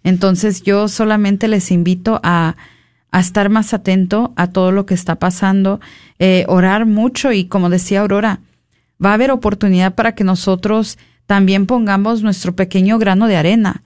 Entonces 0.02 0.62
yo 0.62 0.88
solamente 0.88 1.48
les 1.48 1.70
invito 1.70 2.20
a, 2.22 2.56
a 3.14 3.20
estar 3.20 3.48
más 3.48 3.72
atento 3.72 4.32
a 4.34 4.48
todo 4.48 4.72
lo 4.72 4.86
que 4.86 4.94
está 4.94 5.20
pasando, 5.20 5.78
eh, 6.18 6.44
orar 6.48 6.84
mucho 6.84 7.30
y 7.30 7.44
como 7.44 7.70
decía 7.70 8.00
Aurora, 8.00 8.40
va 9.02 9.10
a 9.10 9.14
haber 9.14 9.30
oportunidad 9.30 9.94
para 9.94 10.16
que 10.16 10.24
nosotros 10.24 10.98
también 11.26 11.66
pongamos 11.66 12.24
nuestro 12.24 12.56
pequeño 12.56 12.98
grano 12.98 13.28
de 13.28 13.36
arena. 13.36 13.84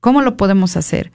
¿Cómo 0.00 0.22
lo 0.22 0.38
podemos 0.38 0.78
hacer? 0.78 1.12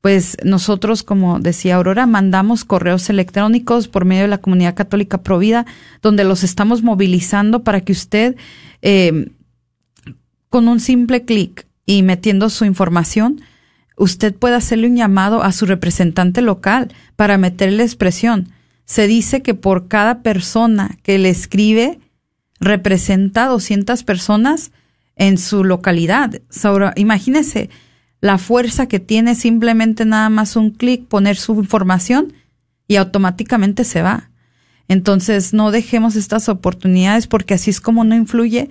Pues 0.00 0.38
nosotros, 0.44 1.02
como 1.02 1.40
decía 1.40 1.76
Aurora, 1.76 2.06
mandamos 2.06 2.64
correos 2.64 3.10
electrónicos 3.10 3.86
por 3.86 4.06
medio 4.06 4.22
de 4.22 4.28
la 4.28 4.38
comunidad 4.38 4.74
católica 4.74 5.18
Provida, 5.22 5.66
donde 6.00 6.24
los 6.24 6.42
estamos 6.42 6.82
movilizando 6.82 7.64
para 7.64 7.82
que 7.82 7.92
usted, 7.92 8.34
eh, 8.80 9.30
con 10.48 10.68
un 10.68 10.80
simple 10.80 11.26
clic 11.26 11.66
y 11.84 12.02
metiendo 12.02 12.48
su 12.48 12.64
información, 12.64 13.42
usted 13.96 14.34
puede 14.34 14.56
hacerle 14.56 14.88
un 14.88 14.96
llamado 14.96 15.42
a 15.42 15.52
su 15.52 15.66
representante 15.66 16.42
local 16.42 16.92
para 17.16 17.38
meterle 17.38 17.82
expresión. 17.82 18.48
Se 18.84 19.06
dice 19.06 19.42
que 19.42 19.54
por 19.54 19.88
cada 19.88 20.22
persona 20.22 20.98
que 21.02 21.18
le 21.18 21.30
escribe, 21.30 22.00
representa 22.60 23.46
200 23.46 24.02
personas 24.04 24.72
en 25.16 25.38
su 25.38 25.64
localidad. 25.64 26.40
imagínese 26.96 27.70
la 28.20 28.38
fuerza 28.38 28.86
que 28.86 29.00
tiene 29.00 29.34
simplemente 29.34 30.04
nada 30.04 30.30
más 30.30 30.56
un 30.56 30.70
clic, 30.70 31.06
poner 31.06 31.36
su 31.36 31.54
información 31.54 32.32
y 32.88 32.96
automáticamente 32.96 33.84
se 33.84 34.02
va. 34.02 34.30
Entonces, 34.88 35.52
no 35.52 35.70
dejemos 35.70 36.16
estas 36.16 36.48
oportunidades 36.48 37.26
porque 37.26 37.54
así 37.54 37.70
es 37.70 37.80
como 37.80 38.04
no 38.04 38.14
influye 38.14 38.70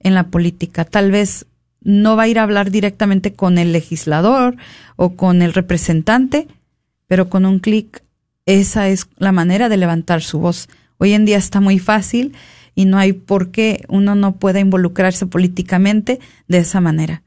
en 0.00 0.14
la 0.14 0.28
política. 0.28 0.84
Tal 0.84 1.10
vez 1.10 1.46
no 1.84 2.16
va 2.16 2.24
a 2.24 2.28
ir 2.28 2.38
a 2.38 2.42
hablar 2.42 2.70
directamente 2.70 3.32
con 3.32 3.58
el 3.58 3.72
legislador 3.72 4.56
o 4.96 5.14
con 5.14 5.42
el 5.42 5.52
representante, 5.52 6.48
pero 7.06 7.28
con 7.28 7.44
un 7.46 7.60
clic 7.60 8.02
esa 8.46 8.88
es 8.88 9.06
la 9.16 9.32
manera 9.32 9.68
de 9.68 9.76
levantar 9.76 10.22
su 10.22 10.38
voz. 10.38 10.68
Hoy 10.98 11.12
en 11.12 11.24
día 11.24 11.38
está 11.38 11.60
muy 11.60 11.78
fácil 11.78 12.34
y 12.74 12.84
no 12.84 12.98
hay 12.98 13.12
por 13.12 13.50
qué 13.50 13.84
uno 13.88 14.14
no 14.14 14.36
pueda 14.36 14.60
involucrarse 14.60 15.26
políticamente 15.26 16.20
de 16.48 16.58
esa 16.58 16.80
manera. 16.80 17.22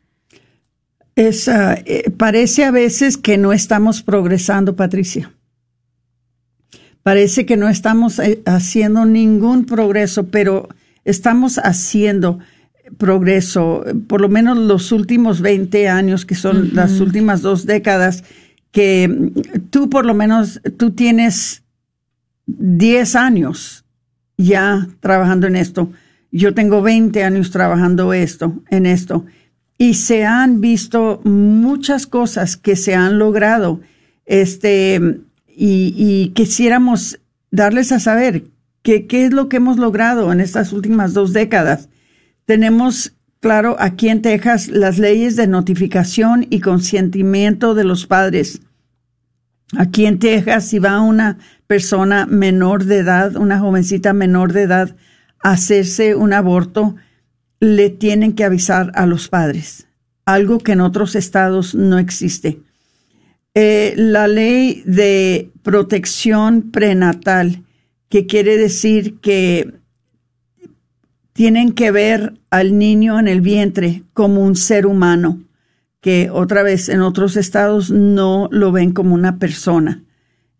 Eh, 1.15 2.11
parece 2.15 2.63
a 2.63 2.71
veces 2.71 3.17
que 3.17 3.39
no 3.39 3.51
estamos 3.51 4.03
progresando, 4.03 4.75
Patricia. 4.75 5.31
Parece 7.01 7.45
que 7.45 7.57
no 7.57 7.69
estamos 7.69 8.19
eh, 8.19 8.41
haciendo 8.45 9.05
ningún 9.05 9.65
progreso, 9.65 10.27
pero 10.27 10.69
estamos 11.05 11.57
haciendo 11.57 12.37
progreso, 12.97 13.83
por 14.07 14.21
lo 14.21 14.29
menos 14.29 14.57
los 14.57 14.91
últimos 14.91 15.41
20 15.41 15.87
años, 15.89 16.25
que 16.25 16.35
son 16.35 16.73
las 16.73 16.99
últimas 16.99 17.41
dos 17.41 17.65
décadas, 17.65 18.23
que 18.71 19.31
tú 19.69 19.89
por 19.89 20.05
lo 20.05 20.13
menos, 20.13 20.61
tú 20.77 20.91
tienes 20.91 21.63
10 22.45 23.15
años 23.15 23.85
ya 24.37 24.87
trabajando 24.99 25.47
en 25.47 25.55
esto. 25.55 25.91
Yo 26.31 26.53
tengo 26.53 26.81
20 26.81 27.23
años 27.23 27.51
trabajando 27.51 28.13
esto, 28.13 28.61
en 28.69 28.85
esto. 28.85 29.25
Y 29.77 29.95
se 29.95 30.25
han 30.25 30.61
visto 30.61 31.21
muchas 31.23 32.07
cosas 32.07 32.57
que 32.57 32.75
se 32.75 32.95
han 32.95 33.19
logrado. 33.19 33.81
Este, 34.25 34.99
y, 35.47 35.93
y 35.95 36.29
quisiéramos 36.29 37.19
darles 37.51 37.91
a 37.91 37.99
saber 37.99 38.43
qué 38.81 39.05
es 39.09 39.33
lo 39.33 39.49
que 39.49 39.57
hemos 39.57 39.77
logrado 39.77 40.31
en 40.31 40.39
estas 40.39 40.71
últimas 40.71 41.13
dos 41.13 41.33
décadas 41.33 41.89
tenemos, 42.47 43.13
claro, 43.41 43.75
aquí 43.77 44.07
en 44.07 44.21
Texas 44.21 44.69
las 44.69 44.97
leyes 44.97 45.35
de 45.35 45.47
notificación 45.47 46.47
y 46.49 46.61
consentimiento 46.61 47.75
de 47.75 47.83
los 47.83 48.07
padres. 48.07 48.61
Aquí 49.77 50.05
en 50.05 50.17
Texas, 50.17 50.69
si 50.69 50.79
va 50.79 51.01
una 51.01 51.37
persona 51.67 52.25
menor 52.25 52.85
de 52.85 52.99
edad, 52.99 53.35
una 53.35 53.59
jovencita 53.59 54.13
menor 54.13 54.53
de 54.53 54.61
edad, 54.61 54.95
a 55.43 55.51
hacerse 55.51 56.15
un 56.15 56.31
aborto, 56.31 56.95
le 57.59 57.89
tienen 57.89 58.31
que 58.31 58.45
avisar 58.45 58.93
a 58.95 59.05
los 59.05 59.27
padres, 59.27 59.87
algo 60.25 60.59
que 60.59 60.71
en 60.71 60.81
otros 60.81 61.15
estados 61.15 61.75
no 61.75 61.99
existe. 61.99 62.61
Eh, 63.55 63.93
la 63.97 64.29
ley 64.29 64.83
de 64.85 65.51
protección 65.63 66.71
prenatal, 66.71 67.65
que 68.07 68.25
quiere 68.25 68.55
decir 68.55 69.19
que 69.19 69.73
tienen 71.37 71.73
que 71.73 71.91
ver 71.91 72.33
al 72.49 72.79
niño 72.79 73.19
en 73.19 73.27
el 73.27 73.41
vientre 73.41 74.01
como 74.15 74.41
un 74.41 74.55
ser 74.55 74.87
humano, 74.87 75.43
que 76.01 76.31
otra 76.31 76.63
vez 76.63 76.89
en 76.89 77.01
otros 77.01 77.37
estados 77.37 77.91
no 77.91 78.49
lo 78.51 78.71
ven 78.71 78.91
como 78.91 79.13
una 79.13 79.37
persona. 79.37 80.03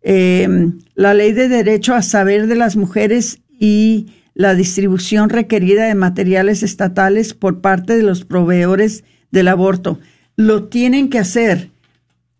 Em, 0.02 0.78
la 0.94 1.14
ley 1.14 1.32
de 1.32 1.48
derecho 1.48 1.96
a 1.96 2.02
saber 2.02 2.46
de 2.46 2.54
las 2.54 2.76
mujeres 2.76 3.40
y 3.58 4.06
la 4.34 4.54
distribución 4.54 5.30
requerida 5.30 5.84
de 5.84 5.96
materiales 5.96 6.62
estatales 6.62 7.34
por 7.34 7.60
parte 7.60 7.96
de 7.96 8.04
los 8.04 8.24
proveedores 8.24 9.02
del 9.32 9.48
aborto. 9.48 9.98
Lo 10.36 10.68
tienen 10.68 11.10
que 11.10 11.18
hacer. 11.18 11.70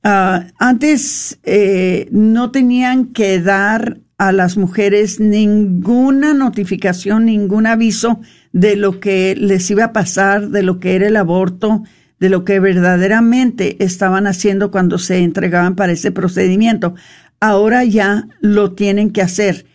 Ah, 0.05 0.47
antes 0.61 1.41
eh, 1.43 2.07
no 2.13 2.53
tenían 2.53 3.07
que 3.07 3.41
dar 3.41 3.99
a 4.19 4.33
las 4.33 4.57
mujeres 4.57 5.21
ninguna 5.21 6.35
notificación, 6.35 7.27
ningún 7.27 7.67
aviso 7.67 8.21
de 8.53 8.75
lo 8.75 8.99
que 8.99 9.37
les 9.37 9.71
iba 9.71 9.85
a 9.85 9.93
pasar, 9.93 10.51
de 10.51 10.65
lo 10.65 10.81
que 10.81 10.97
era 10.97 11.07
el 11.07 11.17
aborto, 11.17 11.85
de 12.19 12.29
lo 12.29 12.45
que 12.45 12.59
verdaderamente 12.59 13.83
estaban 13.83 14.27
haciendo 14.27 14.73
cuando 14.73 14.99
se 14.99 15.19
entregaban 15.19 15.77
para 15.77 15.93
ese 15.93 16.11
procedimiento. 16.11 16.97
Ahora 17.39 17.85
ya 17.85 18.27
lo 18.41 18.73
tienen 18.73 19.11
que 19.11 19.23
hacer. 19.23 19.67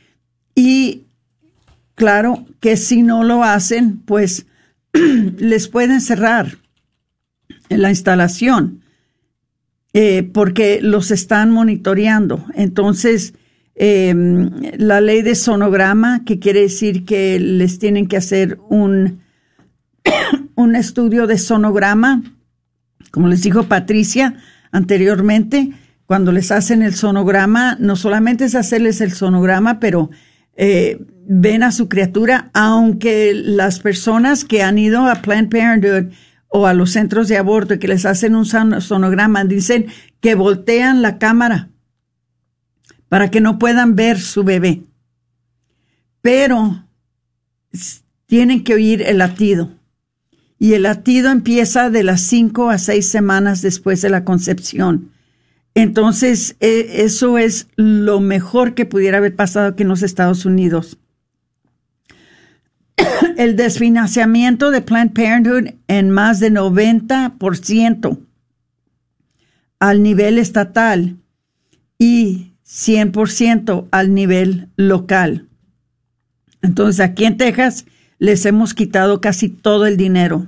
Y 0.53 1.03
claro 1.95 2.45
que 2.59 2.75
si 2.75 3.01
no 3.01 3.23
lo 3.23 3.45
hacen, 3.45 3.99
pues 3.99 4.45
les 5.37 5.69
pueden 5.69 6.01
cerrar 6.01 6.57
la 7.69 7.89
instalación 7.89 8.81
eh, 9.93 10.23
porque 10.33 10.81
los 10.81 11.11
están 11.11 11.49
monitoreando. 11.49 12.45
Entonces, 12.55 13.35
em, 13.75 14.49
la 14.77 15.01
ley 15.01 15.21
de 15.21 15.35
sonograma, 15.35 16.23
que 16.25 16.39
quiere 16.39 16.61
decir 16.61 17.05
que 17.05 17.39
les 17.39 17.79
tienen 17.79 18.07
que 18.07 18.17
hacer 18.17 18.59
un, 18.69 19.21
un 20.55 20.75
estudio 20.75 21.27
de 21.27 21.37
sonograma, 21.37 22.23
como 23.11 23.27
les 23.27 23.43
dijo 23.43 23.63
Patricia 23.63 24.35
anteriormente, 24.71 25.71
cuando 26.05 26.31
les 26.31 26.51
hacen 26.51 26.81
el 26.81 26.93
sonograma, 26.93 27.77
no 27.79 27.95
solamente 27.95 28.45
es 28.45 28.55
hacerles 28.55 29.01
el 29.01 29.13
sonograma, 29.13 29.79
pero 29.79 30.09
eh, 30.55 30.99
ven 31.25 31.63
a 31.63 31.71
su 31.71 31.87
criatura, 31.89 32.51
aunque 32.53 33.33
las 33.33 33.79
personas 33.79 34.43
que 34.43 34.61
han 34.61 34.77
ido 34.77 35.07
a 35.07 35.15
Planned 35.15 35.49
Parenthood 35.49 36.13
o 36.47 36.67
a 36.67 36.73
los 36.73 36.91
centros 36.91 37.27
de 37.27 37.37
aborto 37.37 37.73
y 37.73 37.79
que 37.79 37.87
les 37.87 38.05
hacen 38.05 38.35
un 38.35 38.45
sonograma, 38.45 39.43
dicen 39.45 39.87
que 40.19 40.35
voltean 40.35 41.01
la 41.01 41.17
cámara 41.17 41.69
para 43.13 43.29
que 43.29 43.41
no 43.41 43.59
puedan 43.59 43.95
ver 43.95 44.19
su 44.19 44.43
bebé. 44.43 44.81
Pero 46.23 46.83
tienen 48.25 48.63
que 48.63 48.73
oír 48.73 49.03
el 49.03 49.19
latido. 49.19 49.69
Y 50.57 50.73
el 50.73 50.81
latido 50.81 51.29
empieza 51.29 51.91
de 51.91 52.03
las 52.03 52.21
cinco 52.21 52.71
a 52.71 52.79
seis 52.79 53.07
semanas 53.07 53.61
después 53.61 54.01
de 54.01 54.09
la 54.09 54.25
concepción. 54.25 55.11
Entonces, 55.75 56.55
e, 56.59 57.03
eso 57.03 57.37
es 57.37 57.67
lo 57.75 58.19
mejor 58.19 58.73
que 58.73 58.87
pudiera 58.87 59.19
haber 59.19 59.35
pasado 59.35 59.67
aquí 59.67 59.83
en 59.83 59.89
los 59.89 60.01
Estados 60.01 60.43
Unidos 60.47 60.97
el 63.37 63.55
desfinanciamiento 63.55 64.71
de 64.71 64.81
Planned 64.81 65.13
Parenthood 65.13 65.75
en 65.87 66.09
más 66.09 66.39
de 66.39 66.51
90% 66.51 68.17
al 69.77 70.01
nivel 70.01 70.39
estatal 70.39 71.17
y 71.99 72.52
100% 72.73 73.87
al 73.91 74.13
nivel 74.15 74.69
local. 74.75 75.47
Entonces, 76.63 76.99
aquí 77.01 77.25
en 77.25 77.37
Texas 77.37 77.85
les 78.17 78.45
hemos 78.47 78.73
quitado 78.73 79.21
casi 79.21 79.49
todo 79.49 79.85
el 79.85 79.95
dinero. 79.95 80.47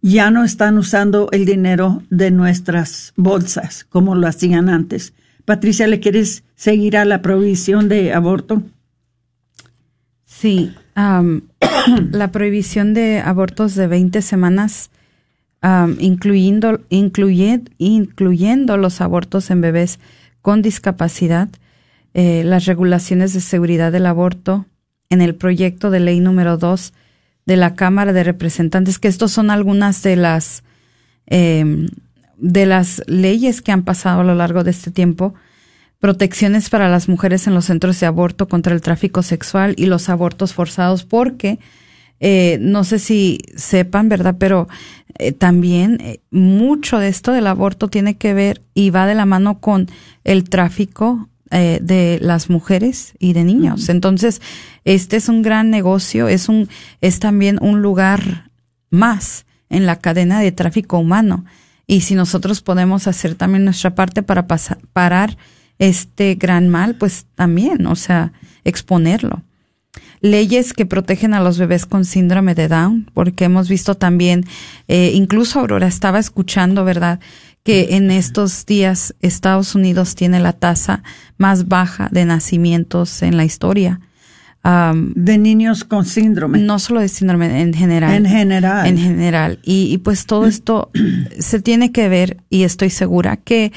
Ya 0.00 0.32
no 0.32 0.42
están 0.42 0.78
usando 0.78 1.28
el 1.30 1.44
dinero 1.44 2.02
de 2.10 2.32
nuestras 2.32 3.12
bolsas 3.16 3.84
como 3.84 4.16
lo 4.16 4.26
hacían 4.26 4.68
antes. 4.68 5.14
Patricia, 5.44 5.86
¿le 5.86 6.00
quieres 6.00 6.42
seguir 6.56 6.96
a 6.96 7.04
la 7.04 7.22
provisión 7.22 7.88
de 7.88 8.12
aborto? 8.12 8.62
Sí, 10.24 10.74
la 12.10 12.32
prohibición 12.32 12.92
de 12.92 13.20
abortos 13.20 13.76
de 13.76 13.86
20 13.86 14.20
semanas, 14.22 14.90
incluyendo, 16.00 16.80
incluyendo 16.88 18.76
los 18.76 19.00
abortos 19.00 19.50
en 19.50 19.60
bebés 19.60 20.00
con 20.42 20.60
discapacidad, 20.60 21.48
eh, 22.14 22.42
las 22.44 22.66
regulaciones 22.66 23.32
de 23.32 23.40
seguridad 23.40 23.92
del 23.92 24.06
aborto 24.06 24.66
en 25.08 25.22
el 25.22 25.34
proyecto 25.34 25.90
de 25.90 26.00
ley 26.00 26.20
número 26.20 26.58
2 26.58 26.92
de 27.46 27.56
la 27.56 27.74
Cámara 27.74 28.12
de 28.12 28.24
Representantes, 28.24 28.98
que 28.98 29.08
estos 29.08 29.32
son 29.32 29.50
algunas 29.50 30.02
de 30.02 30.16
las 30.16 30.62
em, 31.26 31.88
de 32.42 32.66
las 32.66 33.02
leyes 33.06 33.62
que 33.62 33.70
han 33.70 33.84
pasado 33.84 34.20
a 34.20 34.24
lo 34.24 34.34
largo 34.34 34.64
de 34.64 34.72
este 34.72 34.90
tiempo. 34.90 35.32
Protecciones 36.00 36.68
para 36.68 36.88
las 36.88 37.08
mujeres 37.08 37.46
en 37.46 37.54
los 37.54 37.66
centros 37.66 38.00
de 38.00 38.06
aborto 38.06 38.48
contra 38.48 38.74
el 38.74 38.80
tráfico 38.80 39.22
sexual 39.22 39.74
y 39.78 39.86
los 39.86 40.08
abortos 40.08 40.52
forzados, 40.52 41.04
porque 41.04 41.60
eh, 42.24 42.58
no 42.60 42.84
sé 42.84 43.00
si 43.00 43.40
sepan, 43.56 44.08
¿verdad? 44.08 44.36
Pero 44.38 44.68
eh, 45.18 45.32
también 45.32 45.98
eh, 46.00 46.20
mucho 46.30 47.00
de 47.00 47.08
esto 47.08 47.32
del 47.32 47.48
aborto 47.48 47.88
tiene 47.88 48.16
que 48.16 48.32
ver 48.32 48.62
y 48.74 48.90
va 48.90 49.06
de 49.06 49.16
la 49.16 49.26
mano 49.26 49.58
con 49.58 49.88
el 50.22 50.48
tráfico 50.48 51.28
de 51.50 52.18
las 52.22 52.48
mujeres 52.48 53.12
y 53.18 53.34
de 53.34 53.44
niños. 53.44 53.90
Entonces, 53.90 54.40
este 54.86 55.18
es 55.18 55.28
un 55.28 55.42
gran 55.42 55.68
negocio, 55.68 56.26
es 56.26 56.48
un, 56.48 56.70
es 57.02 57.20
también 57.20 57.58
un 57.60 57.82
lugar 57.82 58.50
más 58.88 59.44
en 59.68 59.84
la 59.84 59.96
cadena 59.96 60.40
de 60.40 60.50
tráfico 60.50 60.96
humano. 60.96 61.44
Y 61.86 62.00
si 62.00 62.14
nosotros 62.14 62.62
podemos 62.62 63.06
hacer 63.06 63.34
también 63.34 63.66
nuestra 63.66 63.94
parte 63.94 64.22
para 64.22 64.46
pasar, 64.46 64.78
parar 64.94 65.36
este 65.78 66.36
gran 66.36 66.70
mal, 66.70 66.94
pues 66.94 67.26
también, 67.34 67.86
o 67.86 67.96
sea, 67.96 68.32
exponerlo. 68.64 69.42
Leyes 70.22 70.72
que 70.72 70.86
protegen 70.86 71.34
a 71.34 71.40
los 71.40 71.58
bebés 71.58 71.84
con 71.84 72.04
síndrome 72.04 72.54
de 72.54 72.68
Down, 72.68 73.10
porque 73.12 73.44
hemos 73.44 73.68
visto 73.68 73.96
también, 73.96 74.44
eh, 74.88 75.10
incluso 75.14 75.60
Aurora 75.60 75.88
estaba 75.88 76.18
escuchando, 76.18 76.84
¿verdad? 76.84 77.20
que 77.62 77.96
en 77.96 78.10
estos 78.10 78.66
días 78.66 79.14
Estados 79.20 79.74
Unidos 79.74 80.14
tiene 80.14 80.40
la 80.40 80.52
tasa 80.52 81.02
más 81.38 81.68
baja 81.68 82.08
de 82.10 82.24
nacimientos 82.24 83.22
en 83.22 83.36
la 83.36 83.44
historia. 83.44 84.00
de 84.64 85.38
niños 85.38 85.82
con 85.84 86.04
síndrome. 86.04 86.58
No 86.58 86.78
solo 86.78 87.00
de 87.00 87.08
síndrome, 87.08 87.60
en 87.60 87.74
general. 87.74 88.14
En 88.14 88.26
general. 88.26 88.86
En 88.86 88.96
general. 88.96 89.58
Y, 89.64 89.92
y 89.92 89.98
pues 89.98 90.26
todo 90.26 90.46
esto 90.46 90.90
se 91.38 91.60
tiene 91.60 91.92
que 91.92 92.08
ver, 92.08 92.38
y 92.48 92.62
estoy 92.62 92.90
segura 92.90 93.36
que 93.36 93.72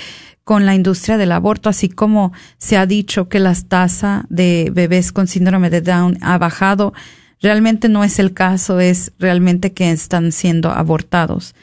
con 0.46 0.66
la 0.66 0.76
industria 0.76 1.18
del 1.18 1.34
aborto, 1.34 1.70
así 1.70 1.90
como 1.90 2.32
se 2.60 2.78
ha 2.78 2.86
dicho 2.86 3.28
que 3.28 3.40
la 3.40 3.54
tasa 3.56 4.26
de 4.30 4.72
bebés 4.72 5.12
con 5.12 5.28
síndrome 5.28 5.72
de 5.72 5.82
Down 5.82 6.20
ha 6.22 6.38
bajado, 6.38 6.94
realmente 7.42 7.90
no 7.90 8.04
es 8.04 8.20
el 8.20 8.34
caso, 8.34 8.80
es 8.80 9.12
realmente 9.20 9.74
que 9.74 9.92
están 9.92 10.32
siendo 10.32 10.70
abortados. 10.70 11.56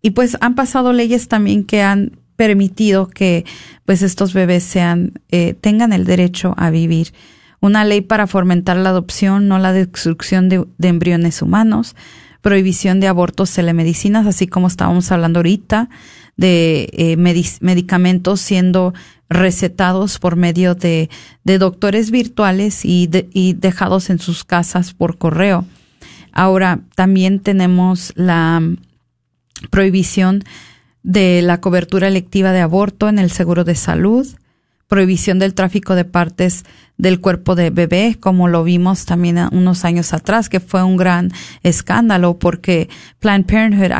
y 0.00 0.10
pues 0.10 0.38
han 0.40 0.54
pasado 0.54 0.92
leyes 0.94 1.28
también 1.28 1.64
que 1.64 1.82
han 1.82 2.12
permitido 2.36 3.08
que 3.08 3.44
pues 3.84 4.00
estos 4.00 4.32
bebés 4.32 4.62
sean 4.62 5.12
eh, 5.30 5.52
tengan 5.60 5.92
el 5.92 6.04
derecho 6.04 6.54
a 6.56 6.70
vivir. 6.70 7.12
Una 7.60 7.84
ley 7.84 8.00
para 8.00 8.26
fomentar 8.26 8.76
la 8.78 8.90
adopción, 8.90 9.46
no 9.46 9.58
la 9.58 9.72
destrucción 9.72 10.48
de, 10.48 10.64
de 10.78 10.88
embriones 10.88 11.42
humanos, 11.42 11.96
prohibición 12.40 13.00
de 13.00 13.08
abortos 13.08 13.52
telemedicinas, 13.52 14.26
así 14.26 14.46
como 14.46 14.68
estábamos 14.68 15.12
hablando 15.12 15.40
ahorita, 15.40 15.90
de 16.40 16.88
eh, 16.94 17.16
medicamentos 17.18 18.40
siendo 18.40 18.94
recetados 19.28 20.18
por 20.18 20.36
medio 20.36 20.74
de, 20.74 21.10
de 21.44 21.58
doctores 21.58 22.10
virtuales 22.10 22.86
y, 22.86 23.10
y 23.34 23.52
dejados 23.52 24.08
en 24.08 24.18
sus 24.18 24.44
casas 24.44 24.94
por 24.94 25.18
correo. 25.18 25.66
Ahora 26.32 26.80
también 26.96 27.40
tenemos 27.40 28.14
la 28.16 28.62
prohibición 29.68 30.44
de 31.02 31.42
la 31.42 31.60
cobertura 31.60 32.08
electiva 32.08 32.52
de 32.52 32.60
aborto 32.60 33.10
en 33.10 33.18
el 33.18 33.30
seguro 33.30 33.64
de 33.64 33.74
salud, 33.74 34.26
prohibición 34.88 35.38
del 35.38 35.52
tráfico 35.52 35.94
de 35.94 36.06
partes 36.06 36.64
del 36.96 37.20
cuerpo 37.20 37.54
de 37.54 37.68
bebé, 37.68 38.16
como 38.18 38.48
lo 38.48 38.64
vimos 38.64 39.04
también 39.04 39.36
unos 39.52 39.84
años 39.84 40.14
atrás, 40.14 40.48
que 40.48 40.58
fue 40.58 40.82
un 40.82 40.96
gran 40.96 41.32
escándalo 41.62 42.38
porque 42.38 42.88
Planned 43.18 43.44
Parenthood 43.44 43.92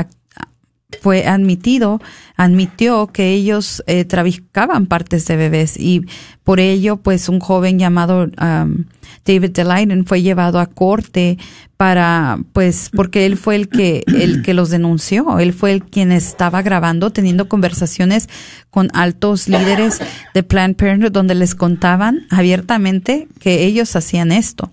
fue 1.01 1.27
admitido, 1.27 2.01
admitió 2.37 3.07
que 3.09 3.33
ellos 3.33 3.83
eh, 3.87 4.05
traficaban 4.05 4.87
partes 4.87 5.27
de 5.27 5.37
bebés 5.37 5.77
y 5.79 6.07
por 6.45 6.59
ello, 6.59 6.97
pues 6.97 7.29
un 7.29 7.39
joven 7.39 7.79
llamado 7.79 8.25
um, 8.25 8.85
David 9.25 9.51
Delighten 9.51 10.05
fue 10.05 10.23
llevado 10.23 10.59
a 10.59 10.67
corte 10.67 11.39
para, 11.77 12.39
pues, 12.53 12.91
porque 12.95 13.25
él 13.25 13.37
fue 13.37 13.57
el 13.57 13.69
que, 13.69 14.03
el 14.07 14.43
que 14.43 14.53
los 14.53 14.71
denunció, 14.71 15.39
él 15.39 15.53
fue 15.53 15.73
el 15.73 15.85
quien 15.85 16.13
estaba 16.13 16.63
grabando, 16.63 17.11
teniendo 17.11 17.49
conversaciones 17.49 18.29
con 18.71 18.89
altos 18.95 19.49
líderes 19.49 20.01
de 20.35 20.43
Planned 20.43 20.77
Parenthood 20.77 21.13
donde 21.13 21.35
les 21.35 21.55
contaban 21.55 22.27
abiertamente 22.31 23.29
que 23.39 23.65
ellos 23.65 23.95
hacían 23.95 24.33
esto. 24.33 24.73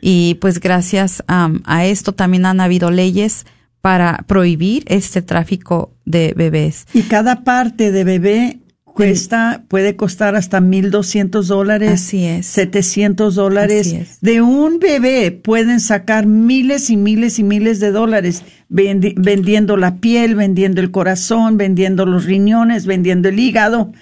Y 0.00 0.34
pues 0.40 0.60
gracias 0.60 1.22
um, 1.28 1.60
a 1.64 1.84
esto 1.86 2.12
también 2.12 2.46
han 2.46 2.60
habido 2.60 2.90
leyes 2.90 3.46
para 3.84 4.24
prohibir 4.26 4.82
este 4.86 5.20
tráfico 5.20 5.92
de 6.06 6.32
bebés. 6.34 6.86
Y 6.94 7.02
cada 7.02 7.44
parte 7.44 7.92
de 7.92 8.04
bebé 8.04 8.60
cuesta, 8.82 9.64
puede 9.68 9.94
costar 9.94 10.36
hasta 10.36 10.62
1.200 10.62 11.42
dólares. 11.42 11.90
Así 11.90 12.24
es. 12.24 12.46
700 12.46 13.34
dólares. 13.34 14.20
De 14.22 14.40
un 14.40 14.78
bebé 14.78 15.32
pueden 15.32 15.80
sacar 15.80 16.24
miles 16.24 16.88
y 16.88 16.96
miles 16.96 17.38
y 17.38 17.44
miles 17.44 17.78
de 17.78 17.90
dólares 17.90 18.42
vendiendo 18.70 19.76
la 19.76 19.96
piel, 19.96 20.34
vendiendo 20.34 20.80
el 20.80 20.90
corazón, 20.90 21.58
vendiendo 21.58 22.06
los 22.06 22.24
riñones, 22.24 22.86
vendiendo 22.86 23.28
el 23.28 23.38
hígado, 23.38 23.92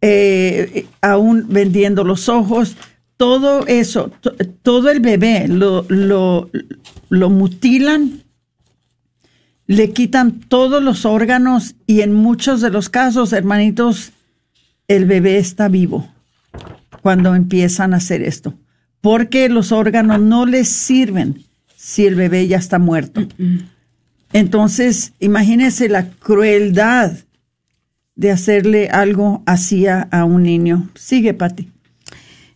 eh, 0.00 0.86
aún 1.02 1.44
vendiendo 1.50 2.04
los 2.04 2.30
ojos. 2.30 2.78
Todo 3.18 3.66
eso, 3.66 4.10
todo 4.62 4.88
el 4.88 5.00
bebé 5.00 5.46
lo, 5.46 5.84
lo, 5.90 6.48
lo 7.10 7.28
mutilan 7.28 8.22
le 9.66 9.90
quitan 9.92 10.40
todos 10.40 10.82
los 10.82 11.04
órganos 11.04 11.74
y 11.86 12.02
en 12.02 12.12
muchos 12.12 12.60
de 12.60 12.70
los 12.70 12.88
casos, 12.88 13.32
hermanitos, 13.32 14.12
el 14.88 15.06
bebé 15.06 15.38
está 15.38 15.68
vivo. 15.68 16.08
cuando 17.02 17.36
empiezan 17.36 17.94
a 17.94 17.98
hacer 17.98 18.20
esto, 18.22 18.54
porque 19.00 19.48
los 19.48 19.70
órganos 19.70 20.20
no 20.20 20.44
les 20.44 20.68
sirven 20.68 21.44
si 21.76 22.04
el 22.04 22.16
bebé 22.16 22.48
ya 22.48 22.56
está 22.56 22.80
muerto. 22.80 23.28
Entonces, 24.32 25.12
imagínense 25.20 25.88
la 25.88 26.08
crueldad 26.08 27.12
de 28.16 28.32
hacerle 28.32 28.88
algo 28.88 29.44
así 29.46 29.86
a, 29.86 30.08
un 30.24 30.42
niño. 30.42 30.88
Sigue, 30.96 31.32
Pati. 31.32 31.70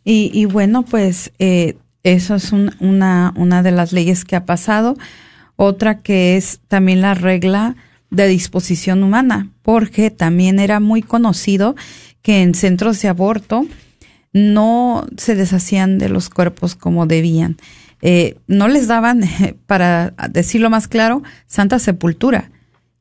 Y, 0.05 0.33
y, 0.35 0.47
bueno, 0.47 0.83
pues 0.83 1.31
eh, 1.39 1.77
eso 2.03 2.35
es 2.35 2.51
una, 2.53 3.33
una 3.37 3.63
de 3.63 3.71
las 3.71 3.93
leyes 3.93 4.25
que 4.25 4.35
ha 4.35 4.47
pasado. 4.47 4.97
Otra 5.63 5.99
que 5.99 6.39
es 6.39 6.61
también 6.69 7.03
la 7.03 7.13
regla 7.13 7.77
de 8.09 8.27
disposición 8.29 9.03
humana, 9.03 9.51
porque 9.61 10.11
también 10.11 10.59
era 10.59 10.81
muy 10.81 11.03
conocido 11.03 11.77
que 12.23 12.41
en 12.41 12.55
centros 12.55 13.03
de 13.03 13.09
aborto 13.09 13.67
no 14.33 15.07
se 15.19 15.35
deshacían 15.35 15.99
de 15.99 16.09
los 16.09 16.31
cuerpos 16.31 16.77
como 16.77 17.05
debían. 17.05 17.59
Eh, 18.01 18.39
no 18.47 18.69
les 18.69 18.87
daban, 18.87 19.21
para 19.67 20.15
decirlo 20.31 20.71
más 20.71 20.89
claro, 20.89 21.23
santa 21.47 21.79
sepultura. 21.79 22.51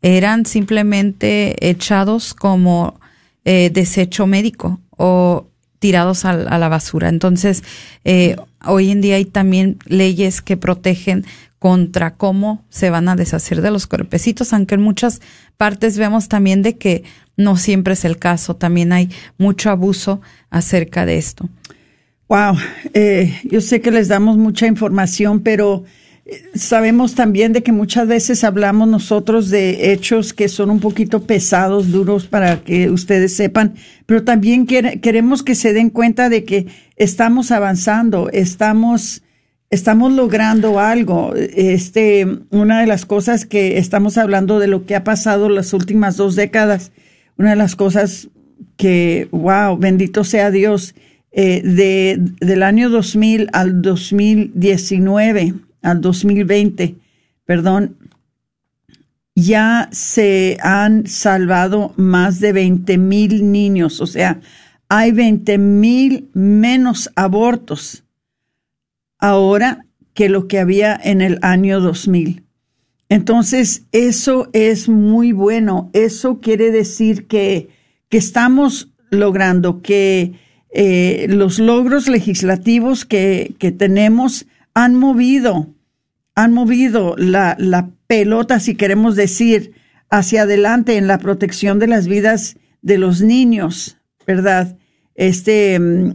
Eran 0.01 0.45
simplemente 0.45 1.69
echados 1.69 2.33
como 2.33 2.99
eh, 3.45 3.69
desecho 3.71 4.27
médico 4.27 4.81
o 4.97 5.47
tirados 5.79 6.25
a, 6.25 6.33
la 6.33 6.67
basura. 6.67 7.07
Entonces, 7.07 7.63
eh, 8.03 8.35
hoy 8.65 8.91
en 8.91 8.99
día 8.99 9.15
hay 9.15 9.23
también 9.23 9.77
leyes 9.85 10.41
que 10.41 10.57
protegen 10.57 11.25
contra 11.59 12.15
cómo 12.15 12.63
se 12.69 12.89
van 12.89 13.09
a 13.09 13.15
deshacer 13.15 13.61
de 13.61 13.69
los 13.69 13.85
cuerpecitos, 13.85 14.53
aunque 14.53 14.75
en 14.75 14.81
muchas 14.81 15.21
partes 15.57 15.97
vemos 15.97 16.29
también 16.29 16.61
de 16.61 16.77
que 16.77 17.03
no 17.35 17.57
siempre 17.57 17.93
es 17.93 18.05
el 18.05 18.17
caso, 18.17 18.55
también 18.55 18.93
hay 18.93 19.09
mucho 19.37 19.69
abuso 19.69 20.21
acerca 20.49 21.05
de 21.05 21.17
esto. 21.17 21.49
Wow, 22.29 22.57
eh, 22.93 23.39
yo 23.43 23.59
sé 23.59 23.81
que 23.81 23.91
les 23.91 24.07
damos 24.07 24.37
mucha 24.37 24.67
información, 24.67 25.41
pero 25.41 25.83
eh, 26.25 26.43
sabemos 26.53 27.15
también 27.15 27.53
de 27.53 27.63
que 27.63 27.71
muchas 27.71 28.07
veces 28.07 28.43
hablamos 28.43 28.87
nosotros 28.87 29.49
de 29.49 29.91
hechos 29.91 30.31
que 30.31 30.47
son 30.47 30.69
un 30.69 30.79
poquito 30.79 31.23
pesados, 31.23 31.91
duros 31.91 32.27
para 32.27 32.61
que 32.61 32.89
ustedes 32.89 33.35
sepan, 33.35 33.73
pero 34.05 34.23
también 34.23 34.65
queremos 34.65 35.43
que 35.43 35.55
se 35.55 35.73
den 35.73 35.89
cuenta 35.89 36.29
de 36.29 36.45
que 36.45 36.67
estamos 36.97 37.51
avanzando, 37.51 38.29
estamos 38.31 39.23
estamos 39.69 40.11
logrando 40.11 40.79
algo. 40.79 41.33
Este, 41.35 42.27
una 42.49 42.81
de 42.81 42.87
las 42.87 43.05
cosas 43.05 43.45
que 43.45 43.77
estamos 43.77 44.17
hablando 44.17 44.59
de 44.59 44.67
lo 44.67 44.85
que 44.85 44.95
ha 44.95 45.03
pasado 45.03 45.49
las 45.49 45.73
últimas 45.73 46.17
dos 46.17 46.35
décadas, 46.35 46.91
una 47.37 47.51
de 47.51 47.55
las 47.55 47.75
cosas 47.75 48.29
que, 48.77 49.27
wow, 49.31 49.77
bendito 49.77 50.23
sea 50.23 50.51
Dios, 50.51 50.95
eh, 51.31 51.61
de, 51.63 52.17
del 52.39 52.63
año 52.63 52.89
2000 52.89 53.49
al 53.53 53.81
2019, 53.81 55.53
al 55.81 56.01
2020, 56.01 56.95
perdón, 57.45 57.97
ya 59.35 59.89
se 59.91 60.57
han 60.61 61.07
salvado 61.07 61.93
más 61.95 62.39
de 62.39 62.51
20 62.51 62.97
mil 62.97 63.51
niños, 63.51 64.01
o 64.01 64.07
sea, 64.07 64.41
hay 64.89 65.11
20 65.11 65.57
mil 65.59 66.29
menos 66.33 67.11
abortos 67.15 68.03
ahora 69.19 69.85
que 70.13 70.29
lo 70.29 70.47
que 70.47 70.59
había 70.59 70.99
en 71.01 71.21
el 71.21 71.39
año 71.41 71.79
2000. 71.79 72.43
Entonces, 73.09 73.85
eso 73.91 74.49
es 74.53 74.89
muy 74.89 75.31
bueno. 75.31 75.89
Eso 75.93 76.39
quiere 76.39 76.71
decir 76.71 77.27
que, 77.27 77.69
que 78.09 78.17
estamos 78.17 78.89
logrando 79.09 79.81
que 79.81 80.33
eh, 80.71 81.25
los 81.29 81.57
logros 81.57 82.07
legislativos 82.07 83.05
que, 83.05 83.55
que, 83.57 83.71
tenemos 83.71 84.45
han 84.75 84.95
movido, 84.95 85.67
han 86.35 86.53
movido 86.53 87.15
la, 87.17 87.55
la, 87.59 87.89
pelota, 88.05 88.59
si 88.59 88.73
queremos 88.75 89.15
decir, 89.15 89.73
hacia 90.09 90.41
adelante 90.43 90.97
en 90.97 91.05
la 91.05 91.19
protección 91.19 91.77
de 91.77 91.85
las 91.85 92.07
vidas 92.07 92.57
de 92.81 92.97
los 92.97 93.21
niños, 93.21 93.97
¿verdad? 94.25 94.77
Este, 95.13 95.79
mm, 95.79 96.13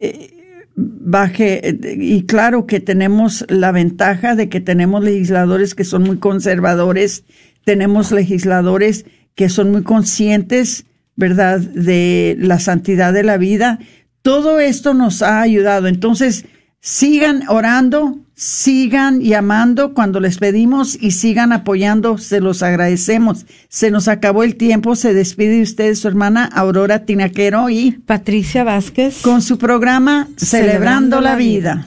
eh, 0.00 0.39
baje, 0.80 1.78
y 1.98 2.22
claro 2.24 2.66
que 2.66 2.80
tenemos 2.80 3.44
la 3.48 3.72
ventaja 3.72 4.34
de 4.34 4.48
que 4.48 4.60
tenemos 4.60 5.04
legisladores 5.04 5.74
que 5.74 5.84
son 5.84 6.02
muy 6.02 6.18
conservadores, 6.18 7.24
tenemos 7.64 8.12
legisladores 8.12 9.04
que 9.34 9.48
son 9.48 9.70
muy 9.70 9.82
conscientes, 9.82 10.86
¿verdad?, 11.16 11.60
de 11.60 12.36
la 12.38 12.58
santidad 12.58 13.12
de 13.12 13.22
la 13.22 13.36
vida. 13.36 13.78
Todo 14.22 14.60
esto 14.60 14.94
nos 14.94 15.22
ha 15.22 15.40
ayudado. 15.40 15.86
Entonces, 15.86 16.46
sigan 16.80 17.42
orando, 17.48 18.18
sigan 18.40 19.20
llamando 19.20 19.92
cuando 19.92 20.18
les 20.18 20.38
pedimos 20.38 20.96
y 20.98 21.10
sigan 21.10 21.52
apoyando, 21.52 22.16
se 22.16 22.40
los 22.40 22.62
agradecemos. 22.62 23.44
Se 23.68 23.90
nos 23.90 24.08
acabó 24.08 24.44
el 24.44 24.56
tiempo, 24.56 24.96
se 24.96 25.12
despide 25.12 25.56
de 25.56 25.62
ustedes 25.62 25.98
su 25.98 26.08
hermana 26.08 26.46
Aurora 26.46 27.04
Tinaquero 27.04 27.68
y 27.68 27.92
Patricia 27.92 28.64
Vázquez 28.64 29.20
con 29.20 29.42
su 29.42 29.58
programa 29.58 30.26
Celebrando, 30.38 31.20
la 31.20 31.36
vida. 31.36 31.86